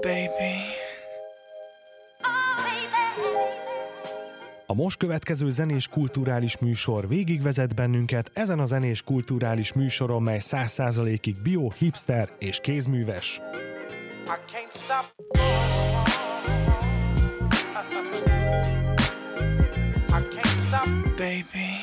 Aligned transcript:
baby. 0.00 0.88
A 4.66 4.74
most 4.74 4.96
következő 4.96 5.50
zenés 5.50 5.88
kulturális 5.88 6.58
műsor 6.58 7.08
végigvezet 7.08 7.74
bennünket 7.74 8.30
ezen 8.34 8.58
a 8.58 8.66
zenés 8.66 9.02
kulturális 9.02 9.72
műsoron, 9.72 10.22
mely 10.22 10.40
100%-ig 10.40 11.36
bio, 11.42 11.70
hipster 11.70 12.28
és 12.38 12.58
kézműves. 12.62 13.40
I 14.26 14.32
can't 14.52 14.72
stop. 14.72 15.38
Baby. 21.16 21.79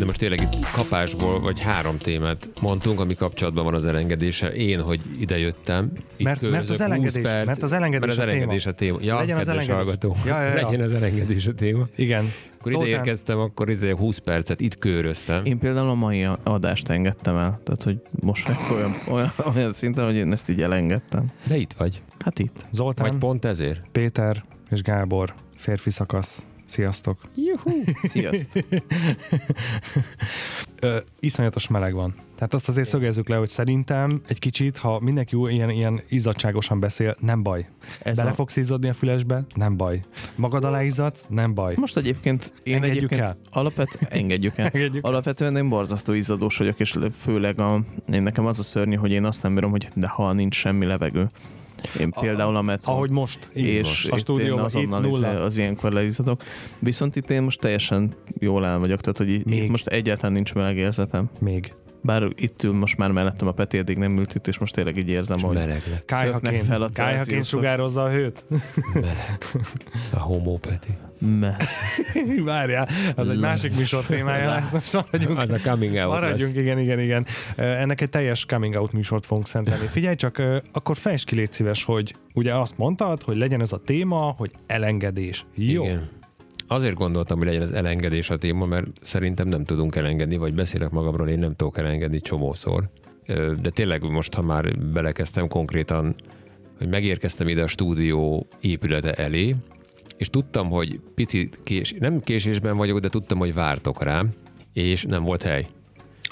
De 0.00 0.06
most 0.06 0.18
tényleg 0.18 0.40
itt 0.42 0.70
kapásból 0.70 1.40
vagy 1.40 1.60
három 1.60 1.98
témát 1.98 2.48
mondtunk, 2.60 3.00
ami 3.00 3.14
kapcsolatban 3.14 3.64
van 3.64 3.74
az 3.74 3.84
elengedéssel. 3.86 4.50
Én, 4.50 4.80
hogy 4.80 5.00
ide 5.18 5.38
jöttem, 5.38 5.90
itt 6.16 6.24
Mert- 6.24 6.40
mert 6.40 6.68
az 6.68 6.76
körözök 6.76 6.76
20 6.76 6.80
elengedés- 6.80 7.22
perc, 7.22 7.46
mert 7.46 7.62
az 7.62 7.72
elengedés 7.72 8.06
mert 8.06 8.12
az 8.12 8.18
a 8.18 8.20
téma. 8.28 8.36
elengedés 8.36 8.66
a 8.66 8.72
téma. 8.74 8.98
Ja, 9.00 9.18
Legyen 9.18 9.38
az 9.38 9.48
elengedés. 9.48 9.74
hallgató. 9.74 10.16
Ja, 10.26 10.40
ja, 10.42 10.48
ja. 10.48 10.54
Legyen 10.54 10.80
az 10.80 10.92
elengedés 10.92 11.46
a 11.46 11.54
téma. 11.54 11.84
Igen. 11.96 12.32
Akkor 12.58 12.72
ide 12.72 12.86
érkeztem, 12.86 13.38
akkor 13.38 13.70
izé 13.70 13.90
20 13.90 14.18
percet 14.18 14.60
itt 14.60 14.78
köröztem. 14.78 15.44
Én 15.44 15.58
például 15.58 15.88
a 15.88 15.94
mai 15.94 16.26
adást 16.42 16.88
engedtem 16.88 17.36
el. 17.36 17.60
Tehát, 17.64 17.82
hogy 17.82 18.00
most 18.20 18.48
meg 18.48 18.56
olyan, 18.72 18.94
olyan, 19.08 19.30
olyan 19.56 19.72
szinten, 19.72 20.04
hogy 20.04 20.14
én 20.14 20.32
ezt 20.32 20.48
így 20.48 20.62
elengedtem. 20.62 21.24
De 21.46 21.56
itt 21.56 21.72
vagy. 21.72 22.02
Hát 22.24 22.38
itt. 22.38 22.56
Zoltán, 22.70 23.08
Vagy 23.08 23.18
pont 23.18 23.44
ezért. 23.44 23.80
Péter 23.92 24.44
és 24.70 24.82
Gábor, 24.82 25.34
férfi 25.56 25.90
szakasz. 25.90 26.44
Sziasztok. 26.70 27.18
Juhu. 27.34 27.82
Sziasztok. 28.02 28.64
Ö, 30.80 30.98
iszonyatos 31.20 31.68
meleg 31.68 31.94
van. 31.94 32.14
Tehát 32.34 32.54
azt 32.54 32.68
azért 32.68 32.88
szögezzük 32.88 33.28
le, 33.28 33.36
hogy 33.36 33.48
szerintem 33.48 34.20
egy 34.28 34.38
kicsit, 34.38 34.76
ha 34.76 35.00
mindenki 35.00 35.34
jó, 35.36 35.48
ilyen, 35.48 35.70
ilyen 35.70 36.00
izzadságosan 36.08 36.80
beszél, 36.80 37.16
nem 37.20 37.42
baj. 37.42 37.68
Ez 38.02 38.16
Bele 38.16 38.30
a... 38.30 38.32
fogsz 38.32 38.56
izzadni 38.56 38.88
a 38.88 38.94
fülesbe? 38.94 39.44
Nem 39.54 39.76
baj. 39.76 40.00
Magad 40.36 40.64
alá 40.64 40.82
izzadsz? 40.82 41.26
Nem 41.28 41.54
baj. 41.54 41.74
Most 41.76 41.96
egyébként 41.96 42.52
én 42.62 42.74
Engedjük 42.74 42.96
egyébként 42.96 43.20
el. 43.20 43.36
alapvet, 43.50 43.98
engedjük 44.08 44.58
el. 44.58 44.66
Engedjük. 44.72 45.04
Alapvetően 45.04 45.56
én 45.56 45.68
borzasztó 45.68 46.12
izzadós 46.12 46.56
vagyok, 46.56 46.80
és 46.80 46.98
főleg 47.20 47.58
a, 47.60 47.84
én 48.12 48.22
nekem 48.22 48.46
az 48.46 48.58
a 48.58 48.62
szörnyű, 48.62 48.96
hogy 48.96 49.10
én 49.10 49.24
azt 49.24 49.42
nem 49.42 49.54
bírom, 49.54 49.70
hogy 49.70 49.88
de 49.94 50.08
ha 50.08 50.32
nincs 50.32 50.54
semmi 50.54 50.86
levegő. 50.86 51.30
Én 51.98 52.10
például 52.10 52.56
a 52.56 52.62
metron. 52.62 52.94
Ahogy 52.94 53.10
most. 53.10 53.50
Így 53.54 53.64
és 53.64 53.82
most. 53.82 54.10
A 54.10 54.14
itt 54.14 54.22
stúdióban 54.22 54.58
itt 54.58 54.64
azonnal 54.64 55.00
nulla. 55.00 55.28
az, 55.28 55.58
ilyenkor 55.58 55.92
leizzadok. 55.92 56.42
Viszont 56.78 57.16
itt 57.16 57.30
én 57.30 57.42
most 57.42 57.60
teljesen 57.60 58.14
jól 58.38 58.66
el 58.66 58.78
vagyok, 58.78 59.00
tehát 59.00 59.18
hogy 59.18 59.30
itt, 59.30 59.44
Még. 59.44 59.62
itt 59.62 59.70
most 59.70 59.86
egyáltalán 59.86 60.32
nincs 60.32 60.54
meleg 60.54 60.76
érzetem. 60.76 61.30
Még. 61.38 61.72
Bár 62.02 62.28
itt 62.36 62.62
ül 62.62 62.72
most 62.72 62.96
már 62.96 63.10
mellettem 63.10 63.48
a 63.48 63.52
Peti, 63.52 63.78
eddig 63.78 63.96
nem 63.98 64.18
ült 64.18 64.34
itt, 64.34 64.46
és 64.46 64.58
most 64.58 64.74
tényleg 64.74 64.96
így 64.96 65.08
érzem, 65.08 65.36
És 65.36 65.42
hogy. 65.42 65.56
Szöknek 65.56 66.04
Kályhaként, 66.04 66.64
fel 66.66 66.82
a 66.82 66.88
kályhaként 66.92 67.26
Celsiusok. 67.26 67.58
sugározza 67.58 68.02
a 68.02 68.10
hőt. 68.10 68.44
Meleg. 68.94 69.38
A 70.12 70.18
homópeti. 70.18 70.88
me. 71.18 71.56
Várjál, 72.44 72.88
az 73.16 73.28
egy 73.28 73.38
másik 73.38 73.76
műsor 73.76 74.04
témája 74.04 74.50
lesz, 74.50 74.72
most 74.72 74.92
maradjunk. 74.92 75.38
Az 75.38 75.50
a 75.50 75.58
coming 75.58 75.94
out 75.94 76.06
Maradjunk, 76.08 76.52
lesz. 76.54 76.62
igen, 76.62 76.78
igen, 76.78 76.98
igen. 77.00 77.26
Ennek 77.56 78.00
egy 78.00 78.08
teljes 78.10 78.46
coming 78.46 78.74
out 78.74 78.92
műsort 78.92 79.26
fogunk 79.26 79.46
szentelni. 79.46 79.86
Figyelj 79.86 80.14
csak, 80.14 80.42
akkor 80.72 80.96
fejtsd 80.96 81.26
ki, 81.26 81.34
légy 81.34 81.52
szíves, 81.52 81.84
hogy 81.84 82.14
ugye 82.34 82.54
azt 82.54 82.78
mondtad, 82.78 83.22
hogy 83.22 83.36
legyen 83.36 83.60
ez 83.60 83.72
a 83.72 83.78
téma, 83.78 84.34
hogy 84.36 84.50
elengedés. 84.66 85.46
Jó. 85.54 85.84
Igen. 85.84 86.08
Azért 86.72 86.94
gondoltam, 86.94 87.38
hogy 87.38 87.46
legyen 87.46 87.62
az 87.62 87.72
elengedés 87.72 88.30
a 88.30 88.36
téma, 88.36 88.66
mert 88.66 88.86
szerintem 89.00 89.48
nem 89.48 89.64
tudunk 89.64 89.96
elengedni, 89.96 90.36
vagy 90.36 90.54
beszélek 90.54 90.90
magamról, 90.90 91.28
én 91.28 91.38
nem 91.38 91.54
tudok 91.56 91.78
elengedni 91.78 92.20
csomószor. 92.20 92.88
De 93.62 93.70
tényleg 93.70 94.02
most, 94.02 94.34
ha 94.34 94.42
már 94.42 94.78
belekezdtem 94.78 95.48
konkrétan, 95.48 96.14
hogy 96.78 96.88
megérkeztem 96.88 97.48
ide 97.48 97.62
a 97.62 97.66
stúdió 97.66 98.46
épülete 98.60 99.12
elé, 99.12 99.54
és 100.16 100.30
tudtam, 100.30 100.68
hogy 100.68 101.00
picit 101.14 101.58
kés, 101.64 101.94
nem 101.98 102.20
késésben 102.20 102.76
vagyok, 102.76 102.98
de 102.98 103.08
tudtam, 103.08 103.38
hogy 103.38 103.54
vártok 103.54 104.02
rám, 104.02 104.30
és 104.72 105.04
nem 105.04 105.22
volt 105.22 105.42
hely 105.42 105.66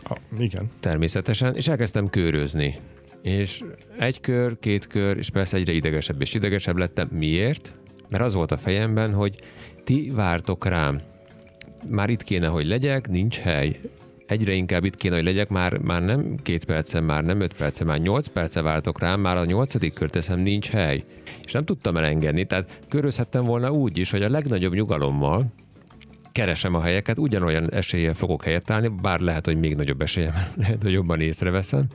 Ah, 0.03 0.19
igen. 0.39 0.71
természetesen, 0.81 1.55
és 1.55 1.69
elkezdtem 1.69 2.07
körözni. 2.09 2.75
És 3.23 3.65
egy 3.99 4.21
kör, 4.21 4.59
két 4.59 4.87
kör, 4.87 5.17
és 5.17 5.31
persze 5.31 5.57
egyre 5.57 5.73
idegesebb 5.73 6.21
és 6.21 6.35
idegesebb 6.35 6.77
lettem. 6.77 7.09
Miért? 7.13 7.75
Mert 8.09 8.23
az 8.23 8.35
volt 8.35 8.51
a 8.51 8.57
fejemben, 8.57 9.13
hogy 9.13 9.35
ti 9.89 10.11
vártok 10.15 10.67
rám. 10.67 11.01
Már 11.87 12.11
itt 12.11 12.23
kéne, 12.23 12.47
hogy 12.47 12.67
legyek, 12.67 13.09
nincs 13.09 13.39
hely. 13.39 13.81
Egyre 14.27 14.53
inkább 14.53 14.85
itt 14.85 14.97
kéne, 14.97 15.15
hogy 15.15 15.25
legyek, 15.25 15.49
már, 15.49 15.79
már 15.79 16.03
nem 16.03 16.37
két 16.43 16.65
percen, 16.65 17.05
már 17.05 17.25
nem 17.25 17.41
öt 17.41 17.57
percen, 17.57 17.87
már 17.87 17.99
nyolc 17.99 18.27
perce 18.27 18.63
vártok 18.63 19.01
rám, 19.01 19.21
már 19.21 19.37
a 19.37 19.45
nyolcadik 19.45 19.93
kör 19.93 20.11
teszem, 20.11 20.41
nincs 20.41 20.69
hely. 20.69 21.05
És 21.45 21.53
nem 21.53 21.65
tudtam 21.65 21.97
elengedni, 21.97 22.45
tehát 22.45 22.79
körözhettem 22.89 23.45
volna 23.45 23.71
úgy 23.71 23.99
is, 23.99 24.11
hogy 24.11 24.23
a 24.23 24.31
legnagyobb 24.31 24.75
nyugalommal, 24.75 25.45
keresem 26.33 26.75
a 26.75 26.83
helyeket, 26.83 27.19
ugyanolyan 27.19 27.73
eséllyel 27.73 28.15
fogok 28.15 28.45
helyet 28.45 28.71
állni, 28.71 28.89
bár 28.89 29.21
lehet, 29.21 29.45
hogy 29.45 29.59
még 29.59 29.77
nagyobb 29.77 30.01
eséllyel, 30.01 30.33
mert 30.33 30.57
lehet, 30.63 30.83
hogy 30.83 30.93
jobban 30.93 31.21
észreveszem. 31.21 31.87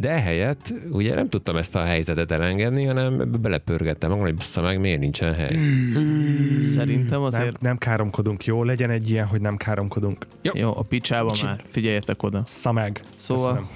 De 0.00 0.08
ehelyett 0.10 0.74
ugye 0.90 1.14
nem 1.14 1.28
tudtam 1.28 1.56
ezt 1.56 1.76
a 1.76 1.84
helyzetet 1.84 2.30
elengedni, 2.30 2.84
hanem 2.84 3.30
belepörgettem 3.40 4.10
magam, 4.10 4.24
hogy 4.24 4.34
bassza 4.34 4.60
meg, 4.62 4.80
miért 4.80 5.00
nincsen 5.00 5.34
hely. 5.34 5.56
Szerintem 6.74 7.06
Nem, 7.18 7.22
azért... 7.22 7.60
nem 7.60 7.78
káromkodunk, 7.78 8.44
jó? 8.44 8.64
Legyen 8.64 8.90
egy 8.90 9.10
ilyen, 9.10 9.26
hogy 9.26 9.40
nem 9.40 9.56
káromkodunk. 9.56 10.26
Jó, 10.42 10.76
a 10.76 10.82
picsába 10.82 11.34
már. 11.44 11.62
Figyeljetek 11.68 12.22
oda. 12.22 12.42
Szameg. 12.44 13.00
Szóval- 13.16 13.68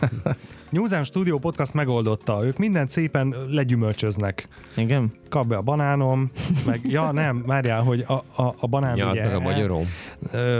Newzen 0.72 1.04
Studio 1.04 1.38
Podcast 1.38 1.72
megoldotta. 1.74 2.44
Ők 2.44 2.58
mindent 2.58 2.90
szépen 2.90 3.34
legyümölcsöznek. 3.48 4.48
Igen? 4.76 5.12
Kap 5.28 5.46
be 5.46 5.56
a 5.56 5.62
banánom, 5.62 6.30
meg, 6.66 6.80
ja 6.84 7.10
nem, 7.10 7.42
várjál, 7.46 7.82
hogy 7.82 8.04
a, 8.06 8.12
a, 8.12 8.54
a 8.60 8.66
banán 8.66 8.94
Nyalt 8.96 9.12
ugye, 9.12 9.24
meg 9.24 9.34
a 9.34 9.40
magyarom. 9.40 9.86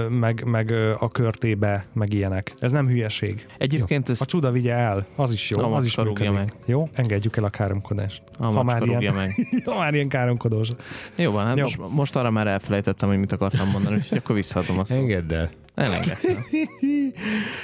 meg, 0.09 0.45
meg 0.45 0.71
a 0.99 1.09
körtébe, 1.09 1.85
meg 1.93 2.13
ilyenek. 2.13 2.55
Ez 2.59 2.73
nem 2.73 2.87
hülyeség. 2.89 3.47
Egyébként 3.59 4.09
ez 4.09 4.21
A 4.21 4.25
csuda 4.25 4.51
vigye 4.51 4.75
el, 4.75 5.07
az 5.17 5.33
is 5.33 5.51
jó, 5.51 5.59
A 5.59 5.75
az 5.75 5.85
is 5.85 5.97
működik. 5.97 6.53
Jó, 6.65 6.89
engedjük 6.95 7.37
el 7.37 7.45
a 7.45 7.51
káromkodást. 7.51 8.23
a 8.39 8.47
ha 8.47 8.63
már 8.63 8.83
ilyen- 8.83 9.15
meg. 9.15 9.35
Ha 9.65 9.79
már 9.79 9.95
ilyen 9.95 10.09
káromkodós. 10.09 10.69
Jó 11.17 11.31
van, 11.31 11.45
hát 11.47 11.57
Jó. 11.57 11.63
Most, 11.63 11.79
most 11.89 12.17
arra 12.17 12.31
már 12.31 12.47
elfelejtettem, 12.47 13.09
hogy 13.09 13.19
mit 13.19 13.33
akartam 13.33 13.69
mondani, 13.69 13.97
úgyhogy 13.97 14.19
akkor 14.19 14.35
visszaadom 14.35 14.79
a 14.79 14.85
szót. 14.85 14.99
Engedd 14.99 15.33
el. 15.35 15.51
Elengedtem. 15.75 16.45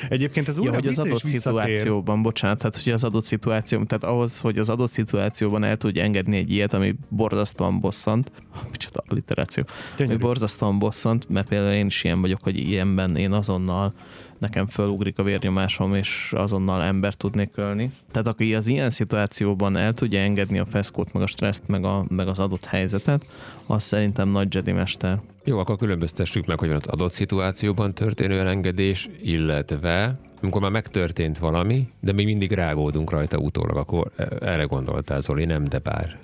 Egyébként 0.09 0.49
ez 0.49 0.57
Ja, 0.57 0.63
újra 0.63 0.75
hogy 0.75 0.87
az 0.87 0.99
adott 0.99 1.25
szituációban, 1.25 2.23
bocsánat, 2.23 2.59
tehát 2.59 2.81
hogy 2.83 2.93
az 2.93 3.05
adott 3.05 3.25
szituáció, 3.25 3.85
tehát 3.85 4.05
ahhoz, 4.05 4.41
hogy 4.41 4.59
az 4.59 4.69
adott 4.69 4.91
szituációban 4.91 5.65
el 5.65 5.77
tudj 5.77 6.01
engedni 6.01 6.37
egy 6.37 6.51
ilyet, 6.51 6.73
ami 6.73 6.95
borzasztóan 7.09 7.81
bosszant, 7.81 8.33
micsoda 8.73 9.03
alliteráció, 9.07 9.65
ami 9.67 9.97
Gyönyörű. 9.97 10.19
borzasztóan 10.19 10.79
bosszant, 10.79 11.29
mert 11.29 11.49
például 11.49 11.73
én 11.75 11.87
is 11.87 12.05
ilyen 12.05 12.21
vagyok, 12.21 12.43
hogy 12.43 12.59
ilyenben 12.59 13.17
én 13.17 13.33
azonnal 13.33 13.95
nekem 14.41 14.67
fölugrik 14.67 15.19
a 15.19 15.23
vérnyomásom, 15.23 15.95
és 15.95 16.33
azonnal 16.37 16.83
ember 16.83 17.15
tudnék 17.15 17.51
ölni. 17.55 17.91
Tehát 18.13 18.29
aki 18.29 18.55
az 18.55 18.67
ilyen 18.67 18.91
szituációban 18.91 19.77
el 19.77 19.95
tudja 19.95 20.21
engedni 20.21 20.59
a 20.59 20.67
feszkót, 20.67 21.13
meg 21.13 21.23
a 21.23 21.27
stresszt, 21.27 21.63
meg, 21.67 21.85
a, 21.85 22.05
meg 22.09 22.29
az 22.29 22.39
adott 22.39 22.65
helyzetet, 22.65 23.27
az 23.67 23.83
szerintem 23.83 24.29
nagy 24.29 24.55
Jedi 24.55 24.73
mester. 24.73 25.21
Jó, 25.45 25.59
akkor 25.59 25.77
különböztessük 25.77 26.47
meg, 26.47 26.59
hogy 26.59 26.71
az 26.71 26.87
adott 26.87 27.13
szituációban 27.13 27.95
történő 27.95 28.39
elengedés, 28.39 29.09
illetve 29.23 30.19
amikor 30.43 30.61
már 30.61 30.71
megtörtént 30.71 31.39
valami, 31.39 31.87
de 32.01 32.13
még 32.13 32.27
mindig 32.27 32.53
rágódunk 32.53 33.11
rajta 33.11 33.39
utólag, 33.39 33.77
akkor 33.77 34.11
erre 34.41 34.65
gondoltál, 34.65 35.21
Zoli, 35.21 35.45
nem, 35.45 35.65
de 35.65 35.79
bár. 35.79 36.19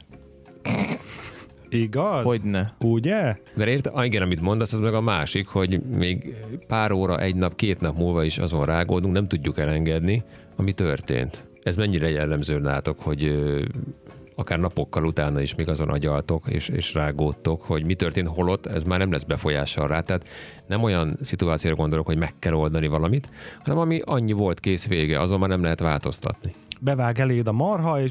Igaz? 1.75 2.25
Hogyne. 2.25 2.75
Ugye? 2.81 3.37
Mert 3.55 3.71
érte, 3.71 3.91
ah, 3.91 4.05
igen, 4.05 4.23
amit 4.23 4.41
mondasz, 4.41 4.73
az 4.73 4.81
meg 4.81 4.95
a 4.95 5.01
másik, 5.01 5.47
hogy 5.47 5.81
még 5.83 6.35
pár 6.67 6.93
óra, 6.93 7.19
egy 7.19 7.37
nap, 7.37 7.57
két 7.57 7.81
nap 7.81 7.97
múlva 7.97 8.25
is 8.25 8.39
azon 8.39 8.65
rágódunk, 8.65 9.15
nem 9.15 9.29
tudjuk 9.29 9.59
elengedni, 9.59 10.23
ami 10.57 10.73
történt. 10.73 11.45
Ez 11.63 11.77
mennyire 11.77 12.11
jellemző 12.11 12.59
nátok, 12.59 13.01
hogy 13.01 13.35
akár 14.35 14.59
napokkal 14.59 15.05
utána 15.05 15.41
is 15.41 15.55
még 15.55 15.69
azon 15.69 15.89
agyaltok 15.89 16.45
és, 16.49 16.69
és 16.69 16.95
rágódtok, 16.95 17.63
hogy 17.63 17.85
mi 17.87 17.95
történt 17.95 18.29
holott, 18.29 18.67
ez 18.67 18.83
már 18.83 18.99
nem 18.99 19.13
lesz 19.13 19.23
befolyással 19.23 19.87
rá. 19.87 20.01
Tehát 20.01 20.29
nem 20.67 20.83
olyan 20.83 21.17
szituációra 21.21 21.77
gondolok, 21.77 22.07
hogy 22.07 22.19
meg 22.19 22.35
kell 22.39 22.53
oldani 22.53 22.87
valamit, 22.87 23.29
hanem 23.65 23.79
ami 23.79 24.01
annyi 24.05 24.33
volt 24.33 24.61
kész 24.61 24.87
vége, 24.87 25.21
azon 25.21 25.39
már 25.39 25.49
nem 25.49 25.63
lehet 25.63 25.81
változtatni. 25.81 26.55
Bevág 26.81 27.19
eléd 27.19 27.49
a 27.49 27.53
marha, 27.53 28.01
és 28.01 28.11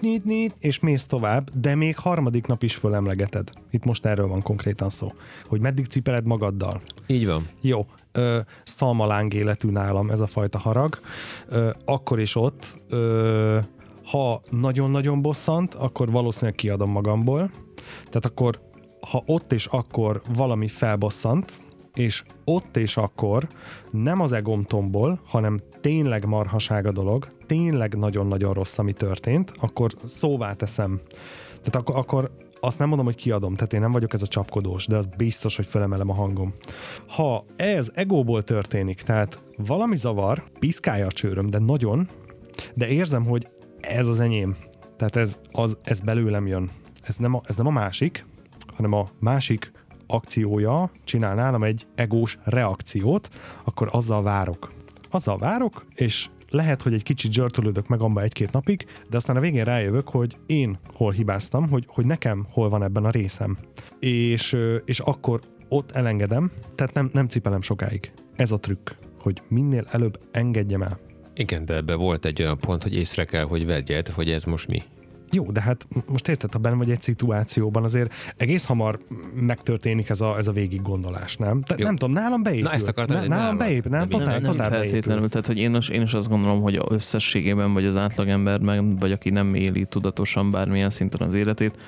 nyit, 0.00 0.24
nyit, 0.24 0.54
és 0.58 0.80
mész 0.80 1.06
tovább, 1.06 1.50
de 1.60 1.74
még 1.74 1.98
harmadik 1.98 2.46
nap 2.46 2.62
is 2.62 2.74
fölemlegeted. 2.74 3.50
Itt 3.70 3.84
most 3.84 4.04
erről 4.06 4.26
van 4.26 4.42
konkrétan 4.42 4.90
szó. 4.90 5.12
Hogy 5.44 5.60
meddig 5.60 5.86
cipeled 5.86 6.26
magaddal. 6.26 6.80
Így 7.06 7.26
van. 7.26 7.46
Jó, 7.60 7.86
ö, 8.12 8.40
szalmaláng 8.64 9.34
életű 9.34 9.70
nálam 9.70 10.10
ez 10.10 10.20
a 10.20 10.26
fajta 10.26 10.58
harag. 10.58 10.98
Ö, 11.48 11.70
akkor 11.84 12.20
is 12.20 12.36
ott, 12.36 12.80
ö, 12.88 13.58
Ha 14.06 14.40
nagyon-nagyon 14.50 15.22
bosszant, 15.22 15.74
akkor 15.74 16.10
valószínűleg 16.10 16.54
kiadom 16.54 16.90
magamból. 16.90 17.50
Tehát 18.04 18.24
akkor, 18.24 18.60
ha 19.10 19.22
ott 19.26 19.52
és 19.52 19.66
akkor 19.66 20.22
valami 20.34 20.68
felbosszant, 20.68 21.52
és 21.94 22.22
ott 22.44 22.76
és 22.76 22.96
akkor 22.96 23.48
nem 23.90 24.20
az 24.20 24.32
egom 24.32 24.64
tombol, 24.64 25.20
hanem 25.24 25.60
tényleg 25.80 26.26
marhaság 26.26 26.86
a 26.86 26.92
dolog, 26.92 27.28
tényleg 27.46 27.96
nagyon-nagyon 27.96 28.52
rossz, 28.52 28.78
ami 28.78 28.92
történt, 28.92 29.52
akkor 29.60 29.92
szóvá 30.04 30.52
teszem. 30.52 31.00
Tehát 31.48 31.76
akkor, 31.76 31.96
akkor 31.96 32.30
azt 32.60 32.78
nem 32.78 32.88
mondom, 32.88 33.06
hogy 33.06 33.16
kiadom, 33.16 33.54
tehát 33.54 33.72
én 33.72 33.80
nem 33.80 33.92
vagyok 33.92 34.12
ez 34.12 34.22
a 34.22 34.26
csapkodós, 34.26 34.86
de 34.86 34.96
az 34.96 35.08
biztos, 35.16 35.56
hogy 35.56 35.66
felemelem 35.66 36.10
a 36.10 36.14
hangom. 36.14 36.54
Ha 37.08 37.44
ez 37.56 37.90
egóból 37.94 38.42
történik, 38.42 39.02
tehát 39.02 39.42
valami 39.56 39.96
zavar, 39.96 40.42
piszkálja 40.58 41.06
a 41.06 41.12
csőröm, 41.12 41.50
de 41.50 41.58
nagyon, 41.58 42.08
de 42.74 42.88
érzem, 42.88 43.24
hogy 43.24 43.48
ez 43.80 44.08
az 44.08 44.20
enyém. 44.20 44.56
Tehát 44.96 45.16
ez, 45.16 45.38
az, 45.52 45.78
ez 45.82 46.00
belőlem 46.00 46.46
jön. 46.46 46.70
Ez 47.02 47.16
nem, 47.16 47.34
a, 47.34 47.40
ez 47.44 47.56
nem 47.56 47.66
a 47.66 47.70
másik, 47.70 48.26
hanem 48.66 48.92
a 48.92 49.08
másik 49.18 49.72
akciója 50.06 50.90
csinál 51.04 51.34
nálam 51.34 51.62
egy 51.62 51.86
egós 51.94 52.38
reakciót, 52.44 53.28
akkor 53.64 53.88
azzal 53.92 54.22
várok. 54.22 54.72
Azzal 55.10 55.38
várok, 55.38 55.84
és 55.94 56.28
lehet, 56.56 56.82
hogy 56.82 56.94
egy 56.94 57.02
kicsit 57.02 57.32
zsörtölődök 57.32 57.88
meg 57.88 58.00
abba 58.00 58.22
egy-két 58.22 58.52
napig, 58.52 58.86
de 59.10 59.16
aztán 59.16 59.36
a 59.36 59.40
végén 59.40 59.64
rájövök, 59.64 60.08
hogy 60.08 60.36
én 60.46 60.78
hol 60.94 61.12
hibáztam, 61.12 61.68
hogy, 61.68 61.84
hogy 61.86 62.06
nekem 62.06 62.46
hol 62.50 62.68
van 62.68 62.82
ebben 62.82 63.04
a 63.04 63.10
részem. 63.10 63.56
És, 63.98 64.56
és 64.84 65.00
akkor 65.00 65.40
ott 65.68 65.90
elengedem, 65.90 66.50
tehát 66.74 66.94
nem, 66.94 67.10
nem 67.12 67.28
cipelem 67.28 67.62
sokáig. 67.62 68.12
Ez 68.36 68.52
a 68.52 68.60
trükk, 68.60 68.90
hogy 69.18 69.42
minél 69.48 69.84
előbb 69.90 70.18
engedjem 70.30 70.82
el. 70.82 70.98
Igen, 71.34 71.64
de 71.64 71.74
ebbe 71.74 71.94
volt 71.94 72.24
egy 72.24 72.42
olyan 72.42 72.58
pont, 72.58 72.82
hogy 72.82 72.94
észre 72.94 73.24
kell, 73.24 73.44
hogy 73.44 73.66
vegyed, 73.66 74.08
hogy 74.08 74.30
ez 74.30 74.44
most 74.44 74.68
mi. 74.68 74.82
Jó, 75.30 75.50
de 75.50 75.60
hát 75.60 75.86
most 76.08 76.28
érted, 76.28 76.52
ha 76.52 76.58
benne 76.58 76.76
vagy 76.76 76.90
egy 76.90 77.00
szituációban, 77.00 77.82
azért 77.82 78.12
egész 78.36 78.64
hamar 78.64 78.98
megtörténik 79.34 80.08
ez 80.08 80.20
a, 80.20 80.36
ez 80.36 80.46
a 80.46 80.52
végig 80.52 80.82
gondolás, 80.82 81.36
nem? 81.36 81.62
Te, 81.62 81.74
nem 81.78 81.96
tudom, 81.96 82.14
nálam 82.14 82.42
beépül. 82.42 82.62
Na, 82.62 82.72
ezt 82.72 82.88
akartam, 82.88 83.16
nálam 83.16 83.30
nálad. 83.30 83.56
beépül, 83.58 83.90
nálam 83.90 84.08
Nem, 84.08 84.18
totál, 84.18 84.34
nem, 84.34 84.42
nem 84.42 84.52
totál 84.52 84.70
feltétlenül, 84.70 85.02
beépül. 85.06 85.28
tehát 85.28 85.46
hogy 85.46 85.58
én 85.58 85.74
is, 85.74 85.88
én 85.88 86.02
is 86.02 86.14
azt 86.14 86.28
gondolom, 86.28 86.62
hogy 86.62 86.80
összességében, 86.88 87.72
vagy 87.72 87.84
az 87.84 87.96
átlagemberben, 87.96 88.96
vagy 88.96 89.12
aki 89.12 89.30
nem 89.30 89.54
éli 89.54 89.84
tudatosan 89.84 90.50
bármilyen 90.50 90.90
szinten 90.90 91.28
az 91.28 91.34
életét, 91.34 91.78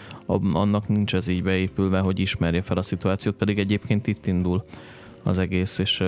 annak 0.52 0.88
nincs 0.88 1.14
ez 1.14 1.28
így 1.28 1.42
beépülve, 1.42 1.98
hogy 1.98 2.18
ismerje 2.18 2.62
fel 2.62 2.76
a 2.76 2.82
szituációt, 2.82 3.34
pedig 3.36 3.58
egyébként 3.58 4.06
itt 4.06 4.26
indul 4.26 4.64
az 5.22 5.38
egész, 5.38 5.78
és 5.78 6.04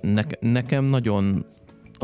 ne, 0.00 0.22
nekem 0.40 0.84
nagyon 0.84 1.44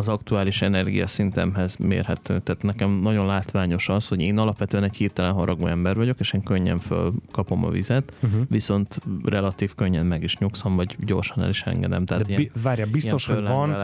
az 0.01 0.09
aktuális 0.09 0.63
energiaszintemhez 0.63 1.77
mérhető. 1.77 2.39
Tehát 2.39 2.63
nekem 2.63 2.91
nagyon 2.91 3.27
látványos 3.27 3.89
az, 3.89 4.09
hogy 4.09 4.21
én 4.21 4.39
alapvetően 4.39 4.83
egy 4.85 4.97
hirtelen 4.97 5.33
haragú 5.33 5.67
ember 5.67 5.97
vagyok, 5.97 6.19
és 6.21 6.33
én 6.33 6.43
könnyen 6.43 6.79
fölkapom 6.79 7.65
a 7.65 7.71
vizet, 7.71 8.13
Uh-huh. 8.23 8.43
viszont 8.49 8.99
relatív 9.25 9.75
könnyen 9.75 10.07
meg 10.07 10.23
is 10.23 10.37
nyugszom, 10.37 10.77
vagy 10.77 10.97
gyorsan 10.99 11.43
el 11.43 11.49
is 11.49 11.63
engedem. 11.63 12.05
Tehát 12.05 12.23
De 12.23 12.29
ilyen, 12.29 12.43
bi- 12.43 12.63
várjál, 12.63 12.87
biztos, 12.87 13.29
ilyen 13.29 13.41
hogy 13.41 13.49
van, 13.49 13.77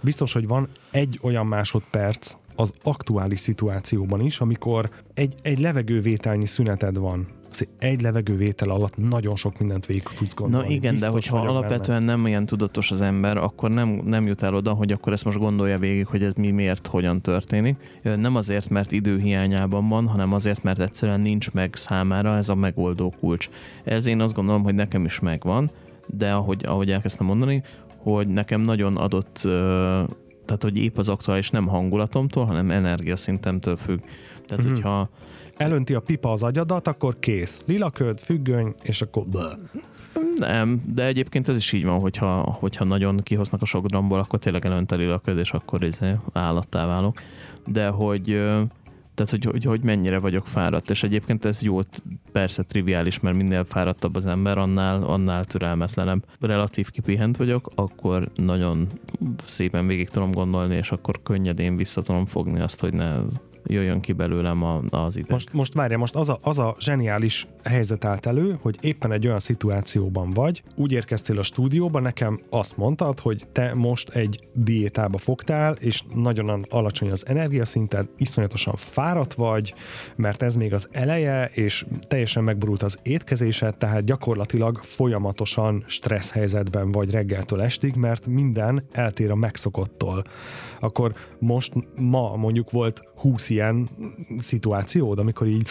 biztos, 0.00 0.32
hogy 0.32 0.46
van 0.46 0.68
egy 0.90 1.18
olyan 1.22 1.46
másodperc 1.46 2.36
az 2.56 2.72
aktuális 2.82 3.40
szituációban 3.40 4.20
is, 4.20 4.40
amikor 4.40 4.90
egy, 5.14 5.34
egy 5.42 5.58
levegővételnyi 5.58 6.46
szüneted 6.46 6.96
van. 6.98 7.26
Egy 7.78 8.00
levegővétel 8.00 8.68
alatt 8.70 8.96
nagyon 8.96 9.36
sok 9.36 9.58
mindent 9.58 9.86
végig 9.86 10.02
tudsz 10.02 10.34
gondolni. 10.34 10.66
Na 10.66 10.72
igen, 10.72 10.90
Biztos 10.92 11.08
de 11.08 11.14
hogyha 11.14 11.36
vagyok 11.38 11.52
benne. 11.52 11.58
alapvetően 11.66 12.02
nem 12.02 12.26
ilyen 12.26 12.46
tudatos 12.46 12.90
az 12.90 13.00
ember, 13.00 13.36
akkor 13.36 13.70
nem, 13.70 13.88
nem 14.04 14.26
jut 14.26 14.42
el 14.42 14.54
oda, 14.54 14.72
hogy 14.72 14.92
akkor 14.92 15.12
ezt 15.12 15.24
most 15.24 15.38
gondolja 15.38 15.78
végig, 15.78 16.06
hogy 16.06 16.22
ez 16.22 16.32
mi 16.36 16.50
miért, 16.50 16.86
hogyan 16.86 17.20
történik. 17.20 17.76
Nem 18.02 18.36
azért, 18.36 18.68
mert 18.68 18.92
időhiányában 18.92 19.88
van, 19.88 20.06
hanem 20.06 20.32
azért, 20.32 20.62
mert 20.62 20.80
egyszerűen 20.80 21.20
nincs 21.20 21.50
meg 21.50 21.74
számára 21.76 22.36
ez 22.36 22.48
a 22.48 22.54
megoldó 22.54 23.14
kulcs. 23.20 23.48
Ez 23.84 24.06
én 24.06 24.20
azt 24.20 24.34
gondolom, 24.34 24.62
hogy 24.62 24.74
nekem 24.74 25.04
is 25.04 25.20
megvan, 25.20 25.70
de 26.06 26.32
ahogy, 26.32 26.64
ahogy 26.66 26.90
elkezdtem 26.90 27.26
mondani, 27.26 27.62
hogy 27.96 28.28
nekem 28.28 28.60
nagyon 28.60 28.96
adott, 28.96 29.38
tehát 30.46 30.62
hogy 30.62 30.76
épp 30.76 30.98
az 30.98 31.08
aktuális 31.08 31.50
nem 31.50 31.66
hangulatomtól, 31.66 32.44
hanem 32.44 32.70
energiaszintemtől 32.70 33.76
függ. 33.76 33.98
Tehát, 34.46 34.64
Mhm. 34.64 34.72
hogyha 34.72 35.08
Elönti 35.56 35.94
a 35.94 36.00
pipa 36.00 36.32
az 36.32 36.42
agyadat, 36.42 36.88
akkor 36.88 37.18
kész. 37.18 37.62
Lila 37.66 37.90
köd, 37.90 38.20
függöny, 38.20 38.74
és 38.82 39.02
akkor... 39.02 39.26
Bleh. 39.26 39.52
Nem, 40.36 40.82
de 40.86 41.04
egyébként 41.04 41.48
ez 41.48 41.56
is 41.56 41.72
így 41.72 41.84
van, 41.84 42.00
hogyha, 42.00 42.56
hogyha 42.58 42.84
nagyon 42.84 43.20
kihoznak 43.22 43.62
a 43.62 43.64
sok 43.64 43.86
drambból, 43.86 44.18
akkor 44.18 44.38
tényleg 44.38 44.66
elönteli 44.66 45.04
a 45.04 45.18
köd, 45.18 45.38
és 45.38 45.52
akkor 45.52 45.84
izé 45.84 46.16
állattá 46.32 46.86
válok. 46.86 47.20
De 47.66 47.88
hogy, 47.88 48.24
tehát, 49.14 49.30
hogy, 49.30 49.44
hogy, 49.44 49.64
hogy 49.64 49.80
mennyire 49.80 50.18
vagyok 50.18 50.46
fáradt, 50.46 50.90
és 50.90 51.02
egyébként 51.02 51.44
ez 51.44 51.62
jó, 51.62 51.80
persze 52.32 52.62
triviális, 52.62 53.20
mert 53.20 53.36
minél 53.36 53.64
fáradtabb 53.64 54.16
az 54.16 54.26
ember, 54.26 54.58
annál, 54.58 55.02
annál 55.02 55.44
türelmetlenebb. 55.44 56.24
Relatív 56.40 56.90
kipihent 56.90 57.36
vagyok, 57.36 57.70
akkor 57.74 58.30
nagyon 58.34 58.86
szépen 59.44 59.86
végig 59.86 60.08
tudom 60.08 60.32
gondolni, 60.32 60.74
és 60.74 60.90
akkor 60.90 61.22
könnyedén 61.22 61.76
vissza 61.76 62.02
tudom 62.02 62.26
fogni 62.26 62.60
azt, 62.60 62.80
hogy 62.80 62.92
ne 62.92 63.16
jöjjön 63.66 64.00
ki 64.00 64.12
belőlem 64.12 64.62
a, 64.62 64.82
az 64.90 65.16
ideg. 65.16 65.30
Most, 65.30 65.52
most 65.52 65.74
várja, 65.74 65.98
most 65.98 66.14
az 66.14 66.28
a, 66.28 66.38
az 66.42 66.58
a 66.58 66.76
zseniális 66.78 67.46
helyzet 67.64 68.04
állt 68.04 68.26
elő, 68.26 68.58
hogy 68.60 68.76
éppen 68.80 69.12
egy 69.12 69.26
olyan 69.26 69.38
szituációban 69.38 70.30
vagy, 70.30 70.62
úgy 70.74 70.92
érkeztél 70.92 71.38
a 71.38 71.42
stúdióba, 71.42 72.00
nekem 72.00 72.40
azt 72.50 72.76
mondtad, 72.76 73.20
hogy 73.20 73.46
te 73.52 73.74
most 73.74 74.10
egy 74.10 74.48
diétába 74.52 75.18
fogtál, 75.18 75.72
és 75.72 76.02
nagyon 76.14 76.66
alacsony 76.70 77.10
az 77.10 77.26
energiaszinted, 77.26 78.08
iszonyatosan 78.18 78.74
fáradt 78.76 79.34
vagy, 79.34 79.74
mert 80.16 80.42
ez 80.42 80.56
még 80.56 80.72
az 80.74 80.88
eleje, 80.92 81.50
és 81.52 81.86
teljesen 82.08 82.44
megborult 82.44 82.82
az 82.82 82.98
étkezésed, 83.02 83.76
tehát 83.76 84.04
gyakorlatilag 84.04 84.78
folyamatosan 84.82 85.84
stressz 85.86 86.30
helyzetben 86.30 86.92
vagy 86.92 87.10
reggeltől 87.10 87.62
estig, 87.62 87.94
mert 87.94 88.26
minden 88.26 88.86
eltér 88.92 89.30
a 89.30 89.34
megszokottól. 89.34 90.24
Akkor 90.80 91.14
most 91.38 91.72
ma 91.96 92.36
mondjuk 92.36 92.70
volt 92.70 93.02
20 93.16 93.50
ilyen 93.50 93.88
szituációd, 94.38 95.18
amikor 95.18 95.46
így 95.46 95.68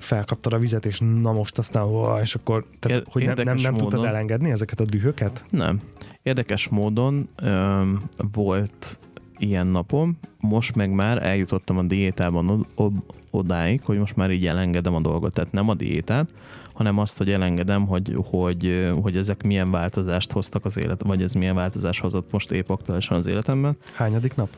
felkaptad 0.00 0.52
a 0.52 0.58
vizet, 0.58 0.86
és 0.86 0.98
na 0.98 1.32
most 1.32 1.58
aztán, 1.58 1.82
ó, 1.82 2.16
és 2.22 2.34
akkor, 2.34 2.66
tehát, 2.78 3.06
hogy 3.10 3.24
nem, 3.24 3.34
nem, 3.36 3.56
nem 3.56 3.72
tudtad 3.74 3.92
módon. 3.92 4.06
elengedni 4.06 4.50
ezeket 4.50 4.80
a 4.80 4.84
dühöket? 4.84 5.44
Nem. 5.50 5.80
Érdekes 6.22 6.68
módon 6.68 7.28
öm, 7.36 8.02
volt 8.32 8.98
ilyen 9.38 9.66
napom, 9.66 10.18
most 10.40 10.74
meg 10.74 10.90
már 10.90 11.22
eljutottam 11.22 11.78
a 11.78 11.82
diétában 11.82 12.48
od- 12.48 12.66
od- 12.74 13.04
odáig, 13.30 13.80
hogy 13.84 13.98
most 13.98 14.16
már 14.16 14.30
így 14.30 14.46
elengedem 14.46 14.94
a 14.94 15.00
dolgot. 15.00 15.32
Tehát 15.34 15.52
nem 15.52 15.68
a 15.68 15.74
diétát, 15.74 16.28
hanem 16.72 16.98
azt, 16.98 17.18
hogy 17.18 17.30
elengedem, 17.30 17.86
hogy, 17.86 18.16
hogy, 18.30 18.90
hogy 19.02 19.16
ezek 19.16 19.42
milyen 19.42 19.70
változást 19.70 20.32
hoztak 20.32 20.64
az 20.64 20.78
élet, 20.78 21.02
vagy 21.02 21.22
ez 21.22 21.32
milyen 21.32 21.54
változás 21.54 22.00
hozott 22.00 22.32
most 22.32 22.50
épp 22.50 22.68
aktuálisan 22.68 23.16
az 23.16 23.26
életemben. 23.26 23.76
Hányadik 23.94 24.34
nap? 24.34 24.48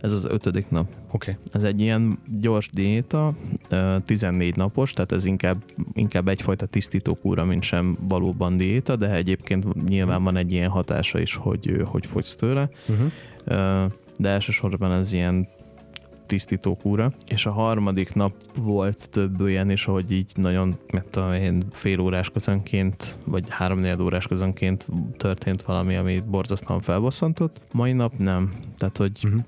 Ez 0.00 0.12
az 0.12 0.24
ötödik 0.24 0.70
nap. 0.70 0.86
Oké. 1.12 1.30
Okay. 1.30 1.42
Ez 1.52 1.62
egy 1.62 1.80
ilyen 1.80 2.18
gyors 2.40 2.70
diéta, 2.72 3.32
ö, 3.68 3.96
14 4.04 4.56
napos, 4.56 4.92
tehát 4.92 5.12
ez 5.12 5.24
inkább, 5.24 5.62
inkább 5.92 6.28
egyfajta 6.28 6.66
tisztítókúra, 6.66 7.44
mint 7.44 7.62
sem 7.62 7.96
valóban 8.08 8.56
diéta, 8.56 8.96
de 8.96 9.10
egyébként 9.10 9.88
nyilván 9.88 10.24
van 10.24 10.36
egy 10.36 10.52
ilyen 10.52 10.70
hatása 10.70 11.20
is, 11.20 11.34
hogy, 11.34 11.82
hogy 11.84 12.06
fogysz 12.06 12.36
tőle. 12.36 12.68
Uh-huh. 12.88 13.10
De 14.16 14.28
elsősorban 14.28 14.92
ez 14.92 15.12
ilyen 15.12 15.48
tisztítókúra, 16.32 17.12
és 17.28 17.46
a 17.46 17.50
harmadik 17.50 18.14
nap 18.14 18.32
volt 18.56 19.10
több 19.10 19.40
olyan 19.40 19.70
is, 19.70 19.84
hogy 19.84 20.12
így 20.12 20.32
nagyon, 20.34 20.74
mert 20.92 21.06
tudom 21.06 21.32
én, 21.32 21.62
fél 21.72 22.00
órás 22.00 22.30
közönként, 22.30 23.16
vagy 23.24 23.44
három 23.48 24.00
órás 24.00 24.26
közönként 24.26 24.86
történt 25.16 25.62
valami, 25.62 25.96
ami 25.96 26.20
borzasztóan 26.20 26.80
felbosszantott. 26.80 27.60
Mai 27.72 27.92
nap 27.92 28.12
nem. 28.18 28.52
Tehát, 28.78 28.96
hogy 28.96 29.20
Uh-huh. 29.24 29.40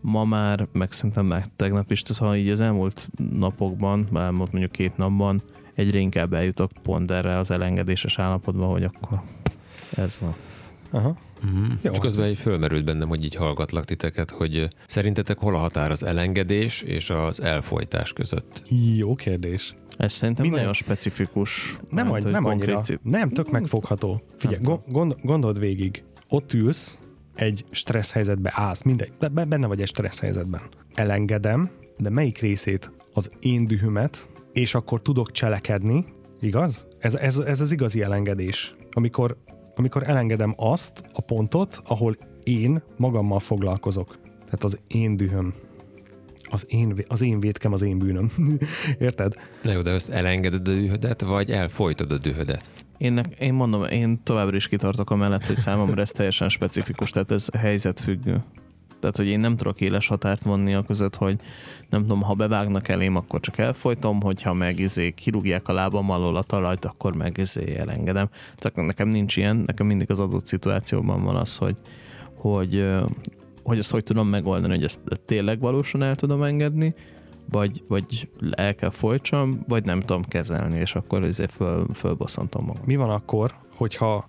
ma 0.00 0.24
már, 0.24 0.66
meg 0.72 0.92
szerintem 0.92 1.26
meg 1.26 1.44
tegnap 1.56 1.90
is, 1.90 2.02
szóval 2.04 2.36
így 2.36 2.48
az 2.48 2.60
elmúlt 2.60 3.08
napokban, 3.32 4.08
elmúlt 4.14 4.52
mondjuk 4.52 4.72
két 4.72 4.96
napban 4.96 5.42
egyre 5.74 5.98
inkább 5.98 6.32
eljutok 6.32 6.70
pont 6.82 7.10
erre 7.10 7.36
az 7.36 7.50
elengedéses 7.50 8.18
állapotba, 8.18 8.66
hogy 8.66 8.84
akkor 8.84 9.20
ez 9.96 10.18
van. 10.20 10.34
Aha. 10.94 11.16
Mm. 11.46 11.64
Jó. 11.82 11.92
És 11.92 11.98
közben 11.98 12.28
így 12.28 12.38
fölmerült 12.38 12.84
bennem, 12.84 13.08
hogy 13.08 13.24
így 13.24 13.34
hallgatlak 13.34 13.84
titeket, 13.84 14.30
hogy 14.30 14.68
szerintetek 14.86 15.38
hol 15.38 15.54
a 15.54 15.58
határ 15.58 15.90
az 15.90 16.02
elengedés 16.02 16.82
és 16.82 17.10
az 17.10 17.42
elfolytás 17.42 18.12
között? 18.12 18.62
Jó 18.96 19.14
kérdés. 19.14 19.74
Ez 19.96 20.12
szerintem 20.12 20.42
Minden- 20.44 20.60
nagyon 20.60 20.74
specifikus. 20.74 21.76
Nem, 21.90 22.08
vagy, 22.08 22.24
nem 22.24 22.44
annyira. 22.44 22.48
konkrét 22.64 22.82
cip- 22.84 23.04
Nem, 23.04 23.30
tök 23.30 23.50
megfogható. 23.50 24.22
Figyelj, 24.38 24.60
Nem 24.62 24.78
gond, 24.88 25.14
gondold 25.22 25.58
végig. 25.58 26.02
Ott 26.28 26.52
ülsz, 26.52 26.98
egy 27.34 27.64
stressz 27.70 28.12
helyzetbe 28.12 28.52
állsz, 28.54 28.82
mindegy, 28.82 29.12
de 29.18 29.28
be- 29.28 29.44
benne 29.44 29.66
vagy 29.66 29.80
egy 29.80 29.86
stressz 29.88 30.20
helyzetben. 30.20 30.60
Elengedem, 30.94 31.70
de 31.98 32.10
melyik 32.10 32.38
részét? 32.38 32.92
Az 33.12 33.30
én 33.40 33.64
dühömet, 33.64 34.28
és 34.52 34.74
akkor 34.74 35.02
tudok 35.02 35.30
cselekedni, 35.30 36.04
igaz? 36.40 36.86
Ez, 36.98 37.14
ez, 37.14 37.36
ez 37.38 37.60
az 37.60 37.72
igazi 37.72 38.02
elengedés. 38.02 38.74
Amikor, 38.92 39.36
amikor 39.76 40.08
elengedem 40.08 40.54
azt 40.56 41.04
a 41.12 41.20
pontot, 41.20 41.82
ahol 41.84 42.16
én 42.42 42.82
magammal 42.96 43.38
foglalkozok. 43.38 44.18
Tehát 44.44 44.64
az 44.64 44.78
én 44.86 45.16
dühöm. 45.16 45.54
az 46.50 46.66
én, 46.68 47.04
az 47.08 47.22
én 47.22 47.40
vétkem, 47.40 47.72
az 47.72 47.82
én 47.82 47.98
bűnöm. 47.98 48.30
Érted? 48.98 49.34
Na 49.62 49.72
jó, 49.72 49.82
de 49.82 49.90
ezt 49.90 50.10
elengeded 50.10 50.68
a 50.68 50.72
dühödet, 50.72 51.20
vagy 51.20 51.50
elfolytod 51.50 52.12
a 52.12 52.18
dühödet? 52.18 52.70
Én, 52.98 53.20
én 53.38 53.54
mondom, 53.54 53.84
én 53.84 54.22
továbbra 54.22 54.56
is 54.56 54.68
kitartok 54.68 55.10
amellett, 55.10 55.46
hogy 55.46 55.56
számomra 55.56 56.00
ez 56.00 56.10
teljesen 56.10 56.48
specifikus, 56.48 57.10
tehát 57.10 57.30
ez 57.30 57.46
helyzetfüggő. 57.58 58.44
Tehát, 59.04 59.18
hogy 59.18 59.28
én 59.28 59.40
nem 59.40 59.56
tudok 59.56 59.80
éles 59.80 60.06
határt 60.06 60.42
vonni 60.42 60.74
a 60.74 60.82
között, 60.82 61.16
hogy 61.16 61.40
nem 61.90 62.00
tudom, 62.00 62.22
ha 62.22 62.34
bevágnak 62.34 62.88
elém, 62.88 63.16
akkor 63.16 63.40
csak 63.40 63.58
elfolytom, 63.58 64.22
hogyha 64.22 64.52
meg 64.52 64.78
izé, 64.78 65.10
kirúgják 65.10 65.68
a 65.68 65.72
lábam 65.72 66.10
alól 66.10 66.36
a 66.36 66.42
talajt, 66.42 66.84
akkor 66.84 67.16
meg 67.16 67.38
izé 67.38 67.76
elengedem. 67.76 68.28
Tehát 68.56 68.86
nekem 68.86 69.08
nincs 69.08 69.36
ilyen, 69.36 69.56
nekem 69.66 69.86
mindig 69.86 70.10
az 70.10 70.18
adott 70.18 70.46
szituációban 70.46 71.22
van 71.22 71.36
az, 71.36 71.56
hogy, 71.56 71.76
hogy, 72.34 72.86
hogy 73.62 73.78
ezt 73.78 73.90
hogy 73.90 74.04
tudom 74.04 74.28
megoldani, 74.28 74.74
hogy 74.74 74.84
ezt 74.84 75.00
tényleg 75.26 75.60
valósan 75.60 76.02
el 76.02 76.14
tudom 76.14 76.42
engedni, 76.42 76.94
vagy, 77.50 77.84
vagy 77.88 78.28
el 78.50 78.74
kell 78.74 78.90
folytsam, 78.90 79.64
vagy 79.68 79.84
nem 79.84 80.00
tudom 80.00 80.22
kezelni, 80.22 80.78
és 80.78 80.94
akkor 80.94 81.24
ezért 81.24 81.52
föl, 81.52 81.86
fölbosszantom 81.94 82.64
magam. 82.64 82.82
Mi 82.84 82.96
van 82.96 83.10
akkor, 83.10 83.54
hogyha 83.76 84.26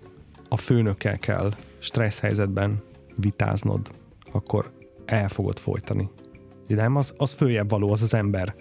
a 0.48 0.56
főnökkel 0.56 1.18
kell 1.18 1.52
stressz 1.78 2.20
helyzetben 2.20 2.82
vitáznod, 3.14 3.90
akkor 4.36 4.72
el 5.04 5.28
fogod 5.28 5.58
folytani. 5.58 6.10
Nem, 6.66 6.96
az, 6.96 7.14
az 7.16 7.32
följebb 7.32 7.70
való, 7.70 7.92
az 7.92 8.02
az 8.02 8.14
ember, 8.14 8.54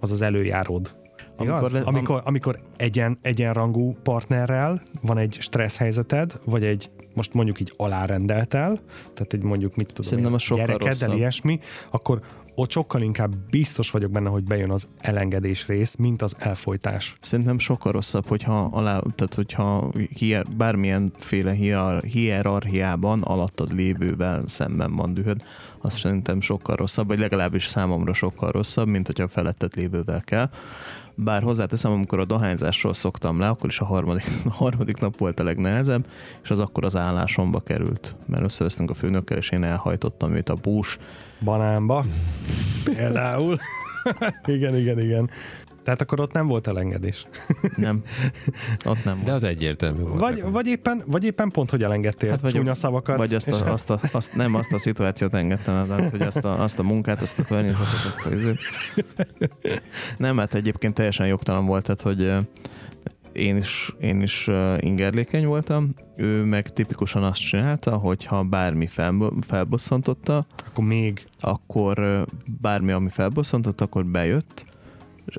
az 0.00 0.10
az 0.10 0.22
előjáród. 0.22 0.94
Amikor, 1.36 1.54
Amikor 1.56 1.70
le- 1.72 1.82
amikor, 1.86 2.22
amikor 2.24 2.58
egyen, 2.76 3.18
egyenrangú 3.22 3.96
partnerrel 4.02 4.82
van 5.02 5.18
egy 5.18 5.36
stressz 5.40 5.76
helyzeted, 5.76 6.40
vagy 6.44 6.64
egy 6.64 6.90
most 7.14 7.34
mondjuk 7.34 7.60
így 7.60 7.72
alárendeltel, 7.76 8.78
tehát 9.14 9.32
egy 9.32 9.42
mondjuk 9.42 9.76
mit 9.76 9.86
tudom 9.86 10.04
Szerintem 10.04 10.32
én, 10.32 10.56
gyerekeddel, 10.56 10.88
rosszabb. 10.88 11.16
ilyesmi, 11.16 11.60
akkor 11.90 12.20
ott 12.54 12.70
sokkal 12.70 13.02
inkább 13.02 13.34
biztos 13.50 13.90
vagyok 13.90 14.10
benne, 14.10 14.28
hogy 14.28 14.44
bejön 14.44 14.70
az 14.70 14.88
elengedés 14.98 15.66
rész, 15.66 15.94
mint 15.96 16.22
az 16.22 16.36
elfolytás. 16.38 17.14
Szerintem 17.20 17.58
sokkal 17.58 17.92
rosszabb, 17.92 18.26
hogyha, 18.26 18.68
alá, 18.72 19.00
tehát 19.14 19.34
hogyha 19.34 19.90
hier, 20.14 20.46
bármilyenféle 20.56 21.52
hier, 21.52 22.02
hierarchiában 22.02 23.22
alattad 23.22 23.74
lévővel 23.74 24.42
szemben 24.46 24.96
van 24.96 25.14
dühöd, 25.14 25.42
az 25.78 25.98
szerintem 25.98 26.40
sokkal 26.40 26.76
rosszabb, 26.76 27.06
vagy 27.06 27.18
legalábbis 27.18 27.66
számomra 27.66 28.14
sokkal 28.14 28.50
rosszabb, 28.50 28.86
mint 28.86 29.06
hogyha 29.06 29.28
felettet 29.28 29.74
lévővel 29.74 30.20
kell. 30.20 30.50
Bár 31.14 31.42
hozzáteszem, 31.42 31.92
amikor 31.92 32.18
a 32.18 32.24
dohányzásról 32.24 32.94
szoktam 32.94 33.38
le, 33.38 33.48
akkor 33.48 33.68
is 33.68 33.80
a 33.80 33.84
harmadik, 33.84 34.24
a 34.44 34.52
harmadik 34.52 35.00
nap 35.00 35.18
volt 35.18 35.40
a 35.40 35.44
legnehezebb, 35.44 36.06
és 36.42 36.50
az 36.50 36.60
akkor 36.60 36.84
az 36.84 36.96
állásomba 36.96 37.60
került, 37.60 38.16
mert 38.26 38.42
összevesztünk 38.42 38.90
a 38.90 38.94
főnökkel, 38.94 39.36
és 39.36 39.50
én 39.50 39.64
elhajtottam 39.64 40.34
őt 40.34 40.48
a 40.48 40.54
bús, 40.54 40.98
Banánba, 41.44 42.04
például. 42.84 43.56
igen, 44.46 44.76
igen, 44.76 45.00
igen. 45.00 45.30
Tehát 45.84 46.00
akkor 46.00 46.20
ott 46.20 46.32
nem 46.32 46.46
volt 46.46 46.66
elengedés. 46.66 47.26
nem, 47.76 48.02
ott 48.84 49.04
nem 49.04 49.18
De 49.18 49.24
volt. 49.24 49.28
az 49.28 49.44
egyértelmű 49.44 50.02
volt. 50.02 50.20
Vagy, 50.20 50.42
vagy, 50.42 50.66
éppen, 50.66 51.02
vagy 51.06 51.24
éppen 51.24 51.50
pont, 51.50 51.70
hogy 51.70 51.82
elengedtél 51.82 52.30
hát 52.30 52.40
vagy, 52.40 52.52
csúnya 52.52 52.74
szavakat. 52.74 53.16
Vagy 53.16 53.34
azt, 53.34 53.48
a, 53.48 53.72
azt, 53.72 53.90
a, 53.90 53.98
azt, 54.12 54.34
nem 54.34 54.54
azt 54.54 54.72
a 54.72 54.78
szituációt 54.78 55.34
engedtem 55.34 55.74
el, 55.74 55.86
tehát, 55.86 56.10
hogy 56.10 56.22
azt 56.22 56.44
a, 56.44 56.62
azt 56.62 56.78
a 56.78 56.82
munkát, 56.82 57.22
azt 57.22 57.38
a 57.38 57.42
környezetet, 57.42 58.04
azt 58.06 58.26
a 58.26 58.30
izét. 58.30 58.58
Nem, 60.16 60.38
hát 60.38 60.54
egyébként 60.54 60.94
teljesen 60.94 61.26
jogtalan 61.26 61.66
volt, 61.66 61.84
tehát, 61.84 62.02
hogy 62.02 62.46
én 63.34 63.56
is, 63.56 63.92
én 64.00 64.20
is 64.22 64.50
ingerlékeny 64.78 65.46
voltam, 65.46 65.94
ő 66.16 66.44
meg 66.44 66.72
tipikusan 66.72 67.22
azt 67.24 67.40
csinálta, 67.40 67.96
hogy 67.96 68.24
ha 68.24 68.42
bármi 68.42 68.86
fel, 68.86 69.32
felbosszantotta, 69.40 70.46
akkor 70.66 70.84
még 70.84 71.26
akkor 71.40 72.24
bármi, 72.60 72.92
ami 72.92 73.08
felbosszantott, 73.08 73.80
akkor 73.80 74.04
bejött, 74.04 74.64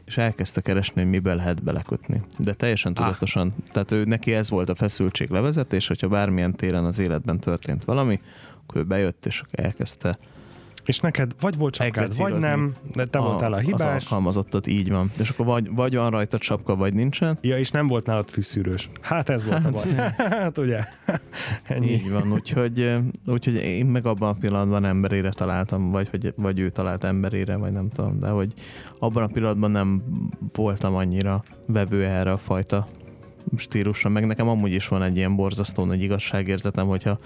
és- 0.06 0.18
elkezdte 0.18 0.62
keresni, 0.62 1.02
hogy 1.02 1.10
mibe 1.10 1.34
lehet 1.34 1.64
belekötni. 1.64 2.22
De 2.38 2.54
teljesen 2.54 2.94
tudatosan. 2.94 3.54
Tehát 3.72 3.92
ő, 3.92 4.04
neki 4.04 4.34
ez 4.34 4.50
volt 4.50 4.70
a 4.70 4.76
feszültség 4.76 5.30
levezetés, 5.30 5.88
hogyha 5.88 6.08
bármilyen 6.08 6.56
téren 6.56 6.86
az 6.86 7.00
életben 7.00 7.40
történt 7.40 7.84
valami, 7.84 8.20
akkor 8.64 8.82
ő 8.82 8.84
bejött, 8.84 9.26
és 9.26 9.44
elkezdte 9.52 10.18
És 10.86 11.00
neked 11.00 11.32
vagy 11.40 11.58
volt 11.58 11.74
csapkád, 11.74 12.18
vagy 12.18 12.34
nem, 12.34 12.74
de 12.96 13.06
te 13.06 13.20
voltál 13.20 13.54
a 13.54 13.58
Az 13.58 13.64
hibás. 13.64 14.04
alkalmazottat, 14.04 14.68
így 14.68 14.90
van. 14.92 15.12
És 15.20 15.30
akkor 15.30 15.46
vagy, 15.46 15.70
vagy 15.76 15.96
van 15.96 16.10
rajta 16.10 16.38
csapka, 16.38 16.76
vagy 16.76 16.94
nincsen. 16.94 17.38
Ja, 17.42 17.58
és 17.58 17.72
nem 17.72 17.88
volt 17.88 18.06
nálad 18.06 18.30
fűszűrős. 18.30 18.90
Hát 19.02 19.30
ez 19.30 19.46
volt 19.46 19.66
a 19.66 19.70
baj. 19.70 20.14
Hát 20.18 20.58
ugye. 20.66 20.80
Ennyi. 21.64 21.92
Így 21.92 22.12
van, 22.12 22.32
úgyhogy, 22.34 22.94
úgyhogy 23.26 23.56
én 23.56 23.86
meg 23.86 24.06
abban 24.06 24.30
a 24.30 24.38
pillanatban 24.40 24.86
emberére 24.86 25.30
találtam, 25.30 25.92
vagy, 25.92 26.08
vagy, 26.12 26.34
vagy 26.38 26.60
ő 26.60 26.70
talált 26.70 27.04
emberére, 27.04 27.56
vagy 27.56 27.72
nem 27.72 27.90
tudom, 27.90 28.20
de 28.20 28.28
hogy 28.28 28.54
abban 29.00 29.24
a 29.24 29.28
pillanatban 29.28 29.72
nem 29.72 30.04
voltam 30.54 30.96
annyira 30.96 31.44
vevő 31.66 32.04
erre 32.04 32.32
a 32.32 32.38
fajta 32.38 32.88
stílusra, 33.58 34.10
meg 34.10 34.26
nekem 34.26 34.48
amúgy 34.48 34.72
is 34.72 34.88
van 34.88 35.04
egy 35.04 35.18
ilyen 35.18 35.36
borzasztó 35.36 35.86
nagy 35.86 36.02
igazságérzetem, 36.02 36.88
hogyha 36.88 37.20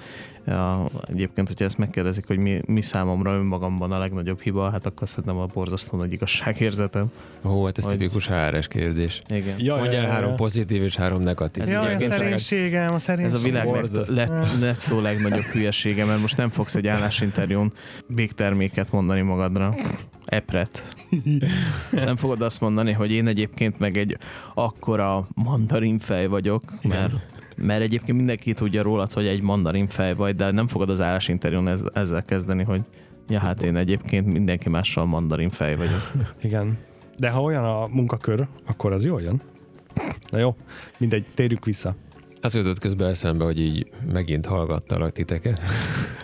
ja, 0.50 0.86
egyébként, 1.08 1.48
hogyha 1.48 1.66
ezt 1.66 1.78
megkérdezik, 1.78 2.28
hogy 2.28 2.38
mi, 2.38 2.62
mi 2.66 2.82
számomra 2.82 3.34
önmagamban 3.34 3.92
a 3.92 3.98
legnagyobb 3.98 4.42
hiba, 4.42 4.70
hát 4.70 4.86
akkor 4.86 5.10
szerintem 5.10 5.38
a 5.38 5.46
borzasztó 5.46 5.98
nagy 5.98 6.12
igazságérzetem. 6.14 7.12
Ó, 7.46 7.66
hát 7.66 7.78
ez 7.78 7.84
Hogy- 7.84 7.98
tipikus 7.98 8.28
HRS 8.28 8.68
kérdés. 8.68 9.22
Igen. 9.30 9.56
Ja, 9.58 9.76
Mondj 9.76 9.96
el 9.96 10.04
ja, 10.04 10.10
három 10.10 10.30
ja. 10.30 10.36
pozitív 10.36 10.84
és 10.84 10.96
három 10.96 11.22
negatív. 11.22 11.64
Ez 11.64 11.70
Jaj, 11.70 11.96
a 11.96 12.00
szerénységem, 12.00 12.92
a 12.92 12.96
Ez 12.96 13.02
szerénységem. 13.02 13.40
a 13.42 13.44
világ 13.44 13.92
nettó, 13.92 14.14
lett, 14.14 14.60
nettó 14.60 15.00
legnagyobb 15.00 15.44
hülyesége, 15.44 16.06
mert 16.06 16.22
most 16.22 16.38
nem 16.38 16.50
fogsz 16.50 16.76
egy 16.76 16.88
állásinterjún 16.88 17.74
végterméket 18.08 18.92
mondani 18.92 19.22
magadra. 19.22 19.76
Epret. 20.26 20.84
Nem 21.92 22.16
fogod 22.16 22.42
azt 22.42 22.62
mondani, 22.62 22.92
hogy 22.92 23.12
én 23.12 23.28
egyébként 23.28 23.80
meg 23.80 23.98
egy 23.98 24.18
akkora 24.54 25.28
mandarin 25.36 26.00
fej 26.00 26.28
vagyok, 26.28 26.64
mert, 26.84 27.14
mert 27.62 27.82
egyébként 27.82 28.18
mindenki 28.18 28.54
tudja 28.54 28.82
rólad, 28.82 29.14
hogy 29.14 29.28
egy 29.28 29.42
mandarin 29.42 29.88
fej 29.88 30.14
vagy, 30.16 30.36
de 30.36 30.52
nem 30.52 30.68
fogod 30.68 30.90
az 30.90 31.02
állásinterjún 31.02 31.68
ez, 31.68 31.82
ezzel 31.94 32.24
kezdeni, 32.24 32.64
hogy 32.64 32.82
ja, 33.28 33.40
hát 33.40 33.62
én 33.62 33.76
egyébként 33.76 34.26
mindenki 34.26 34.70
mással 34.70 35.06
mandarin 35.06 35.50
fej 35.50 35.76
vagyok. 35.76 36.12
Igen. 36.44 36.78
De 37.18 37.30
ha 37.30 37.42
olyan 37.42 37.64
a 37.64 37.88
munkakör, 37.88 38.48
akkor 38.68 38.92
az 38.92 39.06
jól 39.06 39.22
jön. 39.22 39.42
Na 40.30 40.40
jó, 40.40 40.56
mindegy, 40.98 41.26
térjük 41.34 41.66
vissza. 41.66 41.96
Az 42.42 42.56
jutott 42.56 42.80
közben 42.80 43.10
eszembe, 43.10 43.44
hogy 43.44 43.60
így 43.60 43.90
megint 44.12 44.46
hallgattalak 44.46 45.12
titeket. 45.12 45.62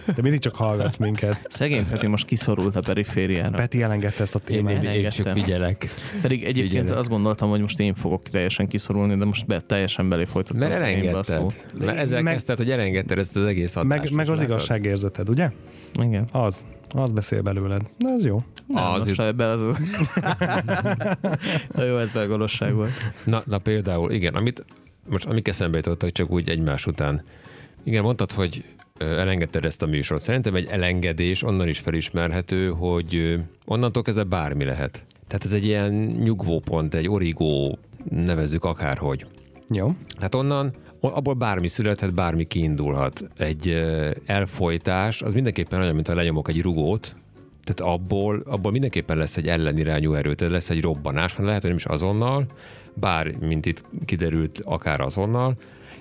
De 0.05 0.21
mindig 0.21 0.39
csak 0.39 0.55
hallgatsz 0.55 0.97
minket. 0.97 1.45
Szegény 1.49 1.87
Peti 1.89 2.07
most 2.07 2.25
kiszorult 2.25 2.75
a 2.75 2.79
perifériára. 2.79 3.57
Peti 3.57 3.81
elengedte 3.81 4.21
ezt 4.21 4.35
a 4.35 4.39
témát. 4.39 4.83
én, 4.83 4.89
én 4.91 5.09
csak 5.09 5.27
figyelek. 5.27 5.89
Pedig 6.21 6.43
egyébként 6.43 6.69
Figyelek. 6.79 6.97
azt 6.99 7.09
gondoltam, 7.09 7.49
hogy 7.49 7.59
most 7.61 7.79
én 7.79 7.93
fogok 7.93 8.21
teljesen 8.29 8.67
kiszorulni, 8.67 9.15
de 9.17 9.25
most 9.25 9.45
be, 9.45 9.59
teljesen 9.61 10.09
belé 10.09 10.25
folytattam 10.25 10.59
Mert 10.69 10.81
elengedted. 10.81 11.43
Mert 11.79 11.97
ezzel 11.97 12.21
Meg- 12.21 12.33
kezdted, 12.33 12.57
hogy 12.57 12.71
elengedted 12.71 13.17
ezt 13.17 13.35
az 13.35 13.45
egész 13.45 13.75
adást. 13.75 14.01
Meg, 14.01 14.11
meg 14.15 14.29
az 14.29 14.37
látod? 14.37 14.43
igazságérzeted, 14.51 15.29
ugye? 15.29 15.51
Igen. 16.01 16.27
Az. 16.31 16.65
Az 16.89 17.11
beszél 17.11 17.41
belőled. 17.41 17.81
Na, 17.97 18.09
ez 18.09 18.25
jó. 18.25 18.41
Nem, 18.67 18.83
Az 18.83 19.07
jut- 19.07 19.19
ebben 19.19 19.49
az... 19.49 19.61
Na 21.75 21.83
jó, 21.83 21.97
ez 21.97 22.13
megvalóság 22.13 22.73
volt. 22.73 22.91
Na, 23.23 23.43
na 23.45 23.57
például, 23.57 24.11
igen, 24.11 24.35
amit 24.35 24.65
most 25.09 25.25
amik 25.25 25.47
eszembe 25.47 25.77
jutottak, 25.77 26.11
csak 26.11 26.29
úgy 26.31 26.49
egymás 26.49 26.85
után. 26.85 27.23
Igen, 27.83 28.03
mondtad, 28.03 28.31
hogy 28.31 28.63
elengedted 28.99 29.65
ezt 29.65 29.81
a 29.81 29.85
műsort. 29.85 30.21
Szerintem 30.21 30.55
egy 30.55 30.67
elengedés 30.71 31.43
onnan 31.43 31.67
is 31.67 31.79
felismerhető, 31.79 32.69
hogy 32.69 33.35
onnantól 33.65 34.03
kezdve 34.03 34.23
bármi 34.23 34.63
lehet. 34.63 35.03
Tehát 35.27 35.45
ez 35.45 35.53
egy 35.53 35.65
ilyen 35.65 35.93
nyugvópont, 36.23 36.93
egy 36.93 37.09
origó, 37.09 37.77
nevezzük 38.09 38.63
akárhogy. 38.63 39.25
Jó. 39.69 39.91
Tehát 40.15 40.35
onnan, 40.35 40.73
abból 40.99 41.33
bármi 41.33 41.67
születhet, 41.67 42.13
bármi 42.13 42.43
kiindulhat. 42.43 43.23
Egy 43.37 43.85
elfolytás, 44.25 45.21
az 45.21 45.33
mindenképpen 45.33 45.81
olyan, 45.81 45.93
mint 45.93 46.07
ha 46.07 46.15
lenyomok 46.15 46.49
egy 46.49 46.61
rugót, 46.61 47.15
tehát 47.63 47.93
abból, 47.93 48.43
abból 48.45 48.71
mindenképpen 48.71 49.17
lesz 49.17 49.37
egy 49.37 49.47
ellenirányú 49.47 50.13
erő, 50.13 50.33
tehát 50.33 50.53
lesz 50.53 50.69
egy 50.69 50.81
robbanás, 50.81 51.31
hanem 51.31 51.47
lehet, 51.47 51.61
hogy 51.61 51.69
nem 51.69 51.79
is 51.79 51.85
azonnal, 51.85 52.45
bár, 52.93 53.35
mint 53.39 53.65
itt 53.65 53.83
kiderült, 54.05 54.61
akár 54.63 55.01
azonnal, 55.01 55.55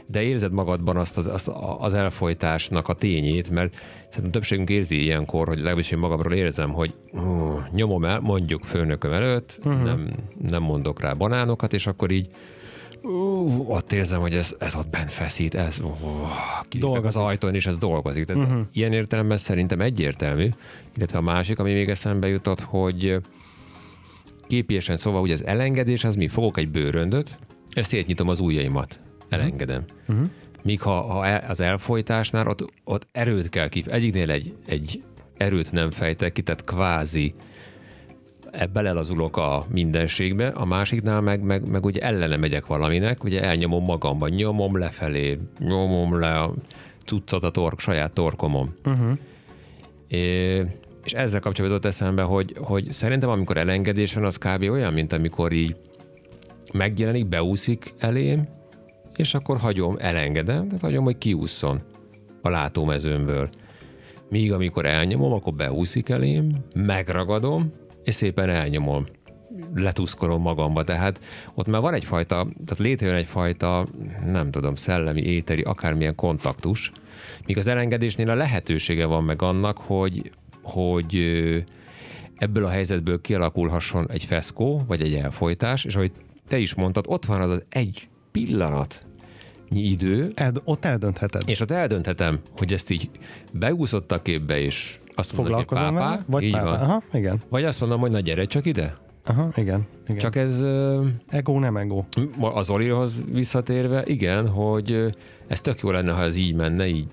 de 0.07 0.23
érzed 0.23 0.53
magadban 0.53 0.97
azt 0.97 1.17
az, 1.17 1.27
azt 1.27 1.51
az 1.79 1.95
elfolytásnak 1.95 2.89
a 2.89 2.95
tényét, 2.95 3.51
mert 3.51 3.75
szerintem 4.09 4.31
többségünk 4.31 4.71
érzi 4.71 5.03
ilyenkor, 5.03 5.49
hogy 5.49 5.57
legalábbis 5.57 5.91
én 5.91 5.99
magamról 5.99 6.33
érzem, 6.33 6.73
hogy 6.73 6.95
uh, 7.13 7.23
nyomom 7.73 8.05
el, 8.05 8.21
mondjuk 8.21 8.65
főnököm 8.65 9.13
előtt, 9.13 9.59
uh-huh. 9.65 9.83
nem, 9.83 10.09
nem 10.49 10.63
mondok 10.63 11.01
rá 11.01 11.13
banánokat, 11.13 11.73
és 11.73 11.87
akkor 11.87 12.11
így 12.11 12.29
uh, 13.03 13.71
ott 13.71 13.93
érzem, 13.93 14.21
hogy 14.21 14.35
ez, 14.35 14.55
ez 14.59 14.77
ott 14.77 14.89
bent 14.89 15.11
feszít, 15.11 15.55
ez 15.55 15.79
uh, 16.81 17.05
az 17.05 17.17
ajtón, 17.17 17.55
és 17.55 17.67
ez 17.67 17.79
dolgozik. 17.79 18.25
Tehát 18.25 18.47
uh-huh. 18.47 18.67
Ilyen 18.73 18.93
értelemben 18.93 19.39
szerintem 19.39 19.81
egyértelmű, 19.81 20.49
illetve 20.97 21.19
a 21.19 21.23
másik, 21.23 21.59
ami 21.59 21.73
még 21.73 21.89
eszembe 21.89 22.29
jutott, 22.29 22.61
hogy 22.61 23.21
képiesen 24.47 24.97
szóval, 24.97 25.21
hogy 25.21 25.33
az 25.33 25.45
elengedés, 25.45 26.05
az 26.05 26.17
mi? 26.17 26.29
Fogok 26.29 26.59
egy 26.59 26.69
bőröndöt, 26.71 27.39
és 27.75 27.87
szétnyitom 27.87 28.29
az 28.29 28.41
ujjaimat. 28.41 29.04
Elengedem. 29.41 29.85
Uh-huh. 30.09 30.27
Míg 30.63 30.81
ha, 30.81 31.01
ha 31.01 31.27
el- 31.27 31.45
az 31.49 31.61
elfolytásnál 31.61 32.47
ott, 32.47 32.73
ott 32.85 33.07
erőt 33.13 33.49
kell 33.49 33.69
ki. 33.69 33.85
Egyiknél 33.87 34.31
egy, 34.31 34.55
egy 34.67 35.03
erőt 35.37 35.73
nem 35.73 35.91
fejtek 35.91 36.33
ki, 36.33 36.43
tehát 36.43 36.65
kvázi 36.65 37.35
e- 38.51 38.67
belelazulok 38.67 39.37
a 39.37 39.67
mindenségbe, 39.69 40.49
a 40.49 40.65
másiknál 40.65 41.21
meg, 41.21 41.43
meg, 41.43 41.69
meg 41.69 41.85
ugye 41.85 42.01
ellene 42.01 42.37
megyek 42.37 42.67
valaminek, 42.67 43.25
ugye 43.25 43.43
elnyomom 43.43 43.85
magamban, 43.85 44.31
nyomom 44.31 44.79
lefelé, 44.79 45.39
nyomom 45.59 46.19
le 46.19 46.39
a 46.39 46.55
cuccot 47.05 47.43
a 47.43 47.51
tork, 47.51 47.81
saját 47.81 48.13
torkomon. 48.13 48.75
Uh-huh. 48.85 49.13
É, 50.09 50.57
és 51.05 51.13
ezzel 51.13 51.41
kapcsolatban 51.41 51.77
jutott 51.77 51.85
eszembe, 51.85 52.23
hogy, 52.23 52.55
hogy 52.61 52.93
szerintem 52.93 53.29
amikor 53.29 53.57
elengedés 53.57 54.15
van, 54.15 54.25
az 54.25 54.39
kb. 54.39 54.63
olyan, 54.63 54.93
mint 54.93 55.13
amikor 55.13 55.53
így 55.53 55.77
megjelenik, 56.73 57.27
beúszik 57.27 57.93
elém, 57.99 58.49
és 59.19 59.35
akkor 59.35 59.57
hagyom, 59.57 59.97
elengedem, 59.99 60.67
tehát 60.67 60.81
hagyom, 60.81 61.05
hogy 61.05 61.19
kiússzon 61.19 61.83
a 62.43 62.49
látómezőmből. 62.49 63.49
Míg 64.29 64.53
amikor 64.53 64.87
elnyomom, 64.87 65.33
akkor 65.33 65.53
beúszik 65.53 66.09
elém, 66.09 66.57
megragadom, 66.75 67.73
és 68.05 68.15
szépen 68.15 68.49
elnyomom 68.49 69.05
letuszkolom 69.75 70.43
magamba, 70.43 70.85
tehát 70.85 71.21
ott 71.55 71.67
már 71.67 71.81
van 71.81 71.95
egyfajta, 71.95 72.35
tehát 72.37 72.79
létrejön 72.79 73.17
egyfajta, 73.17 73.87
nem 74.27 74.51
tudom, 74.51 74.75
szellemi, 74.75 75.23
éteri, 75.23 75.63
akármilyen 75.63 76.15
kontaktus, 76.15 76.93
míg 77.47 77.59
az 77.59 77.67
elengedésnél 77.67 78.31
a 78.31 78.35
lehetősége 78.35 79.07
van 79.07 79.25
meg 79.25 79.43
annak, 79.43 79.79
hogy, 79.79 80.33
hogy 80.63 81.17
ebből 82.37 82.65
a 82.65 82.69
helyzetből 82.69 83.21
kialakulhasson 83.21 84.11
egy 84.11 84.25
feszkó, 84.25 84.83
vagy 84.87 85.01
egy 85.01 85.15
elfolytás, 85.15 85.85
és 85.85 85.95
ahogy 85.95 86.13
te 86.49 86.59
is 86.59 86.75
mondtad, 86.75 87.05
ott 87.09 87.25
van 87.25 87.41
az 87.41 87.51
az 87.51 87.65
egy 87.69 88.09
pillanat 88.39 89.07
idő, 89.71 90.31
El, 90.35 90.53
ott 90.65 90.85
eldöntheted. 90.85 91.43
és 91.47 91.61
ott 91.61 91.71
eldönthetem, 91.71 92.41
hogy 92.57 92.73
ezt 92.73 92.91
így 92.91 93.11
beúszott 93.53 94.13
a 94.13 94.23
képbe, 94.23 94.59
és 94.61 94.99
azt 95.15 95.37
mondom, 95.37 95.55
hogy 95.55 95.65
Foglalkozom 95.65 95.97
pápá? 96.05 96.23
Vagy 96.27 96.43
így 96.43 96.53
pápá? 96.53 96.65
van. 96.65 96.81
Aha, 96.81 97.03
igen. 97.13 97.41
Vagy 97.49 97.65
azt 97.65 97.81
mondom, 97.81 98.01
hogy 98.01 98.11
na 98.11 98.21
gyere 98.21 98.45
csak 98.45 98.67
ide. 98.67 98.95
Aha, 99.25 99.49
igen. 99.57 99.87
igen. 100.05 100.19
Csak 100.19 100.37
ez 100.37 100.65
Ego 101.29 101.59
nem 101.59 101.77
ego. 101.77 102.05
az 102.41 102.71
Olihoz 102.71 103.23
visszatérve, 103.33 104.03
igen, 104.07 104.49
hogy 104.49 105.17
ez 105.47 105.61
tök 105.61 105.81
jó 105.81 105.91
lenne, 105.91 106.13
ha 106.13 106.23
ez 106.23 106.37
így 106.37 106.55
menne, 106.55 106.87
így 106.87 107.07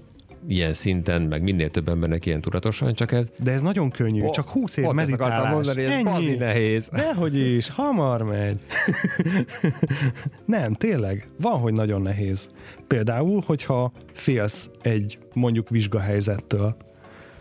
ilyen 0.47 0.73
szinten, 0.73 1.21
meg 1.21 1.41
minél 1.41 1.69
több 1.69 1.89
embernek 1.89 2.25
ilyen 2.25 2.41
tudatosan, 2.41 2.93
csak 2.93 3.11
ez 3.11 3.29
De 3.43 3.51
ez 3.51 3.61
nagyon 3.61 3.89
könnyű, 3.89 4.29
csak 4.29 4.49
20 4.49 4.77
év 4.77 4.87
meditálás. 4.87 5.51
mondani, 5.51 5.83
ez 5.83 5.91
Ennyi. 5.91 6.35
nehéz. 6.35 6.89
Dehogy 6.93 7.35
is, 7.35 7.69
hamar 7.69 8.21
megy. 8.21 8.59
nem, 10.45 10.73
tényleg, 10.73 11.29
van, 11.39 11.59
hogy 11.59 11.73
nagyon 11.73 12.01
nehéz. 12.01 12.49
Például, 12.87 13.43
hogyha 13.45 13.91
félsz 14.13 14.69
egy 14.81 15.17
mondjuk 15.33 15.69
vizsgahelyzettől, 15.69 16.75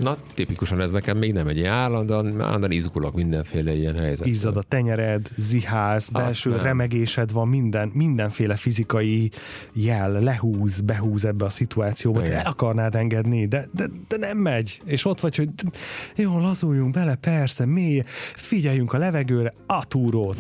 Na, 0.01 0.17
tipikusan 0.35 0.81
ez 0.81 0.91
nekem 0.91 1.17
még 1.17 1.33
nem 1.33 1.47
egy 1.47 1.57
ilyen 1.57 1.73
állandóan, 1.73 2.41
állandóan 2.41 2.71
izgulok 2.71 3.15
mindenféle 3.15 3.75
ilyen 3.75 3.95
helyzet. 3.95 4.27
izzad 4.27 4.57
a 4.57 4.63
tenyered, 4.63 5.29
ziház, 5.37 6.09
belső 6.09 6.57
remegésed 6.57 7.33
van, 7.33 7.49
minden, 7.49 7.91
mindenféle 7.95 8.57
fizikai 8.57 9.31
jel 9.73 10.11
lehúz, 10.11 10.81
behúz 10.81 11.25
ebbe 11.25 11.45
a 11.45 11.49
szituációba, 11.49 12.25
Igen. 12.25 12.39
el 12.39 12.47
akarnád 12.47 12.95
engedni, 12.95 13.47
de, 13.47 13.67
de, 13.73 13.87
de 14.09 14.17
nem 14.17 14.39
megy. 14.39 14.81
És 14.85 15.05
ott 15.05 15.21
vagy, 15.21 15.37
hogy 15.37 15.49
jó, 16.17 16.39
lazuljunk 16.39 16.93
bele, 16.93 17.15
persze, 17.15 17.67
mély, 17.67 18.03
figyeljünk 18.35 18.93
a 18.93 18.99
levegőre, 18.99 19.55
a 19.67 19.85
túrót. 19.85 20.37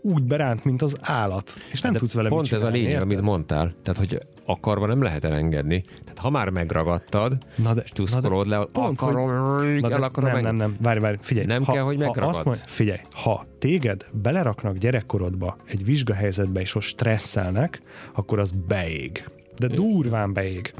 Úgy 0.00 0.22
beránt, 0.22 0.64
mint 0.64 0.82
az 0.82 0.96
állat. 1.00 1.54
És 1.72 1.80
nem 1.80 1.92
De 1.92 1.98
tudsz 1.98 2.14
vele 2.14 2.28
Pont 2.28 2.42
mit 2.42 2.52
ez 2.52 2.62
a 2.62 2.68
lényeg, 2.68 2.90
érted? 2.90 3.02
amit 3.02 3.20
mondtál. 3.20 3.74
Tehát, 3.82 3.98
hogy 3.98 4.20
akarva 4.46 4.86
nem 4.86 5.02
lehet 5.02 5.24
elengedni. 5.24 5.84
Tehát, 6.04 6.18
ha 6.18 6.30
már 6.30 6.48
megragadtad, 6.48 7.36
Na 7.56 7.74
de- 7.74 7.82
és 7.84 7.90
tuszkolod 7.90 8.46
le, 8.46 8.56
pont, 8.72 9.00
hogy- 9.00 9.08
akarom, 9.14 9.56
Na 9.80 9.88
de 9.88 9.94
el 9.94 10.02
akarom 10.02 10.30
nem, 10.30 10.40
nem, 10.42 10.54
nem, 10.54 10.76
várj, 10.82 10.98
várj, 11.00 11.16
figyelj. 11.20 11.46
Nem 11.46 11.64
kell, 11.64 11.82
hogy 11.82 11.96
ha 11.96 12.04
megragad. 12.04 12.28
azt 12.34 12.44
mond, 12.44 12.56
figyelj, 12.64 12.98
ha 13.12 13.46
téged 13.58 14.06
beleraknak 14.12 14.76
gyerekkorodba 14.76 15.56
egy 15.66 15.84
vizsgahelyzetbe, 15.84 16.60
és 16.60 16.74
ott 16.74 16.82
stresszelnek, 16.82 17.80
akkor 18.14 18.38
az 18.38 18.50
beég. 18.68 19.28
De 19.58 19.66
durván 19.66 20.32
beég. 20.32 20.74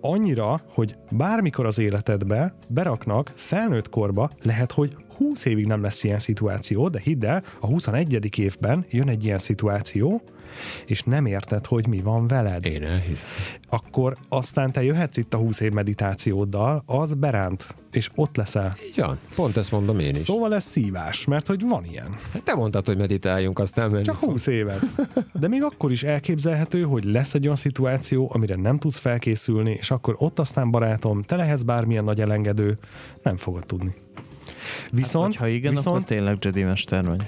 Annyira, 0.00 0.60
hogy 0.68 0.94
bármikor 1.10 1.66
az 1.66 1.78
életedbe 1.78 2.54
beraknak 2.68 3.32
felnőtt 3.34 3.88
korba, 3.88 4.30
lehet, 4.42 4.72
hogy 4.72 4.96
20 5.16 5.44
évig 5.44 5.66
nem 5.66 5.82
lesz 5.82 6.04
ilyen 6.04 6.18
szituáció, 6.18 6.88
de 6.88 7.00
hidd 7.00 7.24
el, 7.26 7.42
a 7.60 7.66
21. 7.66 8.38
évben 8.38 8.84
jön 8.90 9.08
egy 9.08 9.24
ilyen 9.24 9.38
szituáció, 9.38 10.22
és 10.86 11.02
nem 11.02 11.26
érted, 11.26 11.66
hogy 11.66 11.86
mi 11.86 12.00
van 12.00 12.26
veled 12.26 12.66
Én 12.66 12.84
elhiszem. 12.84 13.28
akkor 13.68 14.16
aztán 14.28 14.72
te 14.72 14.82
jöhetsz 14.82 15.16
itt 15.16 15.34
a 15.34 15.36
20 15.36 15.60
év 15.60 15.72
meditációddal, 15.72 16.82
az 16.86 17.14
beránt, 17.14 17.74
és 17.92 18.10
ott 18.14 18.36
leszel. 18.36 18.76
Így 18.86 18.96
van. 19.00 19.18
Pont 19.34 19.56
ezt 19.56 19.70
mondom 19.70 19.98
én 19.98 20.10
is. 20.10 20.18
Szóval 20.18 20.54
ez 20.54 20.64
szívás, 20.64 21.24
mert 21.24 21.46
hogy 21.46 21.62
van 21.68 21.84
ilyen. 21.84 22.16
Hát 22.32 22.42
te 22.42 22.54
mondtad, 22.54 22.86
hogy 22.86 22.96
meditáljunk, 22.96 23.58
azt 23.58 23.74
nem 23.74 23.90
menni. 23.90 24.04
Csak 24.04 24.16
20 24.16 24.46
évet. 24.46 24.80
De 25.32 25.48
még 25.48 25.62
akkor 25.62 25.90
is 25.90 26.02
elképzelhető, 26.02 26.82
hogy 26.82 27.04
lesz 27.04 27.34
egy 27.34 27.44
olyan 27.44 27.56
szituáció, 27.56 28.30
amire 28.34 28.54
nem 28.56 28.78
tudsz 28.78 28.98
felkészülni, 28.98 29.70
és 29.78 29.90
akkor 29.90 30.14
ott 30.18 30.38
aztán 30.38 30.70
barátom, 30.70 31.22
te 31.22 31.36
lehetsz 31.36 31.62
bármilyen 31.62 32.04
nagy 32.04 32.20
elengedő, 32.20 32.78
nem 33.22 33.36
fogod 33.36 33.66
tudni. 33.66 33.94
Viszont, 34.90 35.36
Ha 35.36 35.48
igen, 35.48 35.70
viszont 35.70 35.96
akkor 35.96 36.08
tényleg 36.08 36.36
Jedi 36.40 36.62
mester 36.62 37.06
vagy. 37.06 37.22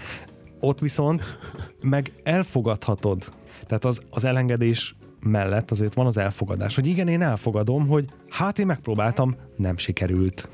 Ott 0.62 0.78
viszont 0.78 1.38
meg 1.80 2.12
elfogadhatod. 2.22 3.28
Tehát 3.66 3.84
az, 3.84 4.02
az 4.10 4.24
elengedés 4.24 4.94
mellett 5.20 5.70
azért 5.70 5.94
van 5.94 6.06
az 6.06 6.16
elfogadás, 6.16 6.74
hogy 6.74 6.86
igen, 6.86 7.08
én 7.08 7.22
elfogadom, 7.22 7.86
hogy 7.86 8.04
hát 8.28 8.58
én 8.58 8.66
megpróbáltam, 8.66 9.36
nem 9.56 9.76
sikerült. 9.76 10.48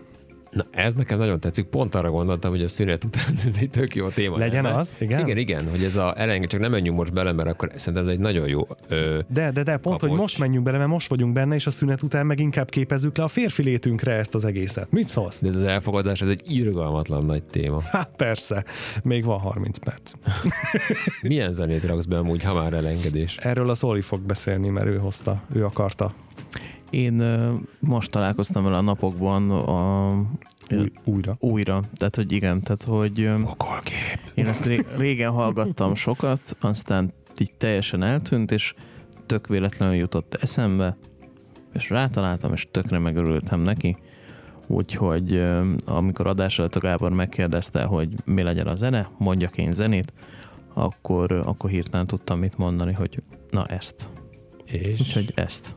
Na, 0.58 0.66
ez 0.70 0.94
nekem 0.94 1.18
nagyon 1.18 1.40
tetszik. 1.40 1.64
Pont 1.64 1.94
arra 1.94 2.10
gondoltam, 2.10 2.50
hogy 2.50 2.62
a 2.62 2.68
szünet 2.68 3.04
után 3.04 3.34
ez 3.48 3.56
egy 3.60 3.70
tök 3.70 3.94
jó 3.94 4.08
téma. 4.08 4.36
Legyen 4.38 4.62
lenne. 4.62 4.76
az, 4.76 4.94
igen? 4.98 5.20
Igen, 5.20 5.36
igen, 5.36 5.70
hogy 5.70 5.84
ez 5.84 5.96
a 5.96 6.14
elenge, 6.20 6.46
csak 6.46 6.60
nem 6.60 6.70
menjünk 6.70 6.96
most 6.96 7.12
bele, 7.12 7.32
mert 7.32 7.48
akkor 7.48 7.70
szerintem 7.74 8.08
ez 8.08 8.14
egy 8.14 8.18
nagyon 8.20 8.48
jó. 8.48 8.66
Ö, 8.88 9.18
De, 9.28 9.50
de, 9.50 9.62
de, 9.62 9.76
pont, 9.76 9.82
Kapocs. 9.82 10.10
hogy 10.10 10.18
most 10.18 10.38
menjünk 10.38 10.64
bele, 10.64 10.78
mert 10.78 10.90
most 10.90 11.08
vagyunk 11.08 11.32
benne, 11.32 11.54
és 11.54 11.66
a 11.66 11.70
szünet 11.70 12.02
után 12.02 12.26
meg 12.26 12.40
inkább 12.40 12.70
képezzük 12.70 13.16
le 13.16 13.24
a 13.24 13.28
férfi 13.28 13.62
létünkre 13.62 14.12
ezt 14.12 14.34
az 14.34 14.44
egészet. 14.44 14.90
Mit 14.90 15.08
szólsz? 15.08 15.42
de 15.42 15.48
ez 15.48 15.56
az 15.56 15.62
elfogadás, 15.62 16.20
ez 16.20 16.28
egy 16.28 16.42
irgalmatlan 16.46 17.24
nagy 17.24 17.42
téma. 17.42 17.80
Hát 17.82 18.10
persze, 18.16 18.64
még 19.02 19.24
van 19.24 19.38
30 19.38 19.78
perc. 19.78 20.12
Milyen 21.22 21.52
zenét 21.52 21.84
raksz 21.84 22.04
be 22.04 22.18
amúgy, 22.18 22.42
ha 22.42 22.54
már 22.54 22.72
elengedés? 22.72 23.36
Erről 23.36 23.70
a 23.70 23.74
Zoli 23.74 24.00
fog 24.00 24.20
beszélni, 24.20 24.68
mert 24.68 24.86
ő 24.86 24.98
hozta, 24.98 25.42
ő 25.54 25.64
akarta 25.64 26.14
Én 26.90 27.22
most 27.78 28.10
találkoztam 28.10 28.64
vele 28.64 28.76
a 28.76 28.80
napokban 28.80 29.50
a, 29.50 30.08
új, 30.70 30.92
újra. 31.04 31.36
újra. 31.38 31.82
Tehát, 31.94 32.16
hogy 32.16 32.32
igen, 32.32 32.60
tehát, 32.60 32.82
hogy 32.82 33.30
Okolgép. 33.44 34.20
én 34.34 34.46
ezt 34.46 34.66
ré- 34.66 34.86
régen 34.96 35.30
hallgattam 35.30 35.94
sokat, 35.94 36.56
aztán 36.60 37.12
így 37.38 37.52
teljesen 37.58 38.02
eltűnt, 38.02 38.50
és 38.50 38.74
tök 39.26 39.46
véletlenül 39.46 39.94
jutott 39.94 40.34
eszembe, 40.40 40.96
és 41.74 41.90
rátaláltam, 41.90 42.52
és 42.52 42.68
tökre 42.70 42.98
megörültem 42.98 43.60
neki. 43.60 43.96
Úgyhogy 44.66 45.44
amikor 45.84 46.26
adás 46.26 46.58
előtt 46.58 46.74
a 46.76 46.80
Gábor 46.80 47.12
megkérdezte, 47.12 47.82
hogy 47.84 48.08
mi 48.24 48.42
legyen 48.42 48.66
a 48.66 48.74
zene, 48.74 49.10
mondjak 49.18 49.58
én 49.58 49.72
zenét, 49.72 50.12
akkor, 50.74 51.32
akkor 51.32 51.70
hirtelen 51.70 52.06
tudtam 52.06 52.38
mit 52.38 52.58
mondani, 52.58 52.92
hogy 52.92 53.22
na 53.50 53.66
ezt. 53.66 54.08
És? 54.64 55.00
Úgyhogy 55.00 55.32
ezt. 55.34 55.76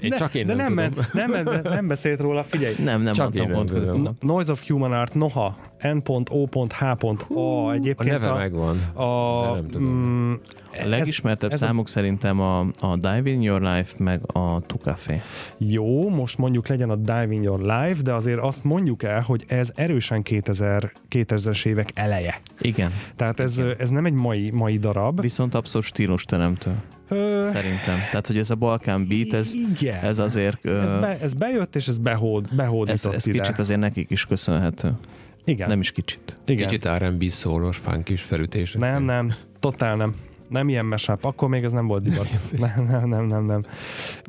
Én 0.00 0.10
csak 0.10 0.34
én 0.34 0.46
de 0.46 0.54
nem, 0.54 0.74
nem, 0.74 0.92
tudom. 0.92 1.04
ment, 1.30 1.44
nem, 1.44 1.60
nem 1.72 1.86
beszélt 1.88 2.20
róla, 2.20 2.42
figyelj. 2.42 2.74
Nem, 2.84 3.02
nem 3.02 3.12
Csak 3.12 3.24
mondtam 3.24 3.42
én 3.44 3.48
nem 3.50 3.56
konkrétan. 3.66 3.94
tudom. 3.96 4.16
Noise 4.20 4.52
of 4.52 4.66
Human 4.68 4.92
Art, 4.92 5.14
noha, 5.14 5.56
n.o.h.a 5.92 7.34
A 7.40 7.72
egyébként 7.72 8.10
neve 8.10 8.32
megvan. 8.32 8.78
a, 8.94 9.42
de 9.44 9.60
nem 9.60 9.68
tudom. 9.70 9.88
mm, 9.88 10.32
A 10.84 10.86
legismertebb 10.88 11.52
ez 11.52 11.62
a- 11.62 11.66
számok 11.66 11.88
szerintem 11.88 12.40
a, 12.40 12.58
a 12.60 12.94
Dive 12.96 13.22
in 13.30 13.42
Your 13.42 13.60
Life, 13.60 13.94
meg 13.98 14.20
a 14.36 14.60
Tu 14.66 14.76
Café. 14.76 15.20
Jó, 15.58 16.08
most 16.10 16.38
mondjuk 16.38 16.68
legyen 16.68 16.90
a 16.90 16.96
Dive 16.96 17.28
in 17.30 17.42
Your 17.42 17.60
Life, 17.60 18.02
de 18.02 18.12
azért 18.12 18.38
azt 18.40 18.64
mondjuk 18.64 19.02
el, 19.02 19.20
hogy 19.20 19.44
ez 19.48 19.70
erősen 19.74 20.22
2000, 20.22 20.92
2000-es 21.10 21.66
évek 21.66 21.88
eleje. 21.94 22.40
Igen. 22.60 22.92
Tehát 23.16 23.40
ez, 23.40 23.60
ez 23.78 23.88
nem 23.90 24.04
egy 24.06 24.12
mai, 24.12 24.50
mai 24.50 24.78
darab. 24.78 25.20
Viszont 25.20 25.54
abszolút 25.54 25.86
stílusteremtő, 25.86 26.70
Ö, 27.08 27.48
szerintem. 27.52 27.96
Tehát, 28.10 28.26
hogy 28.26 28.38
ez 28.38 28.50
a 28.50 28.54
Balkán 28.54 29.06
beat, 29.08 29.32
ez, 29.32 29.52
igen. 29.70 30.04
ez 30.04 30.18
azért... 30.18 30.66
ez, 30.66 30.94
be, 30.94 31.18
ez 31.20 31.34
bejött, 31.34 31.76
és 31.76 31.88
ez 31.88 31.98
behód, 31.98 32.46
ez, 32.50 32.56
behódított 32.56 33.14
ez 33.14 33.26
ide. 33.26 33.38
kicsit 33.38 33.58
azért 33.58 33.80
nekik 33.80 34.10
is 34.10 34.24
köszönhető. 34.24 34.92
Igen. 35.44 35.68
Nem 35.68 35.80
is 35.80 35.92
kicsit. 35.92 36.36
igen. 36.46 36.68
Kicsit 36.68 36.88
R&B 36.88 37.28
szólós, 37.28 37.76
funkis 37.76 38.22
felütések. 38.22 38.80
Nem, 38.80 39.02
nem, 39.02 39.34
totál 39.60 39.96
nem. 39.96 40.14
Nem 40.48 40.68
ilyen 40.68 40.84
mesáp, 40.84 41.24
akkor 41.24 41.48
még 41.48 41.64
ez 41.64 41.72
nem 41.72 41.86
volt 41.86 42.02
divat. 42.02 42.28
nem, 42.58 42.86
nem, 42.90 43.08
nem, 43.08 43.24
nem, 43.26 43.44
nem. 43.44 43.64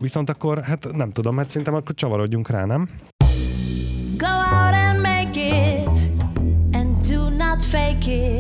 Viszont 0.02 0.30
akkor, 0.30 0.62
hát 0.62 0.96
nem 0.96 1.12
tudom, 1.12 1.38
hát 1.38 1.50
szerintem 1.50 1.74
akkor 1.74 1.96
csavarodjunk 1.96 2.50
rá, 2.50 2.66
nem? 2.66 2.88
Go 4.18 4.26
out 4.28 4.74
and 4.74 5.02
make 5.02 5.40
it, 5.40 6.12
and 6.74 7.08
do 7.08 7.30
not 7.30 7.64
fake 7.64 8.12
it. 8.12 8.35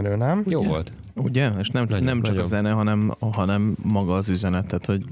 Menő, 0.00 0.16
nem? 0.16 0.42
Jó 0.46 0.62
volt. 0.62 0.92
Ugye? 1.14 1.50
És 1.58 1.68
nem, 1.68 1.86
Nagyon, 1.88 2.04
nem 2.04 2.16
csak 2.16 2.26
nagyon. 2.34 2.42
a 2.42 2.46
zene, 2.46 2.70
hanem, 2.70 3.14
hanem 3.20 3.76
maga 3.82 4.14
az 4.14 4.28
üzenet. 4.28 4.66
Tehát, 4.66 4.86
hogy 4.86 5.04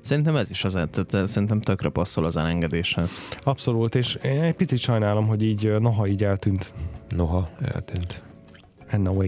szerintem 0.00 0.36
ez 0.36 0.50
is 0.50 0.64
az, 0.64 0.72
tehát 0.72 1.28
szerintem 1.28 1.60
tökre 1.60 1.88
passzol 1.88 2.24
az 2.24 2.36
elengedéshez. 2.36 3.18
Abszolút, 3.42 3.94
és 3.94 4.14
én 4.14 4.42
egy 4.42 4.54
picit 4.54 4.78
sajnálom, 4.78 5.26
hogy 5.26 5.42
így, 5.42 5.66
ö, 5.66 5.78
noha 5.78 6.06
így 6.06 6.24
eltűnt 6.24 6.72
Noha, 7.16 7.48
eltűnt. 7.74 8.22
NOHA. 8.96 9.24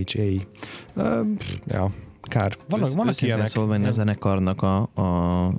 Ö, 0.94 1.20
pff, 1.38 1.56
ja, 1.66 1.90
kár. 2.22 2.56
Vannak, 2.68 2.86
Ősz- 2.86 2.94
vannak 2.96 3.20
ilyenek. 3.20 3.46
Szólva, 3.46 3.74
én 3.74 3.84
a 3.84 3.90
zenekarnak 3.90 4.62
a, 4.62 4.76
a 4.80 5.52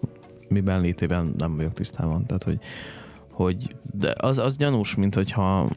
miben 0.47 0.81
létében 0.81 1.33
nem 1.37 1.55
vagyok 1.55 1.73
tisztában. 1.73 2.25
Tehát, 2.25 2.43
hogy, 2.43 2.59
hogy 3.36 3.76
de 3.93 4.13
az, 4.17 4.38
az 4.38 4.58
gyanús, 4.58 4.95
mint 4.95 5.15
hogyha, 5.15 5.67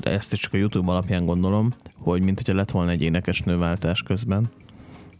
de 0.00 0.10
ezt 0.10 0.32
is 0.32 0.40
csak 0.40 0.52
a 0.52 0.56
YouTube 0.56 0.90
alapján 0.90 1.24
gondolom, 1.26 1.72
hogy 1.94 2.22
mint 2.22 2.36
hogyha 2.36 2.54
lett 2.54 2.70
volna 2.70 2.90
egy 2.90 3.02
énekes 3.02 3.40
nőváltás 3.40 4.02
közben. 4.02 4.50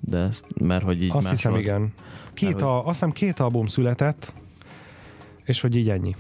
De 0.01 0.19
ezt, 0.19 0.45
mert 0.61 0.85
hogy 0.85 1.03
így 1.03 1.11
Azt 1.13 1.29
hiszem, 1.29 1.53
másolt- 1.53 1.69
igen. 1.69 1.93
Két, 2.35 2.49
Mert 2.51 2.63
a, 2.63 2.79
azt 2.79 2.87
hiszem 2.87 3.13
két 3.13 3.41
album 3.41 3.67
született, 3.67 4.33
és 5.45 5.61
hogy 5.61 5.77
így 5.77 5.89
ennyi. 5.89 6.15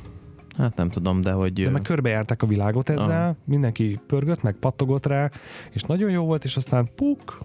Hát 0.57 0.77
nem 0.77 0.89
tudom, 0.89 1.21
de 1.21 1.33
hogy... 1.33 1.53
De 1.62 1.71
meg 1.71 1.83
körbejárták 1.83 2.43
a 2.43 2.47
világot 2.47 2.89
ezzel, 2.89 3.37
mindenki 3.45 4.01
pörgött, 4.07 4.43
meg 4.43 4.55
pattogott 4.55 5.07
rá, 5.07 5.31
és 5.71 5.83
nagyon 5.83 6.11
jó 6.11 6.25
volt, 6.25 6.45
és 6.45 6.57
aztán 6.57 6.89
puk, 6.95 7.39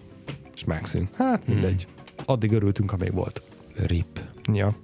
és 0.54 0.64
megszűnt. 0.64 1.10
Hát 1.14 1.46
mindegy. 1.46 1.86
Addig 2.24 2.52
örültünk, 2.52 2.92
amíg 2.92 3.12
volt. 3.12 3.42
Rip. 3.76 4.20
Ja. 4.52 4.74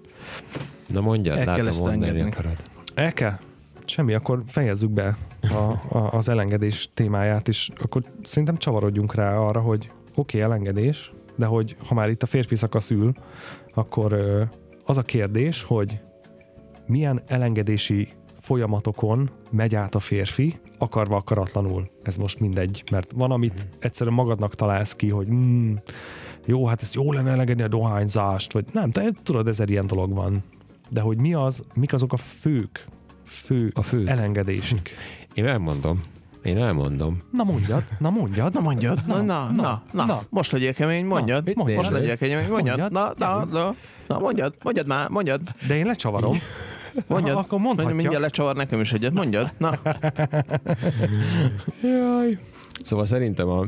Na 0.89 1.01
mondjad, 1.01 1.37
El 1.37 1.45
kell 1.45 1.53
látom 1.55 1.69
ezt 1.69 1.81
mondani 1.81 2.07
engedni. 2.07 2.31
akarod. 2.31 2.57
El 2.99 3.13
kell? 3.13 3.39
Semmi, 3.85 4.15
akkor 4.15 4.43
fejezzük 4.47 4.91
be 4.91 5.17
a, 5.41 5.97
a, 5.99 6.13
az 6.13 6.29
elengedés 6.29 6.91
témáját, 6.95 7.49
és 7.49 7.71
akkor 7.81 8.03
szerintem 8.23 8.57
csavarodjunk 8.57 9.15
rá 9.15 9.37
arra, 9.37 9.61
hogy 9.61 9.91
oké, 10.15 10.37
okay, 10.37 10.41
elengedés, 10.41 11.13
de 11.37 11.47
hogy 11.47 11.77
ha 11.87 11.95
már 11.95 12.09
itt 12.09 12.23
a 12.23 12.27
férfi 12.27 12.57
szakasz 12.57 12.91
ül, 12.91 13.13
akkor 13.75 14.19
az 14.85 14.99
a 14.99 15.03
kérdés, 15.03 15.63
hogy 15.63 16.01
milyen 16.87 17.23
elengedési 17.27 18.09
folyamatokon 18.41 19.31
megy 19.51 19.75
át 19.75 19.95
a 19.95 20.01
férfi, 20.01 20.61
akarva 20.79 21.17
akaratlanul. 21.17 21.91
Ez 22.03 22.17
most 22.17 22.41
mindegy, 22.41 22.85
mert 22.91 23.13
van, 23.13 23.31
amit 23.31 23.69
egyszerűen 23.79 24.17
magadnak 24.17 24.55
találsz 24.55 24.97
ki, 24.97 25.09
hogy 25.09 25.27
mm, 25.29 25.75
jó, 26.47 26.67
hát 26.67 26.83
ezt 26.83 26.95
jó 26.95 27.13
lenne 27.13 27.31
elengedni 27.31 27.63
a 27.63 27.69
dohányzást, 27.69 28.53
vagy 28.53 28.65
nem, 28.73 28.91
te 28.91 29.11
tudod, 29.23 29.49
ezer 29.49 29.69
ilyen 29.69 29.87
dolog 29.87 30.15
van. 30.15 30.43
De 30.88 31.01
hogy 31.01 31.16
mi 31.18 31.35
az, 31.35 31.62
mik 31.74 31.92
azok 31.92 32.12
a 32.12 32.16
fők, 32.16 32.85
fő, 33.27 33.70
A 33.74 33.83
fők. 33.83 34.09
elengedésik. 34.09 34.90
Én 35.35 35.46
elmondom. 35.46 36.01
Én 36.42 36.59
elmondom. 36.59 37.22
Na 37.33 37.44
mondjad, 37.44 37.85
na 37.98 38.11
mondjad. 38.11 38.53
Na 38.55 38.61
mondjad, 38.61 39.03
na, 39.07 39.20
na, 39.22 39.51
na, 39.51 39.83
na, 39.92 40.05
na. 40.05 40.22
most 40.29 40.53
legyél 40.53 40.72
kemény, 40.74 41.05
mondjad, 41.05 41.44
mit 41.44 41.57
most 41.57 41.90
legyél 41.90 42.16
kemény, 42.16 42.48
mondjad, 42.48 42.79
Mondjad. 42.79 42.92
na, 43.18 43.27
na, 43.27 43.44
na, 43.44 43.74
na, 44.07 44.18
mondjad, 44.18 44.55
mondjad 44.62 44.87
már, 44.87 45.09
mondjad, 45.09 45.40
De 45.68 45.77
én 45.77 45.87
lecsavarom. 45.87 46.37
mondjad, 47.07 47.35
Ha, 47.35 47.40
akkor 47.40 47.59
mondhatja. 47.59 47.94
mindjárt 47.94 48.22
lecsavar 48.22 48.57
nekem 48.57 48.81
is 48.81 48.92
egyet, 48.92 49.12
mondjad, 49.12 49.53
na, 49.59 49.79
Jaj. 51.83 52.38
Szóval 52.85 53.05
szerintem 53.05 53.48
a, 53.48 53.64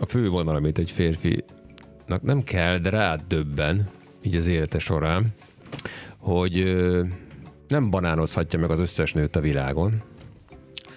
a 0.00 0.06
fő 0.06 0.28
vonal, 0.28 0.54
amit 0.56 0.78
egy 0.78 0.90
férfinak 0.90 2.22
nem 2.22 2.42
kell, 2.44 2.78
de 2.78 2.90
rádöbben, 2.90 3.88
így 4.22 4.36
az 4.36 4.46
élete 4.46 4.78
során, 4.78 5.26
hogy 6.24 6.74
nem 7.68 7.90
banánozhatja 7.90 8.58
meg 8.58 8.70
az 8.70 8.78
összes 8.78 9.12
nőt 9.12 9.36
a 9.36 9.40
világon. 9.40 10.02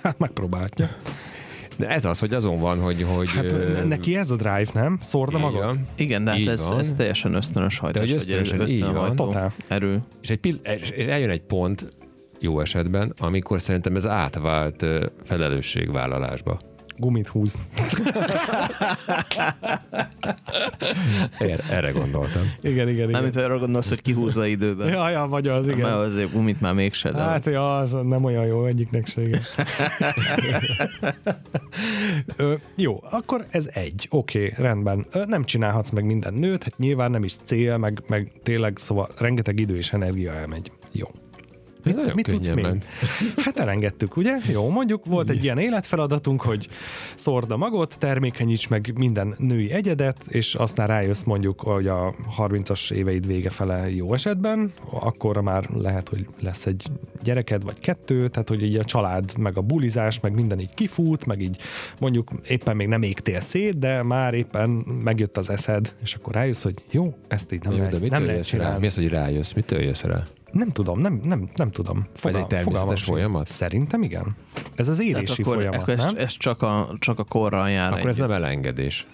Hát 0.03 0.19
megpróbálja. 0.19 0.67
De 1.77 1.87
ez 1.87 2.05
az, 2.05 2.19
hogy 2.19 2.33
azon 2.33 2.59
van, 2.59 2.79
hogy... 2.79 3.03
hogy 3.15 3.29
Hát 3.29 3.51
ö, 3.51 3.71
ne- 3.73 3.83
neki 3.83 4.15
ez 4.15 4.29
a 4.31 4.35
drive, 4.35 4.65
nem? 4.73 4.97
Szórda 5.01 5.37
magad? 5.37 5.63
van. 5.63 5.87
igen, 5.95 6.23
de 6.23 6.29
hát 6.31 6.39
Így 6.39 6.47
ez, 6.47 6.69
van. 6.69 6.79
ez 6.79 6.93
teljesen 6.93 7.33
ösztönös 7.33 7.77
hajtás, 7.77 8.01
hogy 8.01 8.11
vagy 8.11 8.19
ösztönösen, 8.19 8.67
így 8.67 8.79
van. 8.81 8.89
ösztönhajtó 8.89 9.25
Totál. 9.25 9.51
erő. 9.67 9.99
És, 10.21 10.29
egy 10.29 10.39
pill- 10.39 10.67
és 10.67 10.89
eljön 10.89 11.29
egy 11.29 11.41
pont, 11.41 11.93
jó 12.39 12.59
esetben, 12.59 13.13
amikor 13.17 13.61
szerintem 13.61 13.95
ez 13.95 14.05
átvált 14.05 14.85
felelősségvállalásba. 15.23 16.59
Gumit 16.97 17.27
húz. 17.27 17.55
Er, 21.39 21.63
erre 21.69 21.91
gondoltam. 21.91 22.51
Igen, 22.61 22.89
igen, 22.89 22.89
igen. 22.89 23.09
Nem, 23.09 23.23
mint 23.23 23.35
arra 23.35 23.59
gondolsz, 23.59 23.89
hogy 23.89 24.01
kihúzza 24.01 24.45
időben. 24.45 24.87
Ja, 24.87 25.09
ja, 25.09 25.27
vagy 25.27 25.47
az, 25.47 25.65
Mert 25.65 25.77
igen. 25.77 25.91
azért 25.91 26.31
gumit 26.31 26.61
már 26.61 26.73
mégse, 26.73 27.11
de 27.11 27.21
Hát, 27.21 27.45
ja, 27.45 27.77
az 27.77 27.91
nem 27.91 28.23
olyan 28.23 28.45
jó 28.45 28.65
egyiknek 28.65 29.07
se, 29.07 29.21
igen. 29.21 29.41
Ö, 32.37 32.53
jó, 32.75 33.03
akkor 33.09 33.45
ez 33.49 33.69
egy. 33.73 34.07
Oké, 34.09 34.49
okay, 34.49 34.63
rendben. 34.65 35.05
Ö, 35.11 35.25
nem 35.25 35.43
csinálhatsz 35.43 35.89
meg 35.89 36.05
minden 36.05 36.33
nőt, 36.33 36.63
hát 36.63 36.77
nyilván 36.77 37.11
nem 37.11 37.23
is 37.23 37.33
cél, 37.43 37.77
meg, 37.77 38.03
meg 38.07 38.31
tényleg, 38.43 38.77
szóval 38.77 39.07
rengeteg 39.17 39.59
idő 39.59 39.77
és 39.77 39.93
energia 39.93 40.33
elmegy. 40.33 40.71
Jó. 40.91 41.07
Nagyon 41.95 42.11
Mit 42.15 42.27
tudsz 42.27 42.47
még? 42.49 42.63
ment. 42.63 42.85
Hát 43.45 43.57
elengedtük, 43.59 44.17
ugye? 44.17 44.37
Jó, 44.51 44.69
mondjuk 44.69 45.05
volt 45.05 45.29
egy 45.29 45.43
ilyen 45.43 45.57
életfeladatunk, 45.57 46.41
hogy 46.41 46.67
szórd 47.15 47.51
a 47.51 47.57
magot, 47.57 47.95
termékenyíts 47.99 48.69
meg 48.69 48.91
minden 48.97 49.33
női 49.37 49.71
egyedet, 49.71 50.25
és 50.27 50.55
aztán 50.55 50.87
rájössz 50.87 51.23
mondjuk, 51.23 51.61
hogy 51.61 51.87
a 51.87 52.13
30-as 52.37 52.91
éveid 52.91 53.27
vége 53.27 53.49
fele 53.49 53.91
jó 53.91 54.13
esetben, 54.13 54.71
akkor 55.01 55.41
már 55.41 55.69
lehet, 55.73 56.09
hogy 56.09 56.27
lesz 56.39 56.65
egy 56.65 56.83
gyereked, 57.23 57.63
vagy 57.63 57.79
kettő, 57.79 58.27
tehát 58.27 58.49
hogy 58.49 58.63
így 58.63 58.75
a 58.75 58.83
család, 58.83 59.37
meg 59.37 59.57
a 59.57 59.61
bulizás, 59.61 60.19
meg 60.19 60.33
minden 60.33 60.59
így 60.59 60.73
kifut, 60.73 61.25
meg 61.25 61.41
így 61.41 61.57
mondjuk 61.99 62.31
éppen 62.47 62.75
még 62.75 62.87
nem 62.87 63.01
égtél 63.01 63.39
szét, 63.39 63.79
de 63.79 64.03
már 64.03 64.33
éppen 64.33 64.69
megjött 65.03 65.37
az 65.37 65.49
eszed, 65.49 65.95
és 66.03 66.13
akkor 66.15 66.33
rájössz, 66.33 66.63
hogy 66.63 66.73
jó, 66.91 67.13
ezt 67.27 67.51
így 67.51 67.61
nem 67.63 67.71
Jó, 67.71 67.77
lehet, 67.77 67.93
de 67.93 67.97
nem 67.99 68.07
mitől 68.09 68.25
lehet 68.25 68.37
jössz 68.37 68.51
rá? 68.51 68.57
csinálni. 68.57 68.79
Mi 68.79 68.85
az, 68.85 68.95
hogy 68.95 69.07
rájössz? 69.09 69.53
Mitől 69.53 69.81
jössz 69.81 70.03
rá? 70.03 70.23
Nem 70.57 70.71
tudom, 70.71 70.99
nem, 70.99 71.19
nem, 71.23 71.49
nem 71.55 71.71
tudom. 71.71 71.97
egy 71.97 72.21
természetes 72.21 72.63
fogalmam 72.63 72.95
sincs. 72.95 73.09
folyamat? 73.09 73.47
Szerintem 73.47 74.01
igen. 74.01 74.35
Ez 74.75 74.87
az 74.87 74.97
Tehát 74.97 75.11
érési 75.11 75.41
akkor, 75.41 75.53
folyamat, 75.55 75.79
akkor 75.79 75.93
ez, 75.93 76.03
nem? 76.03 76.15
ez 76.17 76.31
csak, 76.37 76.61
a, 76.61 76.95
csak 76.99 77.19
a 77.19 77.23
korral 77.23 77.69
jár 77.69 77.93
Akkor 77.93 78.09
ez 78.09 78.15
együtt. 78.15 78.27
nem 78.27 78.43
elengedés. 78.43 79.07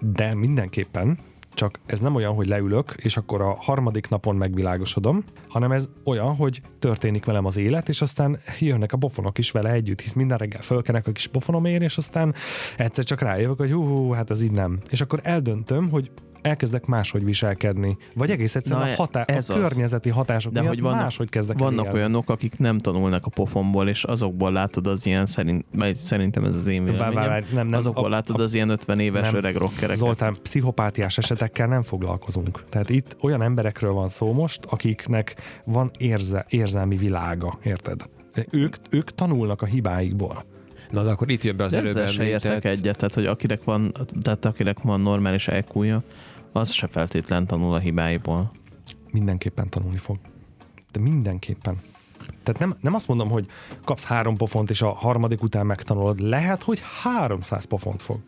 De 0.00 0.34
mindenképpen, 0.34 1.18
csak 1.56 1.78
ez 1.86 2.00
nem 2.00 2.14
olyan, 2.14 2.34
hogy 2.34 2.46
leülök, 2.46 2.94
és 2.96 3.16
akkor 3.16 3.40
a 3.40 3.56
harmadik 3.60 4.08
napon 4.08 4.36
megvilágosodom, 4.36 5.24
hanem 5.48 5.72
ez 5.72 5.88
olyan, 6.04 6.36
hogy 6.36 6.60
történik 6.78 7.24
velem 7.24 7.44
az 7.44 7.56
élet, 7.56 7.88
és 7.88 8.02
aztán 8.02 8.38
jönnek 8.58 8.92
a 8.92 8.96
pofonok 8.96 9.38
is 9.38 9.50
vele 9.50 9.70
együtt, 9.70 10.00
hisz 10.00 10.12
minden 10.12 10.38
reggel 10.38 10.62
fölkenek 10.62 11.06
a 11.06 11.12
kis 11.12 11.26
pofonomért, 11.26 11.82
és 11.82 11.96
aztán 11.96 12.34
egyszer 12.76 13.04
csak 13.04 13.20
rájövök, 13.20 13.58
hogy 13.58 13.72
hú, 13.72 13.86
hú, 13.86 14.10
hát 14.10 14.30
ez 14.30 14.42
így 14.42 14.52
nem. 14.52 14.78
És 14.90 15.00
akkor 15.00 15.20
eldöntöm, 15.22 15.90
hogy 15.90 16.10
elkezdek 16.46 16.86
máshogy 16.86 17.24
viselkedni. 17.24 17.96
Vagy 18.14 18.30
egész 18.30 18.54
egyszerűen 18.54 18.86
Na, 18.86 18.92
a, 18.92 18.96
hatá- 18.96 19.30
ez 19.30 19.50
a 19.50 19.54
az. 19.54 19.60
környezeti 19.60 20.08
hatások 20.10 20.52
De 20.52 20.60
miatt 20.60 20.72
hogy 20.74 20.82
vannak, 20.82 21.00
máshogy 21.00 21.28
kezdek 21.28 21.60
el 21.60 21.64
vannak 21.64 21.84
élni. 21.84 21.96
olyanok, 21.98 22.30
akik 22.30 22.58
nem 22.58 22.78
tanulnak 22.78 23.26
a 23.26 23.30
pofonból, 23.30 23.88
és 23.88 24.04
azokból 24.04 24.52
látod 24.52 24.86
az 24.86 25.06
ilyen, 25.06 25.26
szerint, 25.26 25.64
mert 25.72 25.96
szerintem 25.96 26.44
ez 26.44 26.54
az 26.56 26.66
én 26.66 26.84
véleményem, 26.84 27.14
vár, 27.14 27.28
vár, 27.28 27.44
nem, 27.52 27.66
nem, 27.66 27.78
azokból 27.78 28.04
a- 28.04 28.08
látod 28.08 28.40
a- 28.40 28.42
az 28.42 28.54
ilyen 28.54 28.68
50 28.68 28.98
éves 29.00 29.22
nem. 29.22 29.34
öreg 29.34 29.56
rockereket. 29.56 29.96
Zoltán, 29.96 30.36
pszichopátiás 30.42 31.18
esetekkel 31.18 31.66
nem 31.66 31.82
foglalkozunk. 31.82 32.64
Tehát 32.68 32.90
itt 32.90 33.16
olyan 33.20 33.42
emberekről 33.42 33.92
van 33.92 34.08
szó 34.08 34.32
most, 34.32 34.64
akiknek 34.64 35.34
van 35.64 35.90
érze, 35.98 36.44
érzelmi 36.48 36.96
világa, 36.96 37.58
érted? 37.62 38.02
Ők, 38.50 38.76
ők 38.90 39.10
tanulnak 39.14 39.62
a 39.62 39.66
hibáikból. 39.66 40.44
Na, 40.90 41.02
de 41.02 41.10
akkor 41.10 41.30
itt 41.30 41.44
jön 41.44 41.56
be 41.56 41.64
az 41.64 41.70
De 41.70 41.78
előbb 41.78 42.08
se 42.08 42.24
értek 42.24 42.64
egyet, 42.64 42.96
tehát 42.96 43.14
hogy 43.14 43.26
akinek 43.26 43.64
van, 43.64 43.92
tehát 44.22 44.44
akinek 44.44 44.80
van 44.82 45.00
normális 45.00 45.46
iq 45.46 46.00
az 46.52 46.70
se 46.70 46.86
feltétlen 46.86 47.46
tanul 47.46 47.74
a 47.74 47.78
hibáiból. 47.78 48.50
Mindenképpen 49.10 49.68
tanulni 49.68 49.96
fog. 49.96 50.18
De 50.92 51.00
mindenképpen. 51.00 51.80
Tehát 52.42 52.60
nem, 52.60 52.76
nem 52.80 52.94
azt 52.94 53.08
mondom, 53.08 53.28
hogy 53.28 53.46
kapsz 53.84 54.04
három 54.04 54.36
pofont, 54.36 54.70
és 54.70 54.82
a 54.82 54.92
harmadik 54.92 55.42
után 55.42 55.66
megtanulod. 55.66 56.20
Lehet, 56.20 56.62
hogy 56.62 56.82
300 57.02 57.64
pofont 57.64 58.02
fog. 58.02 58.18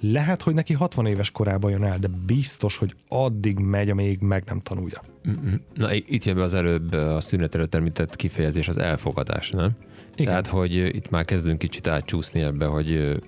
Lehet, 0.00 0.42
hogy 0.42 0.54
neki 0.54 0.72
60 0.72 1.06
éves 1.06 1.30
korában 1.30 1.70
jön 1.70 1.84
el, 1.84 1.98
de 1.98 2.08
biztos, 2.26 2.76
hogy 2.76 2.94
addig 3.08 3.58
megy, 3.58 3.90
amíg 3.90 4.20
meg 4.20 4.44
nem 4.46 4.60
tanulja. 4.60 5.02
Mm-mm. 5.28 5.54
Na, 5.74 5.94
itt 5.94 6.24
jön 6.24 6.36
be 6.36 6.42
az 6.42 6.54
előbb 6.54 6.92
a 6.92 7.20
szünet 7.20 7.54
előtt 7.54 7.74
említett 7.74 8.16
kifejezés, 8.16 8.68
az 8.68 8.78
elfogadás, 8.78 9.50
nem? 9.50 9.70
Igen. 10.14 10.26
Tehát, 10.26 10.46
hogy 10.46 10.74
itt 10.74 11.10
már 11.10 11.24
kezdünk 11.24 11.58
kicsit 11.58 11.86
átcsúszni 11.86 12.40
ebbe, 12.40 12.66
hogy 12.66 13.20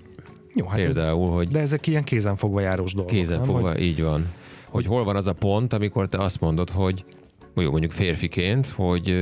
Jó, 0.60 0.66
hát 0.66 0.78
ez, 0.78 0.94
például, 0.94 1.30
hogy 1.30 1.48
de 1.48 1.60
ezek 1.60 1.86
ilyen 1.86 2.04
kézenfogva 2.04 2.60
járós 2.60 2.94
dolgok. 2.94 3.12
kézen 3.12 3.40
nem? 3.40 3.48
Hogy 3.48 3.80
így 3.80 4.02
van. 4.02 4.26
Hogy 4.68 4.86
hol 4.86 5.04
van 5.04 5.16
az 5.16 5.26
a 5.26 5.32
pont, 5.32 5.72
amikor 5.72 6.08
te 6.08 6.18
azt 6.18 6.40
mondod, 6.40 6.70
hogy 6.70 7.04
jó, 7.56 7.70
mondjuk 7.70 7.92
férfiként, 7.92 8.66
hogy 8.66 9.14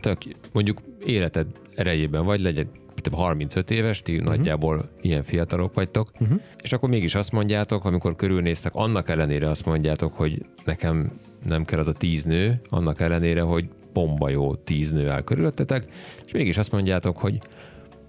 tök, 0.00 0.18
mondjuk 0.52 0.78
életed 1.04 1.46
erejében 1.74 2.24
vagy, 2.24 2.40
legyen 2.40 2.68
te 3.02 3.16
35 3.16 3.70
éves, 3.70 4.02
ti 4.02 4.12
uh-huh. 4.12 4.28
nagyjából 4.28 4.88
ilyen 5.00 5.22
fiatalok 5.22 5.74
vagytok, 5.74 6.08
uh-huh. 6.18 6.40
és 6.62 6.72
akkor 6.72 6.88
mégis 6.88 7.14
azt 7.14 7.32
mondjátok, 7.32 7.84
amikor 7.84 8.16
körülnéztek, 8.16 8.74
annak 8.74 9.08
ellenére 9.08 9.50
azt 9.50 9.64
mondjátok, 9.64 10.12
hogy 10.12 10.46
nekem 10.64 11.10
nem 11.46 11.64
kell 11.64 11.78
az 11.78 11.86
a 11.86 11.92
tíz 11.92 12.24
nő, 12.24 12.60
annak 12.68 13.00
ellenére, 13.00 13.40
hogy 13.40 13.68
bomba 13.92 14.28
jó 14.28 14.54
tíz 14.54 14.92
nő 14.92 15.08
áll 15.08 15.22
körülöttetek, 15.22 15.86
és 16.26 16.32
mégis 16.32 16.58
azt 16.58 16.72
mondjátok, 16.72 17.16
hogy 17.16 17.38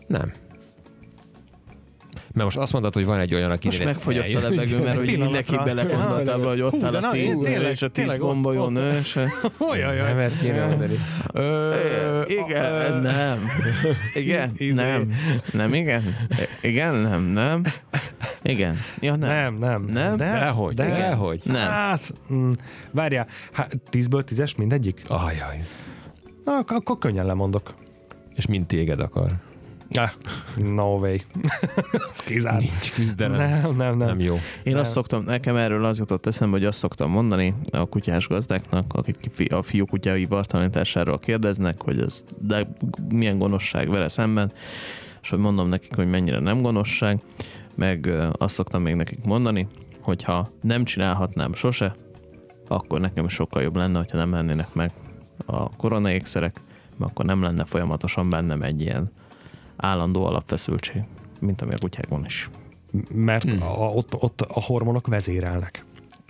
nem. 0.08 0.32
Mert 2.38 2.50
most 2.50 2.58
azt 2.58 2.73
mondod, 2.73 2.93
hogy 2.93 3.06
van 3.06 3.19
egy 3.19 3.34
olyan, 3.34 3.52
aki 3.52 3.67
Most 3.67 3.84
megfogyott 3.84 4.34
a 4.36 4.39
levegő, 4.39 4.82
mert 4.84 4.97
hogy 4.97 5.17
mindenki 5.17 5.56
belegondoltál, 5.63 6.36
abba, 6.36 6.47
hogy 6.47 6.62
ott 6.62 6.84
áll 6.84 6.91
de 6.91 6.97
a 6.97 7.12
tíz 7.12 7.38
tényleg- 7.43 7.71
és 7.71 7.82
a 7.82 7.88
tíz 7.88 8.15
ott- 8.19 8.69
nő, 8.71 8.97
és... 9.00 9.19
Ojajaj. 9.58 9.95
Nemet 10.13 10.39
kéne 10.39 10.65
mondani. 10.65 10.97
Igen, 12.28 13.02
nem. 13.02 13.39
Igen, 14.13 14.52
nem. 14.73 15.12
Nem, 15.54 15.73
igen? 15.73 16.15
Igen, 16.62 16.95
nem, 16.95 17.21
nem. 17.21 17.62
Igen. 18.43 18.78
Ja, 19.00 19.15
nem. 19.15 19.30
Nem, 19.30 19.54
nem. 19.56 19.84
Nem? 19.84 20.17
De, 20.17 20.32
Dehogy, 20.32 20.73
de, 20.76 20.86
dehogy. 20.89 21.41
Nem. 21.43 21.67
Hát, 21.67 22.13
mm, 22.34 22.52
várjál, 22.91 23.28
hát 23.52 23.80
tízből 23.89 24.23
tízes 24.23 24.56
mindegyik? 24.56 25.02
Ajaj. 25.08 25.63
Na, 26.45 26.58
ak- 26.58 26.71
akkor 26.71 26.97
könnyen 26.97 27.26
lemondok. 27.26 27.73
És 28.36 28.45
mind 28.45 28.65
téged 28.65 29.00
akar. 29.00 29.32
Ah, 29.93 30.12
no 30.56 30.97
way. 30.97 31.17
Ez 32.12 32.19
kizárt. 32.19 32.60
Nincs 32.60 32.93
küzdelem. 32.93 33.38
Nem, 33.38 33.76
nem, 33.76 33.97
nem. 33.97 34.08
Nem 34.08 34.19
jó. 34.19 34.34
Én 34.63 34.73
Nem. 34.73 34.80
azt 34.80 34.91
szoktam, 34.91 35.23
nekem 35.23 35.56
erről 35.56 35.86
az 35.86 35.97
jutott 35.97 36.26
eszembe, 36.26 36.58
hogy 36.58 36.65
azt 36.65 36.78
szoktam 36.78 37.12
mondani 37.12 37.54
a 37.71 37.86
kutyás 37.86 38.28
gazdáknak, 38.28 38.93
akik 38.93 39.54
a 39.54 39.62
fiú 39.62 39.86
kutyái 39.86 40.26
vartalanításáról 40.26 41.19
kérdeznek, 41.19 41.82
hogy 41.82 42.00
ez 42.00 42.23
de 42.39 42.67
milyen 43.10 43.38
gonoszság 43.38 43.89
vele 43.89 44.10
szemben, 44.10 44.52
és 45.21 45.30
hogy 45.30 45.39
mondom 45.39 45.67
nekik, 45.69 45.95
hogy 45.95 46.10
mennyire 46.10 46.39
nem 46.39 46.62
gonoszság, 46.62 47.21
meg 47.76 48.13
azt 48.32 48.54
szoktam 48.54 48.82
még 48.82 48.95
nekik 48.95 49.26
mondani, 49.26 49.67
hogyha 50.00 50.50
nem 50.62 50.84
csinálhatnám 50.84 51.54
sose, 51.54 51.95
akkor 52.67 53.00
nekem 53.00 53.26
is 53.26 53.34
sokkal 53.34 53.62
jobb 53.62 53.76
lenne, 53.76 53.97
hogyha 53.97 54.17
nem 54.17 54.32
lennének 54.32 54.73
meg 54.73 54.91
a 55.45 55.69
koronaékszerek, 55.69 56.60
mert 56.97 57.12
akkor 57.12 57.26
nem 57.26 57.41
lenne 57.41 57.65
folyamatosan 57.65 58.30
bennem 58.30 58.62
egy 58.62 58.82
ilyen 58.82 59.12
állandó 59.78 60.26
alapfeszültség, 60.26 61.02
mint 61.40 61.62
ami 61.62 61.74
a 61.74 61.78
kutyákon 61.80 62.26
is. 62.26 62.50
Mert 63.13 63.44
Hmm. 63.44 63.62
a, 63.62 63.76
ott, 63.76 64.13
ott 64.16 64.42
a 64.42 64.62
hormonok 64.62 65.08
vezérelnek. 65.08 65.86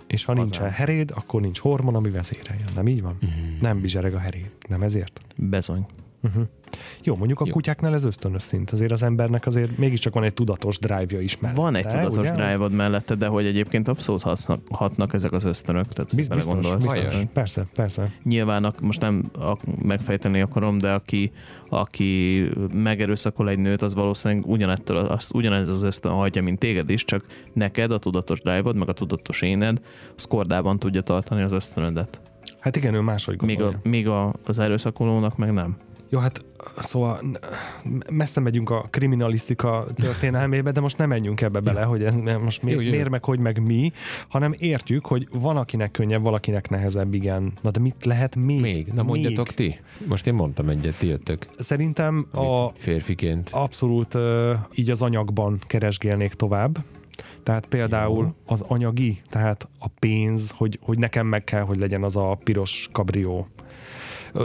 És 0.06 0.24
ha 0.24 0.32
nincsen 0.32 0.70
heréd, 0.70 1.10
akkor 1.14 1.40
nincs 1.40 1.58
hormon, 1.58 1.94
ami 1.94 2.10
vezéreljen. 2.10 2.68
Nem 2.74 2.86
így 2.88 3.02
van? 3.02 3.16
Hmm. 3.20 3.58
Nem 3.60 3.80
bizsereg 3.80 4.14
a 4.14 4.18
heréd. 4.18 4.50
Nem 4.68 4.82
ezért? 4.82 5.18
Bezony. 5.36 5.86
Uh-huh. 6.22 6.42
Jó, 7.02 7.16
mondjuk 7.16 7.40
a 7.40 7.44
Jó. 7.46 7.52
kutyáknál 7.52 7.92
ez 7.92 8.04
ösztönös 8.04 8.42
szint. 8.42 8.70
Azért 8.70 8.92
az 8.92 9.02
embernek 9.02 9.46
azért 9.46 9.78
mégiscsak 9.78 10.14
van 10.14 10.22
egy 10.22 10.34
tudatos 10.34 10.78
drive-ja 10.78 11.20
is 11.20 11.38
mellette. 11.38 11.60
Van 11.60 11.74
egy 11.74 11.86
tudatos 11.86 12.16
ugye? 12.16 12.30
drive 12.30 12.68
mellette, 12.68 13.14
de 13.14 13.26
hogy 13.26 13.46
egyébként 13.46 13.88
abszolút 13.88 14.22
hatnak, 14.22 14.60
hatnak 14.70 15.14
ezek 15.14 15.32
az 15.32 15.44
ösztönök, 15.44 15.86
tehát 15.86 16.14
Biz- 16.14 16.28
Biz, 16.28 16.46
biztos, 16.46 16.76
biztos. 16.76 17.14
Persze, 17.32 17.66
persze. 17.74 18.12
Nyilván 18.22 18.64
a, 18.64 18.72
most 18.80 19.00
nem 19.00 19.30
a, 19.32 19.56
megfejteni 19.82 20.40
akarom, 20.40 20.78
de 20.78 20.92
aki, 20.92 21.32
aki 21.68 22.42
megerőszakol 22.72 23.48
egy 23.48 23.58
nőt, 23.58 23.82
az 23.82 23.94
valószínűleg 23.94 24.46
ugyanettől, 24.46 24.96
azt, 24.96 25.34
ugyanez 25.34 25.68
az 25.68 25.82
ösztön 25.82 26.12
hagyja, 26.12 26.42
mint 26.42 26.58
téged 26.58 26.90
is, 26.90 27.04
csak 27.04 27.24
neked 27.52 27.90
a 27.90 27.98
tudatos 27.98 28.40
drive 28.40 28.72
meg 28.72 28.88
a 28.88 28.92
tudatos 28.92 29.42
éned, 29.42 29.80
az 30.16 30.24
kordában 30.24 30.78
tudja 30.78 31.00
tartani 31.00 31.42
az 31.42 31.52
ösztönödet. 31.52 32.20
Hát 32.58 32.76
igen, 32.76 32.94
ő 32.94 33.00
máshogy 33.00 33.36
gondolja. 33.36 33.80
a, 33.84 33.88
míg 33.88 34.08
a, 34.08 34.34
az 34.46 34.58
erőszakolónak 34.58 35.36
meg 35.36 35.52
nem. 35.52 35.76
Jó, 36.10 36.18
hát 36.18 36.44
szóval 36.78 37.20
messze 38.10 38.40
megyünk 38.40 38.70
a 38.70 38.86
kriminalisztika 38.90 39.84
történelmébe, 39.94 40.72
de 40.72 40.80
most 40.80 40.98
nem 40.98 41.08
menjünk 41.08 41.40
ebbe 41.40 41.60
bele, 41.60 41.82
hogy 41.82 42.02
ez 42.04 42.14
most 42.42 42.62
mi, 42.62 42.70
Jó, 42.70 42.80
jó. 42.80 42.90
miért 42.90 43.08
meg, 43.08 43.24
hogy 43.24 43.38
meg 43.38 43.66
mi, 43.66 43.92
hanem 44.28 44.54
értjük, 44.58 45.06
hogy 45.06 45.28
van 45.32 45.56
akinek 45.56 45.90
könnyebb, 45.90 46.22
valakinek 46.22 46.68
nehezebb, 46.68 47.14
igen. 47.14 47.52
Na 47.62 47.70
de 47.70 47.80
mit 47.80 48.04
lehet 48.04 48.36
még? 48.36 48.60
Még. 48.60 48.86
Na 48.86 49.02
mondjatok 49.02 49.48
ti. 49.54 49.80
Most 50.06 50.26
én 50.26 50.34
mondtam 50.34 50.68
egyet, 50.68 50.98
ti 50.98 51.06
jöttök. 51.06 51.46
Szerintem 51.58 52.26
a, 52.32 52.68
Férfiként. 52.68 53.48
abszolút 53.52 54.14
így 54.74 54.90
az 54.90 55.02
anyagban 55.02 55.58
keresgélnék 55.66 56.32
tovább. 56.34 56.78
Tehát 57.42 57.66
például 57.66 58.24
Jó. 58.24 58.34
az 58.46 58.60
anyagi, 58.60 59.20
tehát 59.30 59.68
a 59.78 59.88
pénz, 59.98 60.50
hogy, 60.50 60.78
hogy 60.82 60.98
nekem 60.98 61.26
meg 61.26 61.44
kell, 61.44 61.62
hogy 61.62 61.78
legyen 61.78 62.02
az 62.02 62.16
a 62.16 62.38
piros 62.44 62.88
kabrió. 62.92 63.46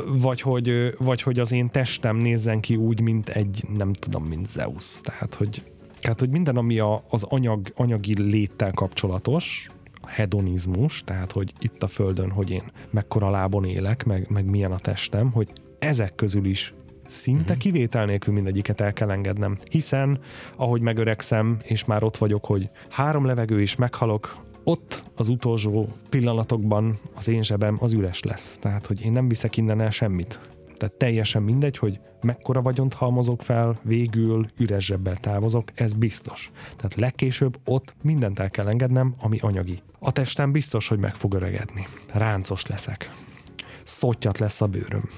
Vagy 0.07 0.41
hogy, 0.41 0.95
vagy 0.97 1.21
hogy 1.21 1.39
az 1.39 1.51
én 1.51 1.69
testem 1.69 2.17
nézzen 2.17 2.59
ki 2.59 2.75
úgy, 2.75 3.01
mint 3.01 3.29
egy, 3.29 3.63
nem 3.77 3.93
tudom, 3.93 4.23
mint 4.23 4.47
Zeus. 4.47 5.01
Tehát, 5.01 5.33
hogy, 5.33 5.63
tehát, 5.99 6.19
hogy 6.19 6.29
minden, 6.29 6.57
ami 6.57 6.79
a, 6.79 7.03
az 7.09 7.23
anyag, 7.23 7.71
anyagi 7.75 8.21
léttel 8.21 8.71
kapcsolatos, 8.71 9.69
hedonizmus, 10.07 11.03
tehát, 11.03 11.31
hogy 11.31 11.53
itt 11.59 11.83
a 11.83 11.87
földön, 11.87 12.29
hogy 12.29 12.49
én 12.49 12.63
mekkora 12.89 13.29
lábon 13.29 13.65
élek, 13.65 14.03
meg, 14.03 14.29
meg 14.29 14.45
milyen 14.45 14.71
a 14.71 14.79
testem, 14.79 15.31
hogy 15.31 15.47
ezek 15.79 16.15
közül 16.15 16.45
is 16.45 16.73
szinte 17.07 17.57
kivétel 17.57 18.05
nélkül 18.05 18.33
mindegyiket 18.33 18.81
el 18.81 18.93
kell 18.93 19.11
engednem. 19.11 19.57
Hiszen, 19.69 20.19
ahogy 20.55 20.81
megöregszem, 20.81 21.57
és 21.63 21.85
már 21.85 22.03
ott 22.03 22.17
vagyok, 22.17 22.45
hogy 22.45 22.69
három 22.89 23.25
levegő 23.25 23.61
is 23.61 23.75
meghalok, 23.75 24.42
ott 24.63 25.03
az 25.15 25.27
utolsó 25.27 25.87
pillanatokban 26.09 26.99
az 27.13 27.27
én 27.27 27.43
zsebem 27.43 27.77
az 27.79 27.93
üres 27.93 28.21
lesz. 28.21 28.57
Tehát, 28.57 28.85
hogy 28.85 29.01
én 29.01 29.11
nem 29.11 29.27
viszek 29.27 29.57
innen 29.57 29.81
el 29.81 29.89
semmit. 29.89 30.39
Tehát 30.77 30.97
teljesen 30.97 31.41
mindegy, 31.41 31.77
hogy 31.77 31.99
mekkora 32.21 32.61
vagyont 32.61 32.93
halmozok 32.93 33.41
fel, 33.41 33.79
végül 33.81 34.47
üres 34.57 34.85
zsebbel 34.85 35.17
távozok, 35.17 35.71
ez 35.75 35.93
biztos. 35.93 36.51
Tehát 36.75 36.95
legkésőbb 36.95 37.57
ott 37.65 37.95
mindent 38.01 38.39
el 38.39 38.49
kell 38.49 38.67
engednem, 38.67 39.15
ami 39.19 39.37
anyagi. 39.39 39.81
A 39.99 40.11
testem 40.11 40.51
biztos, 40.51 40.87
hogy 40.87 40.99
meg 40.99 41.15
fog 41.15 41.33
öregedni. 41.33 41.87
Ráncos 42.13 42.65
leszek. 42.65 43.09
Szottyat 43.83 44.37
lesz 44.37 44.61
a 44.61 44.67
bőröm. 44.67 45.09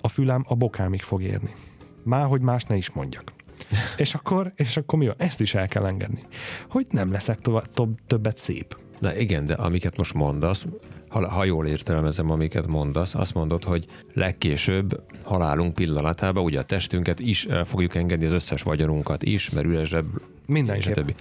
A 0.00 0.08
fülem 0.08 0.44
a 0.48 0.54
bokámig 0.54 1.02
fog 1.02 1.22
érni. 1.22 1.54
Már, 2.02 2.26
hogy 2.26 2.40
más 2.40 2.64
ne 2.64 2.76
is 2.76 2.90
mondjak. 2.90 3.32
És 3.96 4.14
akkor, 4.14 4.52
és 4.56 4.76
akkor 4.76 4.98
mi 4.98 5.06
van? 5.06 5.14
Ezt 5.18 5.40
is 5.40 5.54
el 5.54 5.68
kell 5.68 5.86
engedni. 5.86 6.22
Hogy 6.68 6.86
nem 6.90 7.12
leszek 7.12 7.40
tovább, 7.40 7.70
több, 7.70 7.98
többet 8.06 8.38
szép. 8.38 8.76
Na 8.98 9.16
igen, 9.16 9.46
de 9.46 9.54
amiket 9.54 9.96
most 9.96 10.14
mondasz, 10.14 10.66
ha, 11.08 11.30
ha 11.30 11.44
jól 11.44 11.66
értelmezem, 11.66 12.30
amiket 12.30 12.66
mondasz, 12.66 13.14
azt 13.14 13.34
mondod, 13.34 13.64
hogy 13.64 13.84
legkésőbb 14.12 15.00
halálunk 15.22 15.74
pillanatában 15.74 16.44
ugye 16.44 16.58
a 16.58 16.64
testünket 16.64 17.20
is 17.20 17.44
el 17.44 17.64
fogjuk 17.64 17.94
engedni, 17.94 18.24
az 18.26 18.32
összes 18.32 18.62
vagyonunkat 18.62 19.22
is, 19.22 19.50
mert 19.50 19.66
és 19.66 19.92
a 19.92 20.02
Mindenképp. 20.46 20.94
többi. 20.94 21.14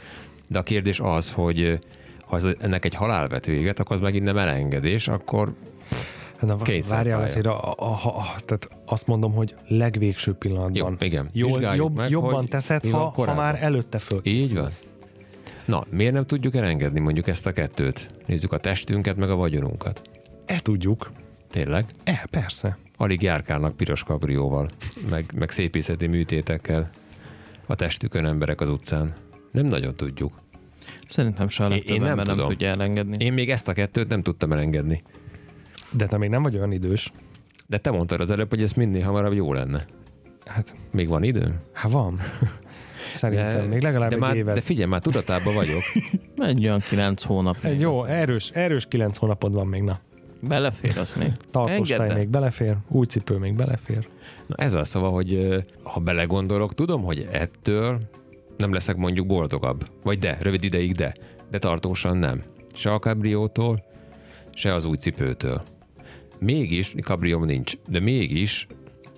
De 0.47 0.59
a 0.59 0.61
kérdés 0.61 0.99
az, 0.99 1.31
hogy 1.31 1.79
ha 2.25 2.35
ez, 2.35 2.47
ennek 2.59 2.85
egy 2.85 2.95
halál 2.95 3.27
vet 3.27 3.45
véget, 3.45 3.79
akkor 3.79 3.95
az 3.95 4.01
megint 4.01 4.23
nem 4.23 4.37
elengedés, 4.37 5.07
akkor 5.07 5.53
Na, 6.39 6.57
várjál 6.89 7.21
azért, 7.21 7.45
a, 7.45 7.71
a, 7.71 7.75
a, 7.77 8.17
a, 8.17 8.23
tehát 8.45 8.69
azt 8.85 9.07
mondom, 9.07 9.33
hogy 9.33 9.55
legvégső 9.67 10.33
pillanatban. 10.33 10.97
Jó, 10.99 11.05
igen. 11.07 11.29
Jól, 11.33 11.75
jobb, 11.75 11.95
meg, 11.95 12.09
jobban 12.09 12.45
teszed, 12.45 12.89
ha, 12.89 13.13
ha 13.15 13.33
már 13.33 13.63
előtte 13.63 13.99
föl. 13.99 14.19
így 14.23 14.53
van. 14.53 14.69
Na, 15.65 15.83
miért 15.89 16.13
nem 16.13 16.25
tudjuk 16.25 16.55
elengedni 16.55 16.99
mondjuk 16.99 17.27
ezt 17.27 17.45
a 17.45 17.51
kettőt? 17.53 18.09
Nézzük 18.25 18.51
a 18.51 18.57
testünket, 18.57 19.15
meg 19.15 19.29
a 19.29 19.35
vagyonunkat. 19.35 20.01
E 20.45 20.59
tudjuk. 20.59 21.11
Tényleg? 21.49 21.85
E, 22.03 22.27
persze. 22.29 22.77
Alig 22.97 23.21
járkálnak 23.21 23.75
piros 23.75 24.03
kabrióval, 24.03 24.69
meg, 25.09 25.25
meg 25.35 25.49
szépészeti 25.51 26.07
műtétekkel 26.07 26.89
a 27.65 27.75
testükön 27.75 28.25
emberek 28.25 28.61
az 28.61 28.69
utcán. 28.69 29.13
Nem 29.51 29.65
nagyon 29.65 29.95
tudjuk. 29.95 30.33
Szerintem 31.07 31.47
se 31.47 31.63
a 31.63 31.65
Én- 31.67 31.71
legtöbb 31.71 31.95
én 31.95 32.01
nem 32.01 32.09
ember 32.09 32.25
nem 32.25 32.35
tudom. 32.35 32.49
tudja 32.51 32.67
elengedni. 32.67 33.25
Én 33.25 33.33
még 33.33 33.49
ezt 33.49 33.67
a 33.67 33.73
kettőt 33.73 34.07
nem 34.09 34.21
tudtam 34.21 34.51
elengedni. 34.51 35.01
De 35.91 36.05
te 36.07 36.17
még 36.17 36.29
nem 36.29 36.41
vagy 36.43 36.55
olyan 36.55 36.71
idős. 36.71 37.11
De 37.67 37.77
te 37.77 37.91
mondtad 37.91 38.21
az 38.21 38.31
előbb, 38.31 38.49
hogy 38.49 38.61
ez 38.61 38.73
minél 38.73 39.03
hamarabb 39.05 39.33
jó 39.33 39.53
lenne. 39.53 39.85
Hát, 40.45 40.75
Még 40.91 41.07
van 41.07 41.23
időm? 41.23 41.59
hát 41.73 41.91
van. 41.91 42.19
Szerintem 43.13 43.61
De- 43.61 43.67
még 43.67 43.81
legalább 43.81 44.09
de 44.09 44.15
egy 44.15 44.21
már, 44.21 44.35
évet. 44.35 44.55
De 44.55 44.61
figyelj, 44.61 44.89
már 44.89 45.01
tudatában 45.01 45.53
vagyok. 45.53 45.81
Egy 46.37 46.63
olyan 46.65 46.79
kilenc 46.79 47.23
hónap. 47.23 47.57
Egy 47.61 47.79
jó, 47.79 48.03
erős, 48.03 48.49
erős 48.49 48.85
kilenc 48.85 49.17
hónapod 49.17 49.53
van 49.53 49.67
még, 49.67 49.81
na. 49.81 49.99
Belefér 50.47 50.97
az 50.97 51.13
még. 51.13 51.31
El. 51.89 52.15
még 52.15 52.27
belefér, 52.27 52.75
új 52.87 53.05
cipő 53.05 53.37
még 53.37 53.55
belefér. 53.55 54.07
Na 54.47 54.55
ez 54.55 54.73
az 54.73 54.87
szava, 54.87 55.07
hogy 55.07 55.63
ha 55.83 55.99
belegondolok, 55.99 56.73
tudom, 56.73 57.03
hogy 57.03 57.27
ettől 57.31 57.99
nem 58.57 58.73
leszek 58.73 58.95
mondjuk 58.95 59.27
boldogabb. 59.27 59.87
Vagy 60.03 60.19
de, 60.19 60.37
rövid 60.41 60.63
ideig 60.63 60.91
de. 60.91 61.13
De 61.51 61.59
tartósan 61.59 62.17
nem. 62.17 62.41
Se 62.73 62.93
a 62.93 62.99
kabriótól, 62.99 63.83
se 64.51 64.73
az 64.73 64.85
új 64.85 64.97
cipőtől. 64.97 65.61
Mégis, 66.39 66.93
kabrióm 67.01 67.45
nincs, 67.45 67.73
de 67.89 67.99
mégis 67.99 68.67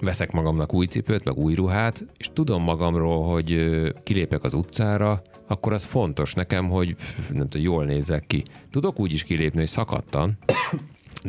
veszek 0.05 0.31
magamnak 0.31 0.73
új 0.73 0.85
cipőt, 0.85 1.23
meg 1.23 1.37
új 1.37 1.53
ruhát, 1.53 2.05
és 2.17 2.29
tudom 2.33 2.63
magamról, 2.63 3.23
hogy 3.23 3.71
kilépek 4.03 4.43
az 4.43 4.53
utcára, 4.53 5.21
akkor 5.47 5.73
az 5.73 5.83
fontos 5.83 6.33
nekem, 6.33 6.69
hogy 6.69 6.95
nem 7.29 7.49
tudom, 7.49 7.67
jól 7.67 7.85
nézek 7.85 8.27
ki. 8.27 8.43
Tudok 8.71 8.99
úgy 8.99 9.13
is 9.13 9.23
kilépni, 9.23 9.59
hogy 9.59 9.67
szakadtan, 9.67 10.37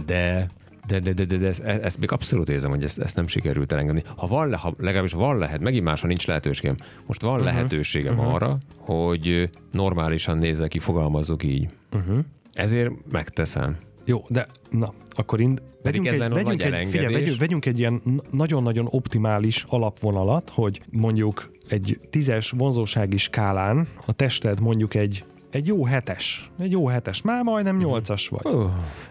de 0.07 0.47
De, 0.87 0.99
de, 1.01 1.13
de, 1.13 1.25
de, 1.25 1.37
de 1.37 1.47
ezt, 1.47 1.61
ezt, 1.63 1.99
még 1.99 2.13
abszolút 2.13 2.49
érzem, 2.49 2.71
hogy 2.71 2.85
ezt, 2.85 2.99
ezt 2.99 3.17
nem 3.17 3.27
sikerült 3.27 3.73
elengedni. 3.73 4.03
Ha 4.17 4.27
van, 4.27 4.49
le- 4.49 4.57
ha 4.57 4.75
legalábbis 4.79 5.13
van 5.13 5.39
lehet, 5.39 5.61
megint 5.61 5.85
máshol 5.85 6.09
nincs 6.09 6.27
lehetőségem. 6.27 6.77
Most 7.07 7.23
van 7.23 7.33
uh-huh. 7.33 7.47
lehetőségem 7.47 8.19
uh-huh. 8.19 8.35
arra, 8.35 8.59
hogy 8.79 9.51
normálisan 9.73 10.39
nézze 10.39 10.69
ki, 10.69 10.79
fogalmazzuk 10.79 11.43
így. 11.43 11.67
Uh-huh. 11.93 12.19
Ezért 12.53 12.91
megteszem. 13.11 13.77
Jó, 14.07 14.25
de 14.29 14.47
na, 14.71 14.93
akkor 15.11 15.41
ind, 15.41 15.63
vegyünk, 15.83 16.07
egy, 16.07 16.19
vegyünk, 16.19 16.63
egy, 16.63 16.89
figyelj, 16.89 17.15
vegyünk, 17.15 17.39
vegyünk 17.39 17.67
egy 17.67 17.79
ilyen 17.79 18.03
nagyon-nagyon 18.31 18.87
optimális 18.91 19.65
alapvonalat, 19.69 20.51
hogy 20.55 20.81
mondjuk 20.91 21.51
egy 21.69 21.99
tízes 22.11 22.51
vonzósági 22.51 23.17
skálán 23.17 23.89
a 24.07 24.13
tested 24.13 24.61
mondjuk 24.61 24.95
egy 24.95 25.25
egy 25.57 25.67
jó 25.67 25.85
hetes, 25.85 26.51
egy 26.59 26.71
jó 26.71 26.87
hetes, 26.87 27.23
már 27.23 27.43
majdnem 27.43 27.77
nyolcas 27.77 28.29
vagy. 28.29 28.55
Uh, 28.55 28.71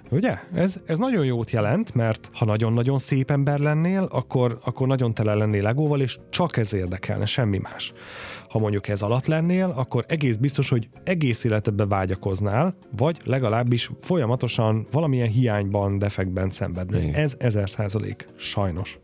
Ugye? 0.10 0.38
Ez, 0.54 0.80
ez 0.86 0.98
nagyon 0.98 1.26
jót 1.26 1.52
jelent, 1.52 1.94
mert 1.94 2.30
ha 2.34 2.46
nagyon-nagyon 2.46 2.98
szép 2.98 3.32
ember 3.32 3.60
lennél, 3.60 4.08
akkor, 4.12 4.60
akkor 4.64 4.88
nagyon 4.88 5.14
tele 5.14 5.34
lennél 5.34 5.62
legóval, 5.62 6.02
és 6.02 6.18
csak 6.30 6.58
ez 6.58 6.74
érdekelne, 6.74 7.26
semmi 7.26 7.58
más. 7.58 7.94
Ha 8.50 8.60
mondjuk 8.60 8.88
ez 8.88 9.02
alatt 9.02 9.26
lennél, 9.26 9.74
akkor 9.76 10.06
egész 10.08 10.36
biztos, 10.36 10.70
hogy 10.70 10.90
egész 11.04 11.44
életedben 11.44 11.90
vágyakoznál, 11.90 12.76
vagy 12.98 13.22
legalábbis 13.24 13.92
folyamatosan 14.00 14.88
valamilyen 14.92 15.30
hiányban, 15.30 15.98
defektben 15.98 16.50
szenvednél. 16.50 17.02
Igen. 17.02 17.14
Ez 17.14 17.36
ezer 17.40 17.70
százalék. 17.70 18.26
Sajnos. 18.36 19.00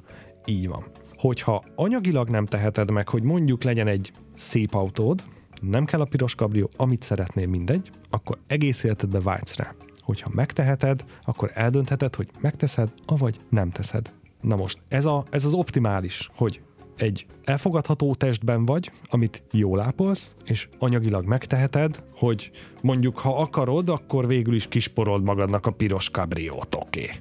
Így 0.46 0.68
van. 0.68 0.84
Hogyha 1.18 1.64
anyagilag 1.76 2.30
nem 2.30 2.46
teheted 2.46 2.92
meg, 2.92 3.08
hogy 3.08 3.24
mondjuk 3.24 3.64
legyen 3.64 3.88
egy 3.88 4.12
szép 4.34 4.74
autód, 4.74 5.24
nem 5.62 5.86
kell 5.86 6.02
a 6.02 6.06
piros 6.06 6.36
kabrió, 6.36 6.70
amit 6.76 7.04
szeretnél, 7.04 7.48
mindegy, 7.48 7.90
akkor 8.10 8.38
egész 8.48 8.84
életedben 8.84 9.22
vágysz 9.22 9.56
rá. 9.56 9.74
Hogyha 10.00 10.30
megteheted, 10.34 11.04
akkor 11.24 11.52
eldöntheted, 11.54 12.16
hogy 12.16 12.30
megteszed, 12.40 12.92
avagy 13.06 13.36
nem 13.50 13.70
teszed. 13.70 14.14
Na 14.42 14.56
most, 14.56 14.82
ez, 14.88 15.06
a, 15.06 15.24
ez 15.30 15.46
az 15.46 15.54
optimális, 15.54 16.30
hogy 16.36 16.62
egy 16.98 17.26
elfogadható 17.44 18.16
testben 18.16 18.66
vagy, 18.66 18.92
amit 19.10 19.44
jól 19.52 19.80
ápolsz, 19.80 20.36
és 20.46 20.68
anyagilag 20.80 21.26
megteheted, 21.26 22.04
hogy 22.16 22.52
mondjuk, 22.82 23.20
ha 23.20 23.38
akarod, 23.42 23.90
akkor 23.90 24.28
végül 24.28 24.56
is 24.56 24.68
kisporod 24.68 25.24
magadnak 25.24 25.66
a 25.66 25.72
piros 25.72 26.10
kabriót, 26.10 26.76
oké. 26.76 27.04
Okay. 27.04 27.16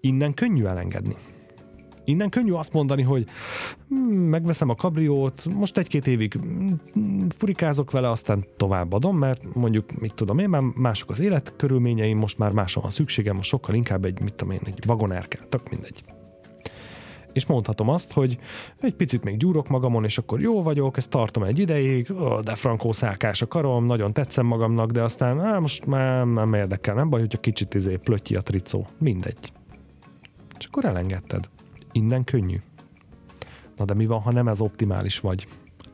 Innen 0.00 0.34
könnyű 0.34 0.64
elengedni. 0.64 1.14
Innen 2.06 2.28
könnyű 2.28 2.52
azt 2.52 2.72
mondani, 2.72 3.02
hogy 3.02 3.24
hmm, 3.88 4.18
megveszem 4.18 4.68
a 4.68 4.74
kabriót, 4.74 5.44
most 5.54 5.78
egy-két 5.78 6.06
évig 6.06 6.32
hmm, 6.32 7.28
furikázok 7.36 7.90
vele, 7.90 8.10
aztán 8.10 8.44
továbbadom, 8.56 9.18
mert 9.18 9.54
mondjuk, 9.54 10.00
mit 10.00 10.14
tudom 10.14 10.38
én, 10.38 10.48
már 10.48 10.62
mások 10.62 11.10
az 11.10 11.20
életkörülményeim, 11.20 12.18
most 12.18 12.38
már 12.38 12.52
másra 12.52 12.80
van 12.80 12.90
szükségem, 12.90 13.36
most 13.36 13.48
sokkal 13.48 13.74
inkább 13.74 14.04
egy, 14.04 14.20
mit 14.20 14.34
tudom 14.34 14.54
én, 14.54 14.60
egy 14.64 14.78
vagoner 14.86 15.28
kell, 15.28 15.46
tök 15.48 15.70
mindegy. 15.70 16.04
És 17.32 17.46
mondhatom 17.46 17.88
azt, 17.88 18.12
hogy 18.12 18.38
egy 18.80 18.94
picit 18.94 19.24
még 19.24 19.36
gyúrok 19.36 19.68
magamon, 19.68 20.04
és 20.04 20.18
akkor 20.18 20.40
jó 20.40 20.62
vagyok, 20.62 20.96
ezt 20.96 21.10
tartom 21.10 21.42
egy 21.42 21.58
ideig, 21.58 22.12
de 22.44 22.54
frankó 22.54 22.92
szálkás 22.92 23.42
a 23.42 23.46
karom, 23.46 23.86
nagyon 23.86 24.12
tetszem 24.12 24.46
magamnak, 24.46 24.90
de 24.90 25.02
aztán 25.02 25.40
á, 25.40 25.58
most 25.58 25.86
már 25.86 26.26
nem 26.26 26.54
érdekel, 26.54 26.94
nem 26.94 27.08
baj, 27.08 27.20
hogyha 27.20 27.40
kicsit 27.40 27.74
izé 27.74 27.96
plötyi 27.96 28.36
a 28.36 28.40
tricó, 28.40 28.86
mindegy. 28.98 29.52
És 30.58 30.66
akkor 30.66 30.84
elengedted. 30.84 31.48
Innen 31.96 32.24
könnyű. 32.24 32.60
Na 33.76 33.84
de 33.84 33.94
mi 33.94 34.06
van, 34.06 34.20
ha 34.20 34.32
nem 34.32 34.48
ez 34.48 34.60
optimális 34.60 35.20
vagy? 35.20 35.46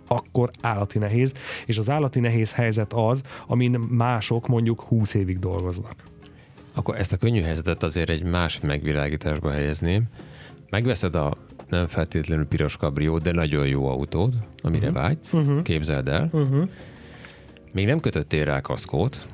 Akkor 0.06 0.50
állati 0.60 0.98
nehéz, 0.98 1.34
és 1.66 1.78
az 1.78 1.90
állati 1.90 2.20
nehéz 2.20 2.52
helyzet 2.52 2.92
az, 2.92 3.22
amin 3.46 3.70
mások 3.90 4.48
mondjuk 4.48 4.80
20 4.80 5.14
évig 5.14 5.38
dolgoznak. 5.38 5.94
akkor 6.74 6.96
ezt 6.96 7.12
a 7.12 7.16
könnyű 7.16 7.40
helyzetet 7.40 7.82
azért 7.82 8.08
egy 8.08 8.24
más 8.24 8.60
megvilágításba 8.60 9.50
helyezném. 9.50 10.04
Megveszed 10.70 11.14
a 11.14 11.34
nem 11.68 11.86
feltétlenül 11.86 12.46
piros 12.46 12.76
kabriót, 12.76 13.22
de 13.22 13.32
nagyon 13.32 13.66
jó 13.66 13.86
autód, 13.88 14.34
amire 14.62 14.88
uh-huh. 14.88 15.02
vágysz, 15.02 15.32
uh-huh. 15.32 15.62
képzeld 15.62 16.08
el. 16.08 16.28
Uh-huh. 16.32 16.68
Még 17.72 17.86
nem 17.86 18.00
kötöttél 18.00 18.44
rá 18.44 18.60
kaszkót, 18.60 19.26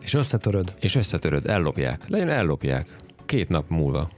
És 0.00 0.14
összetöröd. 0.14 0.74
és 0.80 0.94
összetöröd, 0.94 1.46
ellopják. 1.46 2.08
Legyen 2.08 2.28
ellopják. 2.28 2.96
Két 3.26 3.48
nap 3.48 3.68
múlva. 3.68 4.08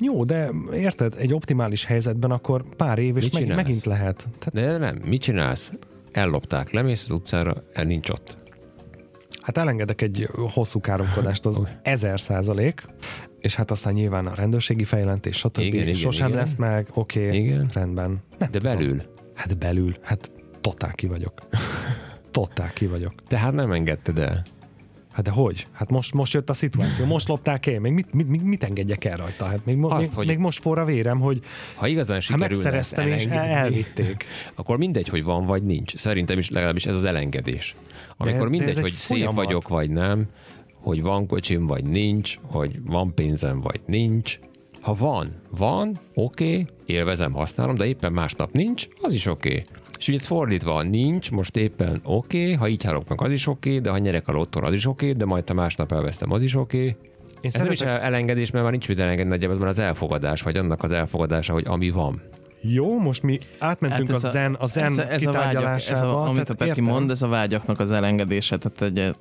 Jó, 0.00 0.24
de 0.24 0.50
érted, 0.72 1.14
egy 1.18 1.32
optimális 1.34 1.84
helyzetben 1.84 2.30
akkor 2.30 2.64
pár 2.76 2.98
év, 2.98 3.16
és 3.16 3.30
meg, 3.30 3.54
megint 3.54 3.84
lehet. 3.84 4.16
Tehát, 4.38 4.52
De 4.52 4.76
nem, 4.78 4.98
mit 5.06 5.20
csinálsz? 5.22 5.72
Ellopták, 6.12 6.70
lemész 6.70 7.02
az 7.02 7.10
utcára, 7.10 7.62
el 7.72 7.84
nincs 7.84 8.08
ott. 8.08 8.36
hát 9.40 9.58
elengedek 9.58 10.00
egy 10.02 10.28
hosszú 10.52 10.80
káromkodást, 10.80 11.46
az 11.46 11.60
ezer 11.82 12.20
százalék, 12.20 12.82
és 13.40 13.54
hát 13.54 13.70
aztán 13.70 13.92
nyilván 13.92 14.26
a 14.26 14.34
rendőrségi 14.34 14.84
fejlentés, 14.84 15.36
stb. 15.36 15.58
Igen, 15.58 15.80
igen, 15.82 15.94
Sosem 15.94 16.26
igen. 16.26 16.38
lesz 16.38 16.54
meg, 16.54 16.88
oké, 16.94 17.26
okay, 17.26 17.38
Igen. 17.38 17.70
rendben. 17.72 18.08
Nem 18.38 18.50
De 18.50 18.58
tudom. 18.58 18.72
belül. 18.76 19.02
Hát 19.34 19.58
belül, 19.58 19.96
hát 20.02 20.30
totál 20.60 20.92
ki 20.92 21.06
vagyok. 21.06 21.32
Totál 22.30 22.70
ki 22.72 22.86
vagyok. 22.86 23.12
Tehát 23.28 23.52
nem 23.52 23.72
engedted 23.72 24.18
el. 24.18 24.42
Hát 25.18 25.26
de 25.26 25.32
hogy? 25.32 25.66
Hát 25.72 25.90
most, 25.90 26.14
most 26.14 26.32
jött 26.32 26.50
a 26.50 26.52
szituáció, 26.52 27.04
most 27.04 27.28
lopták 27.28 27.66
el, 27.66 27.80
még 27.80 27.92
mit, 27.92 28.12
mit, 28.12 28.28
mit, 28.28 28.42
mit 28.42 28.64
engedjek 28.64 29.04
el 29.04 29.16
rajta? 29.16 29.44
Hát 29.44 29.64
még, 29.64 29.76
mo- 29.76 29.92
Azt, 29.92 30.00
még, 30.00 30.16
hogy- 30.16 30.26
még 30.26 30.38
most 30.38 30.60
forra 30.60 30.84
vérem, 30.84 31.20
hogy 31.20 31.40
Ha 31.74 31.86
igazán 31.86 32.14
hát 32.14 32.22
sikerülne 32.24 32.72
ezt 32.72 32.96
megszereztem 32.96 33.08
és 33.08 33.26
elvitték. 33.26 34.24
akkor 34.54 34.78
mindegy, 34.78 35.08
hogy 35.08 35.24
van 35.24 35.46
vagy 35.46 35.62
nincs. 35.62 35.96
Szerintem 35.96 36.38
is 36.38 36.50
legalábbis 36.50 36.86
ez 36.86 36.94
az 36.94 37.04
elengedés. 37.04 37.74
Amikor 38.16 38.42
de 38.42 38.48
mindegy, 38.48 38.76
egy 38.76 38.80
hogy 38.80 38.92
szép 38.92 39.16
folyamat. 39.16 39.34
vagyok 39.34 39.68
vagy 39.68 39.90
nem, 39.90 40.26
hogy 40.72 41.02
van 41.02 41.26
kocsim 41.26 41.66
vagy 41.66 41.84
nincs, 41.84 42.38
hogy 42.42 42.82
van 42.84 43.14
pénzem 43.14 43.60
vagy 43.60 43.80
nincs. 43.86 44.38
Ha 44.80 44.94
van, 44.94 45.28
van, 45.50 45.98
oké, 46.14 46.50
okay, 46.50 46.66
élvezem, 46.86 47.32
használom, 47.32 47.74
de 47.74 47.86
éppen 47.86 48.12
másnap 48.12 48.52
nincs, 48.52 48.88
az 49.02 49.12
is 49.12 49.26
oké. 49.26 49.48
Okay. 49.48 49.64
És 49.98 50.08
ugye 50.08 50.18
ez 50.18 50.26
fordítva, 50.26 50.82
nincs, 50.82 51.30
most 51.30 51.56
éppen 51.56 52.00
oké, 52.02 52.42
okay, 52.42 52.54
ha 52.54 52.68
így 52.68 52.84
hálok 52.84 53.08
meg, 53.08 53.22
az 53.22 53.30
is 53.30 53.46
oké, 53.46 53.68
okay, 53.68 53.80
de 53.80 53.90
ha 53.90 53.98
nyerek 53.98 54.28
a 54.28 54.32
lotton, 54.32 54.64
az 54.64 54.72
is 54.72 54.86
oké, 54.86 55.04
okay, 55.06 55.18
de 55.18 55.24
majd 55.24 55.48
ha 55.48 55.54
másnap 55.54 55.92
elvesztem, 55.92 56.32
az 56.32 56.42
is 56.42 56.54
oké. 56.54 56.76
Okay. 56.76 56.96
Én 57.40 57.50
Ez 57.52 57.54
nem 57.54 57.70
is 57.70 57.78
szeretek, 57.78 58.02
elengedés, 58.02 58.50
mert 58.50 58.62
már 58.62 58.72
nincs 58.72 58.88
mit 58.88 58.98
elengedni, 59.00 59.30
nagyjából 59.30 59.56
ez 59.56 59.62
már 59.62 59.70
az 59.70 59.78
elfogadás, 59.78 60.42
vagy 60.42 60.56
annak 60.56 60.82
az 60.82 60.92
elfogadása, 60.92 61.52
hogy 61.52 61.64
ami 61.66 61.90
van. 61.90 62.22
jó, 62.60 62.98
most 63.00 63.22
mi 63.22 63.38
átmentünk 63.58 64.10
Hát 64.10 64.24
a 64.24 64.30
zen, 64.30 64.54
a 64.54 64.66
zen 64.66 64.84
ez, 64.84 64.98
a- 64.98 65.10
ez 65.10 65.26
a 65.26 65.32
vágyak, 65.32 65.74
ez 65.88 66.02
a, 66.02 66.26
amit 66.26 66.50
a 66.50 66.54
Peti 66.54 66.70
értem. 66.70 66.84
mond, 66.84 67.10
ez 67.10 67.22
a 67.22 67.28
vágyaknak 67.28 67.80
az 67.80 67.92
elengedése, 67.92 68.58
tehát 68.58 68.96
egy, 68.96 69.14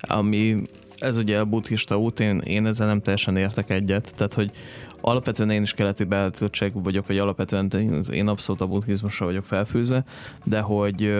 ami 0.00 0.62
ez 1.00 1.16
ugye 1.16 1.38
a 1.38 1.44
buddhista 1.44 1.98
út, 1.98 2.20
én, 2.20 2.38
én 2.38 2.66
ezzel 2.66 2.86
nem 2.86 3.02
teljesen 3.02 3.36
értek 3.36 3.70
egyet, 3.70 4.12
tehát 4.16 4.34
hogy 4.34 4.50
alapvetően 5.00 5.50
én 5.50 5.62
is 5.62 5.72
keleti 5.72 6.04
beállítottságú 6.04 6.82
vagyok, 6.82 7.06
vagy 7.06 7.18
alapvetően 7.18 7.70
én- 8.12 8.28
abszolút 8.28 8.60
a 8.60 8.66
buddhizmusra 8.66 9.26
vagyok 9.26 9.44
felfűzve, 9.44 10.04
de 10.44 10.60
hogy, 10.60 11.14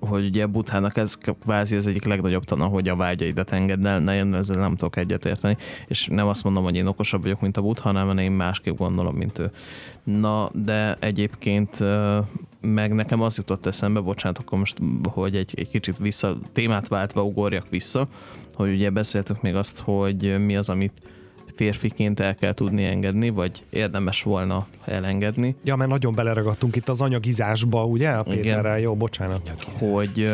hogy 0.00 0.24
ugye 0.24 0.46
Buddhának 0.46 0.96
ez 0.96 1.18
kvázi 1.42 1.76
az 1.76 1.86
egyik 1.86 2.04
legnagyobb 2.04 2.44
tana, 2.44 2.66
hogy 2.66 2.88
a 2.88 2.96
vágyaidat 2.96 3.50
engedd 3.50 3.86
el, 3.86 4.00
ne, 4.00 4.16
én 4.16 4.34
ezzel 4.34 4.58
nem 4.58 4.76
tudok 4.76 4.96
egyet 4.96 5.24
érteni, 5.24 5.56
és 5.86 6.06
nem 6.06 6.26
azt 6.26 6.44
mondom, 6.44 6.62
hogy 6.64 6.76
én 6.76 6.86
okosabb 6.86 7.22
vagyok, 7.22 7.40
mint 7.40 7.56
a 7.56 7.62
Buddha, 7.62 7.92
hanem 7.92 8.18
én 8.18 8.32
másképp 8.32 8.76
gondolom, 8.76 9.14
mint 9.14 9.38
ő. 9.38 9.50
Na, 10.04 10.50
de 10.52 10.96
egyébként 10.98 11.84
meg 12.60 12.94
nekem 12.94 13.20
az 13.20 13.36
jutott 13.36 13.66
eszembe, 13.66 14.00
bocsánat, 14.00 14.38
akkor 14.38 14.58
most, 14.58 14.78
hogy 15.04 15.36
egy, 15.36 15.52
egy 15.54 15.68
kicsit 15.68 15.98
vissza, 15.98 16.36
témát 16.52 16.88
váltva 16.88 17.24
ugorjak 17.24 17.68
vissza, 17.68 18.08
hogy 18.54 18.68
ugye 18.72 18.90
beszéltük 18.90 19.42
még 19.42 19.54
azt, 19.54 19.78
hogy 19.78 20.44
mi 20.44 20.56
az, 20.56 20.68
amit 20.68 21.02
férfiként 21.54 22.20
el 22.20 22.34
kell 22.34 22.54
tudni 22.54 22.84
engedni, 22.84 23.30
vagy 23.30 23.64
érdemes 23.70 24.22
volna 24.22 24.66
elengedni, 24.84 25.56
Ja, 25.64 25.76
mert 25.76 25.90
nagyon 25.90 26.14
beleragadtunk 26.14 26.76
itt 26.76 26.88
az 26.88 27.00
anyagizásba, 27.00 27.84
ugye? 27.84 28.08
A 28.08 28.22
Péterrel, 28.22 28.78
jó, 28.78 28.94
bocsánat. 28.96 29.54
hogy 29.78 30.32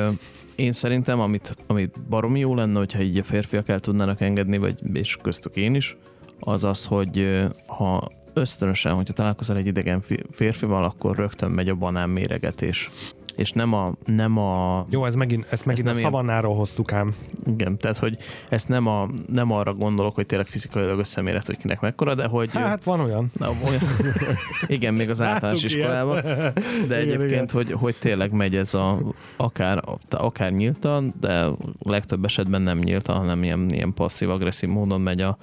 én 0.56 0.72
szerintem, 0.72 1.20
amit, 1.20 1.56
amit 1.66 2.00
baromi 2.08 2.38
jó 2.38 2.54
lenne, 2.54 2.78
hogyha 2.78 3.00
így 3.00 3.18
a 3.18 3.22
férfiak 3.24 3.68
el 3.68 3.80
tudnának 3.80 4.20
engedni, 4.20 4.58
vagy 4.58 4.78
és 4.92 5.16
köztük 5.22 5.56
én 5.56 5.74
is, 5.74 5.96
az 6.40 6.64
az, 6.64 6.84
hogy 6.84 7.40
ha 7.66 8.10
ösztönösen, 8.32 8.94
hogyha 8.94 9.12
találkozol 9.14 9.56
egy 9.56 9.66
idegen 9.66 10.00
fi- 10.00 10.26
férfival, 10.30 10.84
akkor 10.84 11.16
rögtön 11.16 11.50
megy 11.50 11.68
a 11.68 11.74
banán 11.74 12.08
méregetés. 12.10 12.90
És 13.36 13.52
nem 13.52 13.72
a, 13.72 13.92
nem 14.04 14.38
a 14.38 14.86
Jó, 14.90 15.04
ez 15.04 15.14
megint, 15.14 15.46
ezt 15.50 15.64
megint 15.64 15.86
nem 15.86 15.94
a 15.96 15.98
szavannáról 15.98 16.54
hoztuk 16.54 16.92
ám. 16.92 17.14
igen, 17.46 17.78
tehát 17.78 17.98
hogy 17.98 18.16
ezt 18.48 18.68
nem, 18.68 18.86
a, 18.86 19.08
nem 19.26 19.50
arra 19.50 19.74
gondolok, 19.74 20.14
hogy 20.14 20.26
tényleg 20.26 20.46
fizikailag 20.46 20.98
összeméret, 20.98 21.46
hogy 21.46 21.56
kinek 21.56 21.80
mekkora, 21.80 22.14
de 22.14 22.26
hogy... 22.26 22.50
Hát 22.52 22.84
van 22.84 23.00
olyan. 23.00 23.30
Na, 23.38 23.50
olyan, 23.68 23.82
igen, 24.66 24.94
még 24.94 25.10
az 25.10 25.20
általános 25.20 25.62
Láttuk 25.62 25.78
iskolában, 25.78 26.22
de 26.88 27.02
Igen, 27.02 27.14
egyébként, 27.14 27.30
igen. 27.30 27.48
hogy, 27.52 27.72
hogy 27.72 27.96
tényleg 27.98 28.32
megy 28.32 28.56
ez 28.56 28.74
a, 28.74 28.98
akár, 29.36 29.82
akár 30.10 30.52
nyíltan, 30.52 31.14
de 31.20 31.46
legtöbb 31.82 32.24
esetben 32.24 32.62
nem 32.62 32.78
nyíltan, 32.78 33.16
hanem 33.16 33.42
ilyen, 33.42 33.66
ilyen 33.70 33.94
passzív-agresszív 33.94 34.68
módon 34.68 35.00
megy 35.00 35.20
a, 35.20 35.38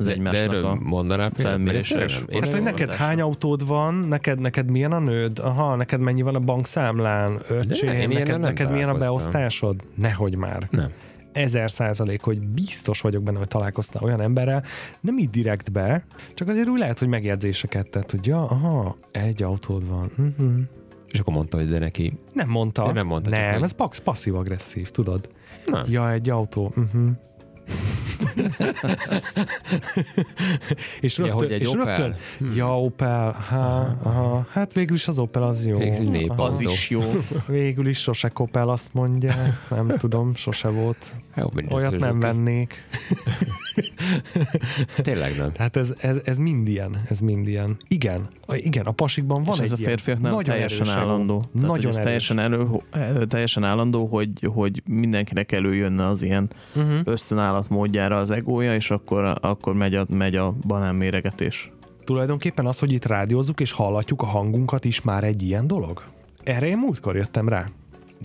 az 0.00 0.06
De, 0.06 0.12
de 0.12 0.18
egymásnak 0.18 0.42
erről 0.48 0.64
a... 0.64 0.74
mondaná 0.74 1.28
például, 1.28 1.58
mert 1.58 1.76
ezt 1.76 1.86
felméréses- 1.86 2.28
nem- 2.30 2.42
Hát, 2.42 2.52
hogy 2.52 2.62
neked 2.62 2.90
hány 2.90 3.20
autód 3.20 3.66
van, 3.66 3.94
neked, 3.94 4.38
neked 4.40 4.70
milyen 4.70 4.92
a 4.92 4.98
nőd, 4.98 5.38
aha, 5.38 5.74
neked 5.76 6.00
mennyi 6.00 6.22
van 6.22 6.34
a 6.34 6.40
bankszámlán, 6.40 7.38
öcsém, 7.48 8.10
neked, 8.10 8.40
neked 8.40 8.70
milyen 8.70 8.88
a 8.88 8.94
beosztásod? 8.98 9.76
Nehogy 9.94 10.36
már. 10.36 10.68
Nem. 10.70 10.90
ezer 11.32 11.70
százalék, 11.70 12.22
hogy 12.22 12.40
biztos 12.40 13.00
vagyok 13.00 13.22
benne, 13.22 13.38
hogy 13.38 13.46
találkoztál 13.48 14.02
olyan 14.02 14.20
emberrel, 14.20 14.62
nem 15.00 15.18
így 15.18 15.30
direkt 15.30 15.72
be, 15.72 16.04
csak 16.34 16.48
azért 16.48 16.68
úgy 16.68 16.78
lehet, 16.78 16.98
hogy 16.98 17.08
megjegyzéseket 17.08 17.88
tett, 17.90 18.10
hogy 18.10 18.26
ja, 18.26 18.42
aha, 18.42 18.96
egy 19.10 19.42
autód 19.42 19.88
van. 19.88 20.10
Uh-huh. 20.18 20.58
És 21.06 21.18
akkor 21.18 21.34
mondta, 21.34 21.56
hogy 21.56 21.66
de 21.66 21.78
neki 21.78 22.18
Nem 22.32 22.48
mondta. 22.48 22.84
Ja, 22.86 22.92
nem 22.92 23.06
mondta, 23.06 23.30
csak 23.30 23.38
Nem, 23.40 23.52
hogy- 23.52 23.62
ez 23.62 23.72
pax- 23.72 23.98
passzív-agresszív, 24.00 24.90
tudod? 24.90 25.28
Nem. 25.66 25.84
Ja, 25.88 26.10
egy 26.12 26.30
autó. 26.30 26.72
Uh-huh. 26.76 27.10
és 31.00 31.18
Ja, 31.18 31.24
rögtön, 31.24 31.42
hogy 31.42 31.52
egy 31.52 31.60
és 31.60 31.68
Opel? 31.68 31.84
rögtön, 31.96 32.16
ja, 32.54 32.80
Opel, 32.80 33.32
ha, 33.48 33.96
aha, 34.02 34.46
hát 34.50 34.72
végül 34.72 34.96
is 34.96 35.08
az 35.08 35.18
Opel 35.18 35.42
az 35.42 35.66
jó. 35.66 35.78
Aha. 36.28 36.42
Az 36.44 36.60
is 36.60 36.90
jó. 36.90 37.02
Végül 37.46 37.86
is 37.86 37.98
sose 37.98 38.30
Opel 38.34 38.68
azt 38.68 38.94
mondja, 38.94 39.34
nem 39.70 39.88
tudom, 39.98 40.34
sose 40.34 40.68
volt. 40.68 41.14
Jó, 41.36 41.48
Olyat 41.70 41.98
nem 41.98 42.18
vennék. 42.18 42.82
Tényleg 44.96 45.36
nem. 45.36 45.52
Tehát 45.52 45.76
ez, 45.76 45.94
ez, 46.00 46.20
ez 46.24 46.38
mind 46.38 46.68
ilyen, 46.68 46.96
ez 47.08 47.20
mind 47.20 47.48
ilyen. 47.48 47.76
Igen, 47.88 48.28
a- 48.46 48.54
igen, 48.54 48.86
a 48.86 48.90
pasikban 48.90 49.42
van 49.42 49.58
és 49.58 49.64
ez 49.64 49.72
egy 49.72 49.80
a 49.80 49.84
férfiaknál 49.84 50.30
nagyon 50.32 50.44
teljesen 50.54 50.80
erős 50.86 50.94
állandó. 50.94 51.44
Tehát, 51.52 51.68
Nagyon 51.68 51.90
ez 51.90 51.96
erős. 51.96 52.04
teljesen, 52.04 52.38
elő, 52.38 52.66
elő, 52.90 53.26
teljesen 53.26 53.64
állandó, 53.64 54.06
hogy, 54.06 54.30
hogy 54.54 54.82
mindenkinek 54.86 55.52
előjönne 55.52 56.06
az 56.06 56.22
ilyen 56.22 56.50
Uh-huh. 56.74 57.00
ösztönállat 57.04 57.68
módjára 57.68 58.09
az 58.16 58.30
egója, 58.30 58.74
és 58.74 58.90
akkor, 58.90 59.38
akkor 59.40 59.74
megy, 59.74 59.94
a, 59.94 60.06
megy 60.08 60.36
a 60.36 60.54
banánméregetés. 60.66 61.70
Tulajdonképpen 62.04 62.66
az, 62.66 62.78
hogy 62.78 62.92
itt 62.92 63.06
rádiózzuk 63.06 63.60
és 63.60 63.72
hallatjuk 63.72 64.22
a 64.22 64.26
hangunkat 64.26 64.84
is 64.84 65.00
már 65.00 65.24
egy 65.24 65.42
ilyen 65.42 65.66
dolog? 65.66 66.02
Erre 66.44 66.66
én 66.66 66.78
múltkor 66.78 67.16
jöttem 67.16 67.48
rá. 67.48 67.66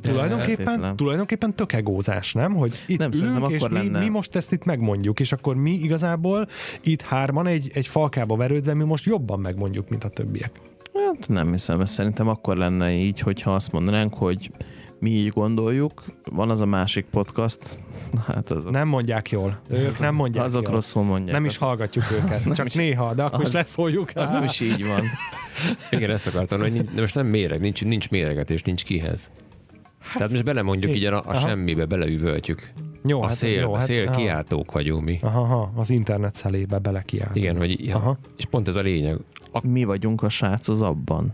De 0.01 0.09
tulajdonképpen, 0.09 0.95
tulajdonképpen 0.95 1.55
tök 1.55 1.73
egózás, 1.73 2.33
nem? 2.33 2.53
Hogy 2.53 2.83
itt 2.88 2.97
Nem, 2.97 3.09
ülünk, 3.13 3.49
és 3.49 3.67
mi, 3.67 3.73
lenne- 3.73 3.99
mi 3.99 4.09
most 4.09 4.36
ezt 4.36 4.51
itt 4.51 4.63
megmondjuk, 4.63 5.19
és 5.19 5.31
akkor 5.31 5.55
mi 5.55 5.71
igazából 5.71 6.47
itt 6.83 7.01
hárman 7.01 7.47
egy, 7.47 7.71
egy 7.73 7.88
falkába 7.88 8.36
verődve, 8.36 8.73
mi 8.73 8.83
most 8.83 9.05
jobban 9.05 9.39
megmondjuk, 9.39 9.89
mint 9.89 10.03
a 10.03 10.09
többiek. 10.09 10.51
Hát 10.93 11.27
nem 11.27 11.51
hiszem, 11.51 11.81
ez 11.81 11.91
szerintem 11.91 12.27
akkor 12.27 12.57
lenne 12.57 12.91
így, 12.91 13.19
hogyha 13.19 13.53
azt 13.53 13.71
mondanánk, 13.71 14.13
hogy 14.13 14.51
mi 15.06 15.12
így 15.12 15.30
gondoljuk, 15.30 16.03
van 16.32 16.49
az 16.49 16.62
a 16.62 16.66
másik 16.66 17.06
podcast, 17.06 17.80
hát 18.28 18.51
azok, 18.51 18.72
Nem 18.72 18.88
mondják 18.88 19.30
jól. 19.30 19.60
Ők 19.70 19.99
nem 19.99 20.16
mondják 20.16 20.45
azok 20.45 20.64
jól. 20.64 20.74
rosszul 20.74 21.03
mondják. 21.03 21.36
Nem 21.36 21.45
is 21.45 21.58
hallgatjuk 21.58 22.06
őket, 22.12 22.53
csak 22.53 22.66
is- 22.66 22.74
néha, 22.74 23.14
de 23.14 23.24
akkor 23.24 23.39
is 23.41 23.45
az- 23.47 23.53
leszóljuk. 23.53 24.10
Az 24.16 24.30
nem 24.30 24.43
is 24.43 24.60
így 24.60 24.88
van. 24.88 25.01
Igen, 25.91 26.10
ezt 26.10 26.28
akartam, 26.28 26.60
hogy 26.60 26.72
nincs, 26.72 26.89
de 26.89 26.99
most 27.01 27.16
nem 27.16 27.28
méreg, 27.28 27.60
nincs, 27.60 27.84
nincs 27.86 28.10
méregetés, 28.10 28.62
nincs 28.62 28.84
kihez. 28.84 29.30
Hát, 29.99 30.14
Tehát 30.18 30.32
most 30.32 30.43
belemondjuk 30.43 30.91
így- 30.91 30.97
így 30.97 31.06
a, 31.06 31.18
a 31.18 31.24
aha. 31.26 31.47
semmibe, 31.47 31.86
beleüvöltjük. 31.86 32.72
Jó, 33.08 33.22
A 33.22 33.26
hát, 33.26 33.34
szél, 33.36 33.60
jó, 33.62 33.74
a 33.74 33.78
hát, 33.78 33.86
szél 33.86 34.08
aha. 34.08 34.16
kiáltók 34.18 34.72
vagyunk 34.72 35.06
mi. 35.06 35.18
Aha, 35.22 35.39
aha, 35.41 35.72
az 35.76 35.89
internet 35.89 36.36
szelébe 36.36 36.78
belekiált. 36.80 37.36
Igen, 37.36 37.58
hogy 37.58 37.86
ja, 37.88 37.95
Aha. 37.95 38.18
és 38.38 38.45
pont 38.45 38.68
ez 38.68 38.76
a 38.76 38.82
lényeg. 38.82 39.18
A, 39.51 39.68
Mi 39.68 39.84
vagyunk 39.84 40.24
a 40.24 40.30
srác 40.30 40.68
az 40.68 40.82
abban. 40.82 41.34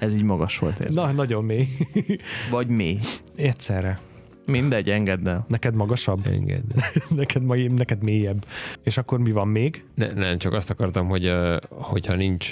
Ez 0.00 0.14
így 0.14 0.22
magas 0.22 0.58
volt. 0.58 0.78
érted? 0.80 0.94
Na, 0.94 1.12
nagyon 1.12 1.44
mély. 1.44 1.68
Vagy 2.50 2.68
mi. 2.68 2.98
Egyszerre. 3.36 3.98
Mindegy, 4.46 4.90
engedd 4.90 5.28
el. 5.28 5.44
Neked 5.48 5.74
magasabb, 5.74 6.26
engedd. 6.26 6.62
neked, 7.16 7.42
mai- 7.42 7.66
neked 7.66 8.02
mélyebb. 8.02 8.46
És 8.82 8.98
akkor 8.98 9.18
mi 9.18 9.32
van 9.32 9.48
még? 9.48 9.84
Ne, 9.94 10.12
nem, 10.12 10.38
csak 10.38 10.52
azt 10.52 10.70
akartam, 10.70 11.08
hogy 11.08 11.32
hogyha 11.68 12.14
nincs, 12.14 12.50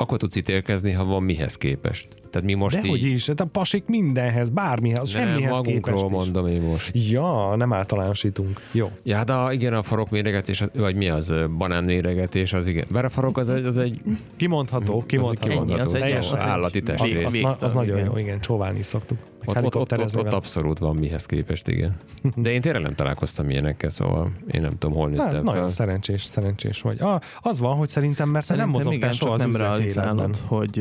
akkor 0.00 0.18
tudsz 0.18 0.36
ítélkezni, 0.36 0.90
ha 0.92 1.04
van 1.04 1.22
mihez 1.22 1.56
képest. 1.56 2.08
Tehát 2.30 2.46
mi 2.46 2.54
most 2.54 2.80
Dehogy 2.80 3.04
így... 3.06 3.12
is, 3.12 3.26
hát 3.26 3.40
a 3.40 3.44
pasik 3.44 3.84
mindenhez, 3.86 4.50
bármihez, 4.50 5.12
nem, 5.14 5.22
semmihez 5.26 5.50
magunkról 5.50 5.80
képest 5.96 6.04
is. 6.04 6.10
mondom 6.10 6.46
én 6.46 6.60
most. 6.60 6.90
Ja, 7.10 7.56
nem 7.56 7.72
általánosítunk. 7.72 8.60
Jó. 8.72 8.90
Ja, 9.02 9.24
de 9.24 9.34
igen, 9.52 9.72
a 9.74 9.82
farok 9.82 10.10
méregetés, 10.10 10.64
vagy 10.74 10.96
mi 10.96 11.08
az, 11.08 11.34
banán 11.58 11.84
méregetés, 11.84 12.52
az 12.52 12.66
igen. 12.66 12.84
Bár 12.90 13.04
a 13.04 13.08
farok 13.08 13.38
az 13.38 13.50
egy, 13.50 13.64
az 13.64 13.78
egy 13.78 14.00
Kimondható, 14.36 15.02
kimondható. 15.06 15.60
Ennyi, 15.60 15.78
az 15.80 15.94
egy- 15.94 16.00
Teljes- 16.00 16.32
az 16.32 16.40
egy- 16.40 16.46
állati 16.48 16.82
az- 16.86 17.00
Az, 17.02 17.12
az, 17.24 17.32
na- 17.40 17.56
az 17.60 17.72
nagyon 17.72 17.96
igen. 17.96 18.10
jó, 18.10 18.16
igen, 18.18 18.40
csóválni 18.40 18.78
is 18.78 18.86
szoktuk. 18.86 19.18
Ott, 19.56 19.76
ott, 19.76 19.98
ott, 19.98 20.16
ott, 20.16 20.32
abszolút 20.32 20.78
van 20.78 20.96
mihez 20.96 21.26
képest, 21.26 21.68
igen. 21.68 21.96
De 22.36 22.50
én 22.52 22.60
tényleg 22.60 22.82
nem 22.82 22.94
találkoztam 22.94 23.50
ilyenekkel, 23.50 23.90
szóval 23.90 24.30
én 24.50 24.60
nem 24.60 24.78
tudom, 24.78 24.96
hol 24.96 25.08
Hát, 25.08 25.16
nőttem 25.16 25.42
nagyon 25.42 25.60
fel. 25.60 25.68
szerencsés, 25.68 26.22
szerencsés 26.22 26.80
vagy. 26.80 27.00
Ah, 27.00 27.20
az 27.40 27.58
van, 27.60 27.76
hogy 27.76 27.88
szerintem, 27.88 28.28
mert 28.28 28.48
nem 28.56 28.68
mozogtál 28.68 28.94
igen, 28.94 29.12
soha 29.12 29.38
csak 29.38 29.46
az 29.46 29.52
nem 29.52 29.66
realizálod, 29.66 30.36
hogy, 30.46 30.72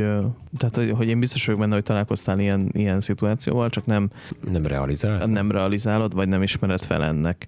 tehát, 0.58 0.76
hogy, 0.76 0.92
hogy 0.92 1.08
én 1.08 1.20
biztos 1.20 1.46
vagyok 1.46 1.60
benne, 1.62 1.74
hogy 1.74 1.84
találkoztál 1.84 2.40
ilyen, 2.40 2.70
ilyen 2.72 3.02
szituációval, 3.02 3.70
csak 3.70 3.86
nem, 3.86 4.10
Nem 4.52 4.66
realizált? 4.66 5.28
nem 5.28 5.52
realizálod, 5.52 6.14
vagy 6.14 6.28
nem 6.28 6.42
ismered 6.42 6.82
fel 6.82 7.04
ennek. 7.04 7.48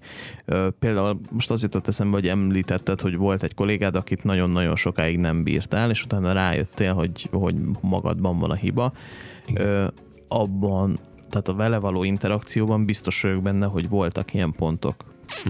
Például 0.78 1.20
most 1.30 1.50
az 1.50 1.62
jutott 1.62 1.88
eszembe, 1.88 2.16
hogy 2.16 2.28
említetted, 2.28 3.00
hogy 3.00 3.16
volt 3.16 3.42
egy 3.42 3.54
kollégád, 3.54 3.94
akit 3.94 4.24
nagyon-nagyon 4.24 4.76
sokáig 4.76 5.18
nem 5.18 5.42
bírtál, 5.42 5.90
és 5.90 6.04
utána 6.04 6.32
rájöttél, 6.32 6.92
hogy, 6.94 7.28
hogy 7.32 7.54
magadban 7.80 8.38
van 8.38 8.50
a 8.50 8.54
hiba. 8.54 8.92
Ö, 9.54 9.86
Abban, 10.28 10.98
tehát 11.32 11.48
a 11.48 11.54
vele 11.54 11.78
való 11.78 12.04
interakcióban 12.04 12.84
biztos 12.84 13.22
vagyok 13.22 13.42
benne, 13.42 13.66
hogy 13.66 13.88
voltak 13.88 14.34
ilyen 14.34 14.52
pontok, 14.52 14.94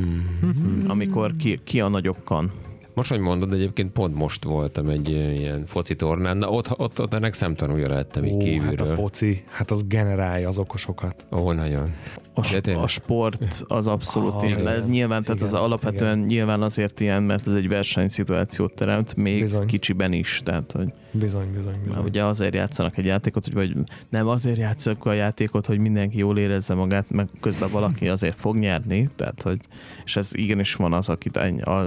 Mm. 0.00 0.88
amikor 0.88 1.32
ki, 1.38 1.60
ki 1.64 1.80
a 1.80 1.88
nagyobb 1.88 2.16
kan. 2.24 2.52
Most, 2.94 3.10
hogy 3.10 3.18
mondod, 3.20 3.52
egyébként 3.52 3.92
pont 3.92 4.14
most 4.14 4.44
voltam 4.44 4.88
egy 4.88 5.08
ilyen 5.10 5.66
foci 5.66 5.94
tornán, 5.96 6.36
na 6.36 6.48
ott, 6.50 6.78
ott, 6.78 7.00
ott 7.00 7.12
ennek 7.14 7.32
szemtanúja 7.32 7.88
lettem 7.88 8.24
így 8.24 8.32
Ó, 8.32 8.38
hát 8.38 8.46
a 8.46 8.50
kívülről. 8.50 8.86
foci, 8.94 9.42
hát 9.50 9.70
az 9.70 9.86
generálja 9.86 10.48
az 10.48 10.58
okosokat. 10.58 11.26
Ó, 11.32 11.52
nagyon. 11.52 11.92
A, 12.34 12.58
De 12.62 12.74
a 12.74 12.86
sport 12.86 13.62
az 13.66 13.86
abszolút 13.86 14.34
Ah, 14.34 14.46
ilyen. 14.48 14.68
Ez 14.68 14.90
nyilván, 14.90 15.22
tehát 15.22 15.40
Igen, 15.40 15.54
az 15.54 15.60
alapvetően 15.60 16.16
igen. 16.16 16.28
nyilván 16.28 16.62
azért 16.62 17.00
ilyen, 17.00 17.22
mert 17.22 17.46
ez 17.46 17.54
egy 17.54 17.68
versenyszituációt 17.68 18.74
teremt, 18.74 19.16
még 19.16 19.40
Bizony. 19.40 19.66
kicsiben 19.66 20.12
is. 20.12 20.40
Tehát, 20.44 20.72
hogy 20.72 20.92
Bizony, 21.12 21.52
bizony, 21.52 21.72
már 21.72 21.84
bizony. 21.86 22.04
ugye 22.04 22.24
azért 22.24 22.54
játszanak 22.54 22.96
egy 22.96 23.04
játékot, 23.04 23.44
hogy 23.44 23.54
vagy 23.54 23.76
nem 24.08 24.28
azért 24.28 24.58
játszanak 24.58 25.06
a 25.06 25.12
játékot, 25.12 25.66
hogy 25.66 25.78
mindenki 25.78 26.18
jól 26.18 26.38
érezze 26.38 26.74
magát, 26.74 27.10
meg 27.10 27.28
közben 27.40 27.70
valaki 27.70 28.08
azért 28.08 28.36
fog 28.38 28.56
nyerni, 28.56 29.08
tehát, 29.16 29.42
hogy, 29.42 29.60
és 30.04 30.16
ez 30.16 30.30
igenis 30.34 30.74
van 30.74 30.92
az, 30.92 31.08
akit 31.08 31.38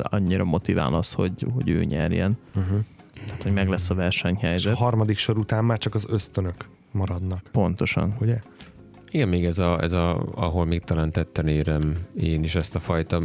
annyira 0.02 0.44
motivál 0.44 0.94
az, 0.94 1.12
hogy, 1.14 1.46
hogy 1.54 1.70
ő 1.70 1.84
nyerjen. 1.84 2.38
Uh-huh. 2.56 2.78
Tehát, 3.26 3.44
hogy 3.44 3.54
meg 3.54 3.70
lesz 3.70 3.82
a 3.82 3.84
És 3.84 3.90
a 3.90 3.96
versenyhelyzet. 3.96 4.76
harmadik 4.76 5.18
sor 5.18 5.38
után 5.38 5.66
már 5.66 5.78
csak 5.78 5.94
az 5.94 6.06
ösztönök 6.10 6.56
maradnak, 6.92 7.42
Pontosan. 7.52 8.16
ugye? 8.22 8.40
Igen, 9.12 9.28
még 9.28 9.46
ez, 9.46 9.60
a, 9.60 9.82
ez 9.82 9.92
a, 9.92 10.26
ahol 10.36 10.66
még 10.66 10.82
talán 10.82 11.12
tetten 11.12 11.48
érem 11.48 11.98
én 12.20 12.44
is 12.44 12.56
ezt 12.56 12.76
a 12.76 12.80
fajta 12.80 13.22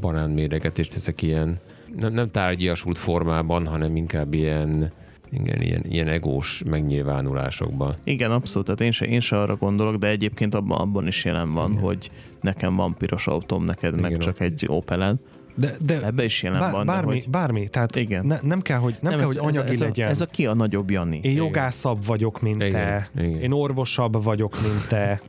banánméregetést, 0.00 0.94
ezek 0.94 1.22
ilyen 1.22 1.58
nem, 1.96 2.12
nem 2.12 2.30
tárgyiasult 2.30 2.98
formában, 2.98 3.66
hanem 3.66 3.96
inkább 3.96 4.34
ilyen, 4.34 4.92
igen, 5.32 5.60
ilyen, 5.60 5.84
ilyen 5.88 6.08
egós 6.08 6.62
megnyilvánulásokban. 6.70 7.94
Igen, 8.04 8.30
abszolút, 8.30 8.66
tehát 8.66 8.80
én 8.80 8.92
se, 8.92 9.06
én 9.06 9.20
se 9.20 9.40
arra 9.40 9.56
gondolok, 9.56 9.96
de 9.96 10.06
egyébként 10.06 10.54
abban, 10.54 10.78
abban 10.78 11.06
is 11.06 11.24
jelen 11.24 11.52
van, 11.52 11.70
Igen. 11.70 11.82
hogy 11.82 12.10
nekem 12.40 12.76
van 12.76 12.94
piros 12.98 13.26
autóm, 13.26 13.64
neked 13.64 14.00
meg 14.00 14.10
Igen, 14.10 14.20
csak 14.20 14.40
egy 14.40 14.64
Opeled. 14.66 15.16
De, 15.54 15.72
de 15.80 16.02
Ebbe 16.04 16.24
is 16.24 16.42
jelen 16.42 16.60
bár, 16.60 16.72
van, 16.72 16.86
de 16.86 16.92
bármi, 16.92 17.12
hogy... 17.18 17.30
bármi, 17.30 17.68
tehát 17.68 17.96
Igen. 17.96 18.26
Ne, 18.26 18.38
nem 18.42 18.60
kell, 18.60 18.78
hogy, 18.78 18.96
nem 19.00 19.12
kell, 19.12 19.20
ez, 19.20 19.26
hogy 19.26 19.36
anyagi 19.38 19.70
ez, 19.70 19.80
legyen. 19.80 20.08
Ez 20.08 20.20
a, 20.20 20.22
ez 20.22 20.28
a 20.28 20.32
ki 20.32 20.46
a 20.46 20.54
nagyobb 20.54 20.90
Jani. 20.90 21.20
Én 21.22 21.34
jogászabb 21.34 22.04
vagyok, 22.06 22.40
mint 22.40 22.62
Igen, 22.62 22.72
te. 22.72 23.10
igen. 23.22 23.40
Én 23.40 23.52
orvosabb 23.52 24.22
vagyok, 24.22 24.62
mint 24.62 24.88
te. 24.88 25.20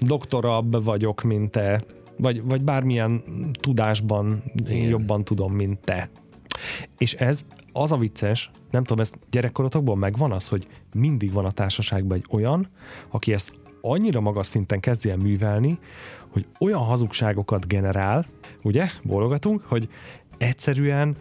Doktorabb 0.00 0.84
vagyok, 0.84 1.22
mint 1.22 1.50
te. 1.50 1.82
Vagy, 2.18 2.42
vagy 2.44 2.62
bármilyen 2.62 3.22
tudásban 3.60 4.42
én 4.68 4.76
Igen. 4.76 4.88
jobban 4.88 5.24
tudom, 5.24 5.52
mint 5.52 5.78
te. 5.78 6.10
És 6.98 7.14
ez 7.14 7.44
az 7.76 7.92
a 7.92 7.96
vicces, 7.96 8.50
nem 8.70 8.84
tudom, 8.84 9.02
ez 9.02 9.12
gyerekkorotokból 9.30 9.96
megvan 9.96 10.32
az, 10.32 10.48
hogy 10.48 10.66
mindig 10.92 11.32
van 11.32 11.44
a 11.44 11.50
társaságban 11.50 12.16
egy 12.16 12.26
olyan, 12.30 12.68
aki 13.10 13.32
ezt 13.32 13.52
annyira 13.80 14.20
magas 14.20 14.46
szinten 14.46 14.80
kezdi 14.80 15.10
el 15.10 15.16
művelni, 15.16 15.78
hogy 16.28 16.46
olyan 16.60 16.80
hazugságokat 16.80 17.66
generál, 17.66 18.26
ugye, 18.62 18.88
bólogatunk, 19.02 19.64
hogy 19.64 19.88
egyszerűen 20.38 21.16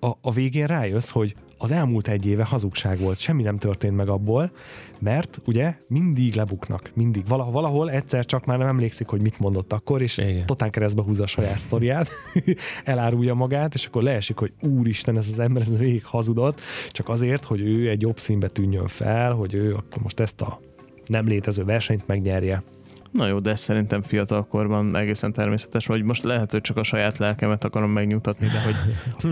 a, 0.00 0.10
a 0.20 0.30
végén 0.30 0.66
rájössz, 0.66 1.08
hogy 1.08 1.34
az 1.58 1.70
elmúlt 1.70 2.08
egy 2.08 2.26
éve 2.26 2.44
hazugság 2.44 2.98
volt, 2.98 3.18
semmi 3.18 3.42
nem 3.42 3.58
történt 3.58 3.96
meg 3.96 4.08
abból, 4.08 4.50
mert 4.98 5.40
ugye 5.44 5.74
mindig 5.88 6.34
lebuknak, 6.34 6.90
mindig. 6.94 7.26
Vala, 7.28 7.50
valahol 7.50 7.90
egyszer 7.90 8.24
csak 8.24 8.44
már 8.44 8.58
nem 8.58 8.68
emlékszik, 8.68 9.06
hogy 9.06 9.22
mit 9.22 9.38
mondott 9.38 9.72
akkor, 9.72 10.02
és 10.02 10.18
Igen. 10.18 10.46
totán 10.46 10.70
keresztbe 10.70 11.02
húzza 11.02 11.22
a 11.22 11.26
saját 11.26 11.58
sztoriát, 11.58 12.08
elárulja 12.84 13.34
magát, 13.34 13.74
és 13.74 13.86
akkor 13.86 14.02
leesik, 14.02 14.36
hogy 14.36 14.52
úristen, 14.60 15.16
ez 15.16 15.28
az 15.28 15.38
ember 15.38 15.62
ez 15.62 15.78
végig 15.78 16.04
hazudott, 16.04 16.60
csak 16.90 17.08
azért, 17.08 17.44
hogy 17.44 17.60
ő 17.60 17.88
egy 17.88 18.00
jobb 18.00 18.18
színbe 18.18 18.48
tűnjön 18.48 18.88
fel, 18.88 19.32
hogy 19.32 19.54
ő 19.54 19.74
akkor 19.74 20.02
most 20.02 20.20
ezt 20.20 20.40
a 20.40 20.60
nem 21.06 21.26
létező 21.26 21.64
versenyt 21.64 22.06
megnyerje. 22.06 22.62
Na 23.10 23.26
jó, 23.26 23.38
de 23.38 23.50
ez 23.50 23.60
szerintem 23.60 24.02
fiatalkorban 24.02 24.96
egészen 24.96 25.32
természetes, 25.32 25.86
vagy 25.86 26.02
most 26.02 26.22
lehet, 26.22 26.50
hogy 26.50 26.60
csak 26.60 26.76
a 26.76 26.82
saját 26.82 27.18
lelkemet 27.18 27.64
akarom 27.64 27.90
megnyugtatni, 27.90 28.46
de 28.46 28.60
hogy, 28.62 28.74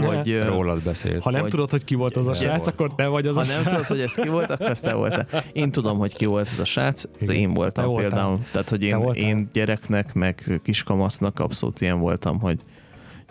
hogy 0.06 0.42
Rólad 0.46 0.82
beszélt. 0.82 1.22
Ha 1.22 1.30
nem 1.30 1.40
Hogy- 1.40 1.50
tudod, 1.50 1.70
hogy 1.70 1.84
ki 1.84 1.94
volt 1.94 2.16
az 2.16 2.26
a 2.26 2.34
srác, 2.34 2.66
akkor 2.66 2.94
te 2.94 3.06
vagy 3.06 3.26
az 3.26 3.34
ha 3.34 3.40
a 3.40 3.44
nem 3.44 3.54
srác. 3.54 3.68
tudod, 3.68 3.84
hogy 3.86 4.00
ez 4.00 4.14
ki 4.14 4.28
volt, 4.28 4.50
akkor 4.50 4.70
ez 4.70 4.80
te 4.80 4.92
voltál. 4.94 5.26
Én 5.52 5.70
tudom, 5.70 5.98
hogy 5.98 6.14
ki 6.14 6.24
volt 6.24 6.48
ez 6.52 6.58
a 6.58 6.64
srác, 6.64 7.02
ez 7.20 7.28
én 7.28 7.48
Te 7.48 7.54
voltam 7.54 7.84
voltál. 7.86 8.08
például. 8.10 8.38
Tehát, 8.52 8.68
hogy 8.68 8.78
Te 8.80 8.86
én, 8.86 8.98
voltál? 8.98 9.22
én 9.22 9.48
gyereknek, 9.52 10.14
meg 10.14 10.60
kiskamasznak 10.62 11.40
abszolút 11.40 11.80
ilyen 11.80 11.98
voltam, 12.00 12.40
hogy 12.40 12.58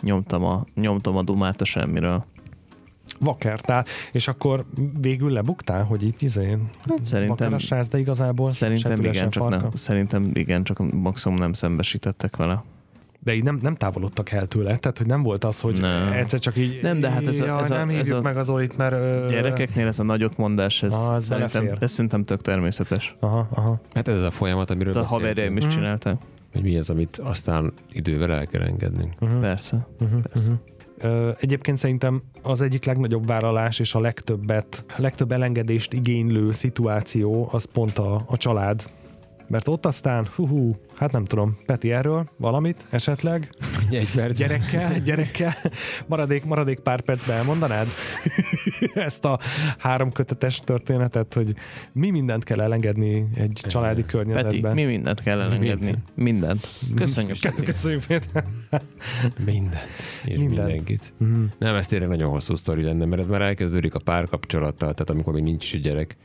nyomtam 0.00 0.44
a, 0.44 0.64
nyomtam 0.74 1.16
a 1.16 1.22
dumát 1.22 1.60
a 1.60 1.64
semmiről. 1.64 2.24
Vakertál, 3.20 3.84
és 4.12 4.28
akkor 4.28 4.64
végül 5.00 5.30
lebuktál, 5.30 5.84
hogy 5.84 6.02
itt 6.02 6.22
izén 6.22 6.68
Hát 6.88 7.04
szerintem, 7.04 7.52
a 7.52 7.58
srác, 7.58 7.88
de 7.88 7.98
igazából 7.98 8.52
szerintem 8.52 9.04
igen, 9.04 9.30
csak 9.30 9.42
farka. 9.48 9.56
nem, 9.60 9.70
szerintem 9.74 10.30
igen, 10.32 10.62
csak 10.64 10.92
maximum 10.94 11.38
nem 11.38 11.52
szembesítettek 11.52 12.36
vele. 12.36 12.62
De 13.20 13.34
így 13.34 13.42
nem, 13.42 13.58
nem 13.62 13.74
távolodtak 13.74 14.30
el 14.30 14.46
tőle, 14.46 14.76
tehát 14.76 14.98
hogy 14.98 15.06
nem 15.06 15.22
volt 15.22 15.44
az, 15.44 15.60
hogy 15.60 15.80
Nem. 15.80 16.12
egyszer 16.12 16.38
csak 16.38 16.56
így 16.56 16.78
Nem, 16.82 17.00
de 17.00 17.10
hát 17.10 17.26
ez 17.26 17.40
a- 17.40 17.44
jaj, 17.46 17.60
ez 17.60 17.70
a- 17.70 17.76
nem 17.76 17.88
ez 17.88 17.96
hívjuk 17.96 18.16
a- 18.18 18.20
meg 18.20 18.36
az 18.36 18.46
Zolit, 18.46 18.76
mert 18.76 18.92
ö, 18.92 19.26
Gyerekeknél 19.28 19.86
ez 19.86 19.98
a 19.98 20.02
nagyot 20.02 20.36
mondás, 20.36 20.82
ez, 20.82 20.94
Ah, 20.94 21.14
ez 21.14 21.24
szerintem, 21.24 21.68
ez 21.80 21.90
szerintem 21.92 22.24
tök 22.24 22.40
természetes. 22.42 23.16
Aha, 23.20 23.48
aha. 23.54 23.80
Hát 23.94 24.08
ez 24.08 24.20
a 24.20 24.30
folyamat, 24.30 24.70
amiről 24.70 24.92
De 24.92 24.98
a 24.98 25.02
beszéltünk, 25.02 25.28
haverjaim 25.28 25.56
is 25.56 25.64
Mhm. 25.64 25.74
csinálták. 25.74 26.16
hogy 26.52 26.62
mi 26.62 26.76
az, 26.76 26.90
amit 26.90 27.16
aztán 27.16 27.72
idővel 27.92 28.32
el 28.32 28.46
kell 28.46 28.62
engednünk. 28.62 29.12
Uh-huh. 29.20 29.40
Persze. 29.40 29.86
Uh-huh. 30.00 30.20
Persze. 30.20 30.50
Uh-huh. 30.50 30.64
Egyébként 31.40 31.76
szerintem 31.76 32.22
az 32.42 32.60
egyik 32.60 32.84
legnagyobb 32.84 33.26
vállalás 33.26 33.78
és 33.78 33.94
a 33.94 34.00
legtöbbet, 34.00 34.84
legtöbb 34.96 35.32
elengedést 35.32 35.92
igénylő 35.92 36.52
szituáció 36.52 37.48
az 37.52 37.64
pont 37.64 37.98
a, 37.98 38.24
a 38.26 38.36
család. 38.36 38.82
Mert 39.48 39.68
ott 39.68 39.86
aztán, 39.86 40.26
hú, 40.34 40.46
hú, 40.48 40.76
hát 40.94 41.12
nem 41.12 41.24
tudom, 41.24 41.56
Peti 41.66 41.92
erről 41.92 42.28
valamit 42.36 42.86
esetleg? 42.90 43.48
Egy 43.90 44.10
perc. 44.14 44.36
Gyerekkel, 44.38 44.98
gyerekkel, 45.00 45.54
maradék, 46.06 46.44
maradék 46.44 46.78
pár 46.78 47.00
percben 47.00 47.36
elmondanád 47.36 47.86
ezt 48.94 49.24
a 49.24 49.38
három 49.78 50.12
kötetes 50.12 50.58
történetet, 50.60 51.34
hogy 51.34 51.54
mi 51.92 52.10
mindent 52.10 52.44
kell 52.44 52.60
elengedni 52.60 53.26
egy 53.34 53.60
családi 53.62 54.00
Peti, 54.00 54.16
környezetben. 54.16 54.74
mi 54.74 54.84
mindent 54.84 55.20
kell 55.22 55.40
elengedni. 55.40 55.94
Mindent. 56.14 56.68
Köszönjük, 56.94 57.38
Peti. 57.40 57.62
Köszönjük, 57.62 58.04
Péter. 58.06 58.44
Mindent. 59.44 59.74
És 60.24 60.38
Mindent. 60.38 60.48
mindenkit. 60.48 61.12
Mhm. 61.18 61.42
Nem, 61.58 61.74
ez 61.74 61.86
tényleg 61.86 62.08
nagyon 62.08 62.30
hosszú 62.30 62.54
sztori 62.54 62.82
lenne, 62.82 63.04
mert 63.04 63.20
ez 63.20 63.26
már 63.26 63.40
elkezdődik 63.42 63.94
a 63.94 63.98
párkapcsolattal, 63.98 64.92
tehát 64.92 65.10
amikor 65.10 65.32
még 65.34 65.42
nincs 65.42 65.72
is 65.72 65.80
gyerek. 65.80 66.16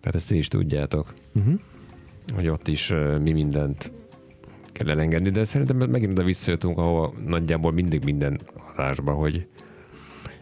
Tehát 0.00 0.14
ezt 0.14 0.28
ti 0.28 0.38
is 0.38 0.48
tudjátok, 0.48 1.14
Mhm. 1.32 1.54
Hogy 2.34 2.48
ott 2.48 2.68
is 2.68 2.92
mi 3.22 3.32
mindent 3.32 3.92
kell 4.72 4.90
elengedni, 4.90 5.30
de 5.30 5.44
szerintem 5.44 5.90
megint 5.90 6.12
oda 6.12 6.22
visszajöttünk, 6.24 6.78
ahol 6.78 7.14
nagyjából 7.26 7.72
mindig 7.72 8.04
minden 8.04 8.40
adásban, 8.72 9.14
hogy, 9.14 9.46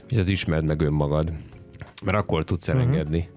hogy 0.08 0.18
az 0.18 0.28
ismerd 0.28 0.64
meg 0.66 0.80
önmagad, 0.80 1.32
mert 2.04 2.16
akkor 2.16 2.44
tudsz 2.44 2.68
Mhm. 2.68 2.76
elengedni 2.76 3.28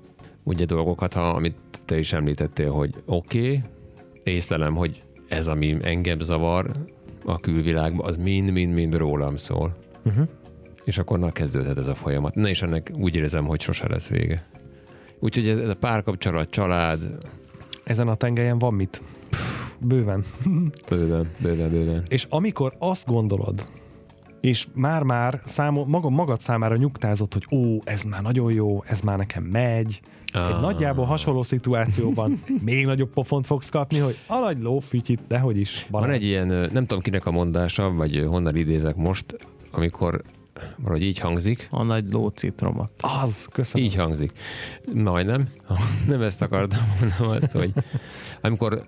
ugye 0.43 0.66
dolgokat, 0.66 1.14
ha, 1.14 1.30
amit 1.30 1.56
te 1.86 2.00
is 2.00 2.14
említettél, 2.14 2.72
hogy 2.72 2.93
oké, 3.06 3.39
okay, 3.39 3.64
észlelem, 4.24 4.76
hogy 4.76 5.02
ez, 5.28 5.48
ami 5.48 5.78
engem 5.82 6.20
zavar 6.20 6.72
a 7.26 7.39
külvilágban, 7.39 8.08
az 8.08 8.16
mind-mind-mind 8.18 8.95
rólam 8.95 9.36
szól. 9.36 9.78
Uh-huh. 10.06 10.28
És 10.84 10.98
akkor 10.98 11.20
na 11.20 11.32
kezdődhet 11.32 11.78
ez 11.78 11.88
a 11.88 11.95
folyamat. 11.95 12.36
Na 12.36 12.48
és 12.48 12.62
ennek 12.62 12.91
úgy 12.95 13.16
érzem, 13.16 13.45
hogy 13.45 13.62
sose 13.62 13.88
lesz 13.88 14.08
vége. 14.10 14.48
Úgyhogy 15.20 15.48
ez, 15.48 15.58
ez 15.58 15.70
a 15.70 15.76
párkapcsolat, 15.76 16.50
család, 16.50 17.00
Ezen 17.88 18.08
a 18.08 18.16
tengelyen 18.16 18.60
van 18.60 18.74
mit? 18.74 19.02
Pff, 19.30 19.72
bőven. 19.80 20.24
bőven, 20.90 21.30
bőven, 21.40 21.70
bőven. 21.70 22.04
És 22.10 22.28
amikor 22.30 22.74
azt 22.80 23.08
gondolod, 23.08 23.64
és 24.42 24.68
már-már 24.74 25.42
számo, 25.46 25.86
maga, 25.86 26.10
magad 26.10 26.40
számára 26.40 26.76
nyugtázott, 26.76 27.34
hogy 27.34 27.48
ó, 27.52 27.78
ez 27.84 28.04
már 28.04 28.22
nagyon 28.22 28.52
jó, 28.52 28.84
ez 28.88 29.02
már 29.02 29.18
nekem 29.18 29.44
megy, 29.44 30.00
egy 30.34 30.40
Ah. 30.42 30.62
nagyjából 30.62 31.06
hasonló 31.06 31.44
szituációban 31.44 32.44
még 32.66 32.86
nagyobb 32.86 33.10
pofont 33.14 33.46
fogsz 33.46 33.70
kapni, 33.70 33.98
hogy 34.00 34.18
a 34.28 34.40
nagy 34.40 34.60
lófütyit, 34.60 35.20
dehogy 35.28 35.58
is. 35.60 35.88
Van 35.90 36.10
egy 36.10 36.24
ilyen, 36.24 36.48
nem 36.48 36.86
tudom 36.86 37.02
kinek 37.02 37.26
a 37.26 37.32
mondása, 37.32 37.92
vagy 37.92 38.26
honnan 38.28 38.56
idézek 38.56 38.96
most, 38.96 39.38
amikor 39.72 40.22
valahogy 40.78 41.03
így 41.03 41.20
hangzik, 41.20 41.68
A 41.72 41.84
nagy 41.84 42.14
lócitromat. 42.14 42.89
Az, 43.22 43.47
köszönöm. 43.51 43.88
így 43.88 43.95
hangzik. 43.95 44.32
Majdnem. 44.93 45.47
Nem 46.08 46.22
ezt 46.22 46.41
akartam, 46.41 46.93
hanem 46.99 47.30
azt, 47.30 47.51
hogy 47.51 47.72
amikor 48.41 48.84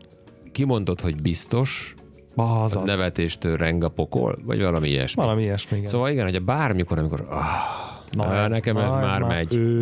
kimondod, 0.52 1.02
hogy 1.02 1.22
biztos, 1.22 1.96
Az, 2.36 2.76
az. 2.76 2.88
nevetéstől 2.88 3.58
reng 3.58 3.84
a 3.84 3.90
pokol, 3.90 4.38
vagy 4.44 4.62
valami 4.62 4.90
ilyesmi. 4.90 5.22
Valami 5.22 5.42
ilyesmi, 5.42 5.78
igen. 5.78 5.90
Szóval 5.90 6.10
igen, 6.10 6.30
hogy 6.30 6.44
bármikor, 6.44 6.98
amikor 6.98 7.28
ah, 7.30 7.46
Na 8.12 8.26
Na, 8.26 8.36
ez- 8.36 8.52
nekem 8.52 8.76
na 8.76 8.84
ez, 8.86 8.94
ez 8.94 9.00
már 9.00 9.22
megy. 9.22 9.56
ő, 9.56 9.82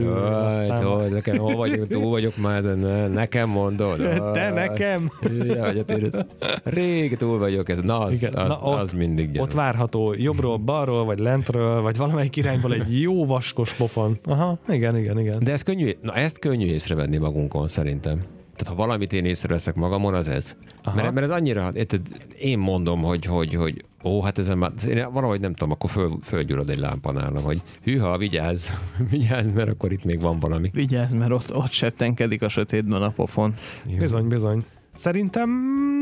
tudod, 0.79 1.11
nekem 1.11 1.37
hol 1.37 1.55
vagyok, 1.55 1.87
túl 1.87 2.09
vagyok 2.09 2.37
már 2.37 2.57
ezen, 2.57 2.77
ne, 2.77 3.07
nekem 3.07 3.49
mondod. 3.49 3.97
Te 4.33 4.41
Jaj. 4.41 4.51
nekem! 4.53 5.09
Ja, 5.47 5.65
hogy 5.87 6.03
ez, 6.13 6.19
rég 6.63 7.17
túl 7.17 7.37
vagyok 7.37 7.69
ez. 7.69 7.79
Na, 7.79 7.99
az, 7.99 8.13
Igen, 8.13 8.33
az, 8.33 8.47
na 8.47 8.59
ott- 8.61 8.79
az 8.79 8.91
mindig 8.91 9.31
gyanús. 9.31 9.47
Ott 9.47 9.53
várható 9.55 10.13
jobbról, 10.17 10.57
balról, 10.57 11.05
vagy 11.05 11.19
lentről, 11.19 11.81
vagy 11.81 11.97
valamelyik 11.97 12.35
irányból 12.35 12.73
egy 12.73 13.01
jó 13.01 13.25
vaskos 13.25 13.73
pofon. 13.73 14.17
Aha, 14.25 14.57
igen, 14.67 14.97
igen, 14.97 15.19
igen. 15.19 15.39
De 15.43 15.51
ez 15.51 15.61
könnyű, 15.63 15.91
na 16.01 16.13
ezt 16.13 16.39
könnyű 16.39 16.65
észrevenni 16.65 17.17
magunkon 17.17 17.67
szerintem. 17.67 18.19
Tehát 18.57 18.73
ha 18.73 18.85
valamit 18.85 19.13
én 19.13 19.25
észreveszek 19.25 19.75
magamon, 19.75 20.13
az 20.13 20.27
ez. 20.27 20.55
Mert, 20.95 21.13
mert 21.13 21.25
ez 21.25 21.29
annyira, 21.29 21.71
érted, 21.73 22.01
én 22.39 22.59
mondom, 22.59 23.01
hogy, 23.01 23.25
hogy, 23.25 23.53
hogy 23.53 23.85
ó, 24.03 24.21
hát 24.21 24.37
ezen 24.37 24.57
már, 24.57 24.71
én 24.87 25.11
valahogy 25.11 25.39
nem 25.39 25.53
tudom, 25.53 25.71
akkor 25.71 25.89
föl, 25.89 26.17
fölgyullad 26.23 26.69
egy 26.69 26.79
lámpa 26.79 27.11
nálam, 27.11 27.43
hogy 27.43 27.61
hűha, 27.83 28.17
vigyázz, 28.17 28.69
vigyázz, 29.11 29.47
mert 29.53 29.69
akkor 29.69 29.91
itt 29.91 30.03
még 30.03 30.21
van 30.21 30.39
valami. 30.39 30.69
Vigyázz, 30.73 31.13
mert 31.13 31.31
ott, 31.31 31.55
ott 31.55 31.71
settenkedik 31.71 32.41
a 32.41 32.49
sötétben 32.49 33.01
a 33.01 33.09
pofon. 33.09 33.55
Bizony, 33.97 34.27
bizony. 34.27 34.65
Szerintem 34.95 35.49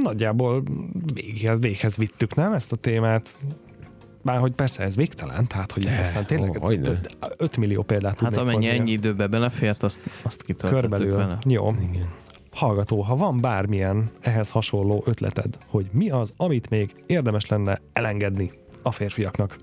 nagyjából 0.03 0.63
véghez, 1.13 1.59
véghez 1.59 1.97
vittük, 1.97 2.35
nem 2.35 2.53
ezt 2.53 2.71
a 2.71 2.75
témát? 2.75 3.35
Bár 4.21 4.39
hogy 4.39 4.51
persze 4.51 4.83
ez 4.83 4.95
végtelen, 4.95 5.47
tehát 5.47 5.71
hogy 5.71 5.83
itt 5.83 5.99
aztán 5.99 6.25
tényleg 6.25 6.49
ó, 6.49 6.65
hogyne. 6.65 6.99
5 7.37 7.57
millió 7.57 7.83
példát 7.83 8.19
Hát 8.19 8.37
amennyi 8.37 8.67
ennyi 8.67 8.91
időbe 8.91 9.27
belefért, 9.27 9.83
azt, 9.83 10.01
azt 10.21 10.41
kitöltöttük 10.41 10.89
Körbelül. 10.89 11.15
vele. 11.15 11.37
Jó. 11.47 11.75
Igen. 11.89 12.07
Hallgató, 12.55 13.01
ha 13.01 13.15
van 13.15 13.37
bármilyen 13.37 14.11
ehhez 14.21 14.49
hasonló 14.49 15.03
ötleted, 15.05 15.57
hogy 15.67 15.85
mi 15.91 16.09
az, 16.09 16.33
amit 16.37 16.69
még 16.69 16.95
érdemes 17.05 17.47
lenne 17.47 17.79
elengedni 17.93 18.51
a 18.81 18.91
férfiaknak. 18.91 19.57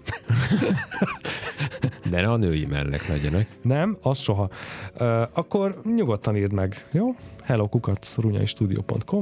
De 2.11 2.21
ne 2.21 2.31
a 2.31 2.37
női 2.37 2.67
mellek 2.67 3.09
legyenek. 3.09 3.49
Nem, 3.63 3.99
az 4.03 4.19
soha. 4.19 4.49
Uh, 5.01 5.23
akkor 5.33 5.81
nyugodtan 5.95 6.37
írd 6.37 6.53
meg, 6.53 6.87
jó? 6.93 7.15
Hello 7.45 7.69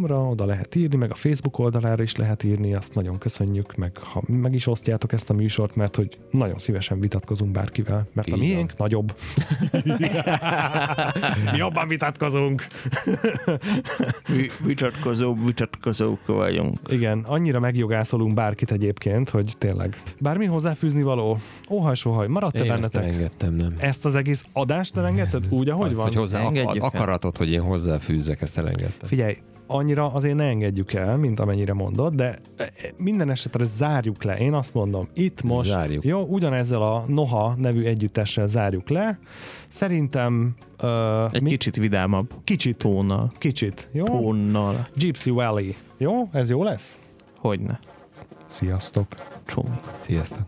ra 0.06 0.28
oda 0.28 0.44
lehet 0.44 0.74
írni, 0.74 0.96
meg 0.96 1.10
a 1.10 1.14
Facebook 1.14 1.58
oldalára 1.58 2.02
is 2.02 2.16
lehet 2.16 2.42
írni, 2.42 2.74
azt 2.74 2.94
nagyon 2.94 3.18
köszönjük, 3.18 3.74
meg 3.76 3.96
ha 3.96 4.22
meg 4.26 4.54
is 4.54 4.66
osztjátok 4.66 5.12
ezt 5.12 5.30
a 5.30 5.34
műsort, 5.34 5.76
mert 5.76 5.96
hogy 5.96 6.18
nagyon 6.30 6.58
szívesen 6.58 7.00
vitatkozunk 7.00 7.50
bárkivel, 7.50 8.06
mert 8.12 8.28
a 8.28 8.34
Így 8.34 8.38
miénk 8.40 8.72
van. 8.76 8.88
nagyobb. 8.88 9.14
Mi 11.52 11.56
jobban 11.56 11.88
vitatkozunk. 11.88 12.66
Vi- 14.26 14.58
Vitatkozó, 14.64 15.34
vitatkozók 15.34 16.26
vagyunk. 16.26 16.76
Igen, 16.88 17.24
annyira 17.26 17.60
megjogászolunk 17.60 18.34
bárkit 18.34 18.72
egyébként, 18.72 19.28
hogy 19.30 19.52
tényleg. 19.58 20.02
Bármi 20.20 20.46
hozzáfűzni 20.46 21.02
való? 21.02 21.38
Óhaj, 21.70 21.94
sohaj, 21.94 22.26
maradt-e 22.26 22.58
ezt 22.58 22.68
bennetek? 22.68 23.02
elengedtem, 23.02 23.54
nem. 23.54 23.74
Ezt 23.78 24.04
az 24.04 24.14
egész 24.14 24.44
adást 24.52 24.96
elengedted 24.96 25.44
úgy, 25.48 25.68
ahogy 25.68 25.86
Azt, 25.88 25.96
van? 25.96 26.06
hogy 26.06 26.14
hozzá 26.16 26.40
Engedjük 26.40 26.82
el. 26.82 26.88
akaratot, 26.88 27.36
hogy 27.36 27.50
én 27.52 27.60
hozzáfűzzek, 28.10 28.40
ezt 28.42 28.58
elengedtem. 28.58 29.08
Figyelj, 29.08 29.36
annyira 29.66 30.12
azért 30.12 30.34
ne 30.36 30.44
engedjük 30.44 30.92
el, 30.92 31.16
mint 31.16 31.40
amennyire 31.40 31.72
mondod, 31.72 32.14
de 32.14 32.38
e, 32.56 32.70
minden 32.96 33.30
esetre 33.30 33.64
zárjuk 33.64 34.22
le. 34.22 34.38
Én 34.38 34.52
azt 34.54 34.74
mondom, 34.74 35.08
itt 35.14 35.42
most, 35.42 35.70
Zárjuk. 35.70 36.04
jó, 36.04 36.20
ugyanezzel 36.22 36.82
a 36.82 37.04
Noha 37.06 37.54
nevű 37.58 37.84
együttessel 37.84 38.46
zárjuk 38.46 38.88
le. 38.88 39.18
Szerintem 39.68 40.54
uh, 40.82 41.34
Egy 41.34 41.42
mi, 41.42 41.48
kicsit 41.48 41.76
vidámabb 41.76 42.32
kicsit, 42.44 42.76
tónnal. 42.76 43.30
kicsit, 43.38 43.88
jó? 43.92 44.04
Tónnal. 44.04 44.88
Gypsy 44.96 45.30
Valley. 45.30 45.72
Jó? 45.98 46.28
Ez 46.32 46.50
jó 46.50 46.62
lesz? 46.62 46.98
Hogyne. 47.38 47.80
Sziasztok! 48.48 49.06
Csómi. 49.46 49.76
Sziasztok. 50.00 50.44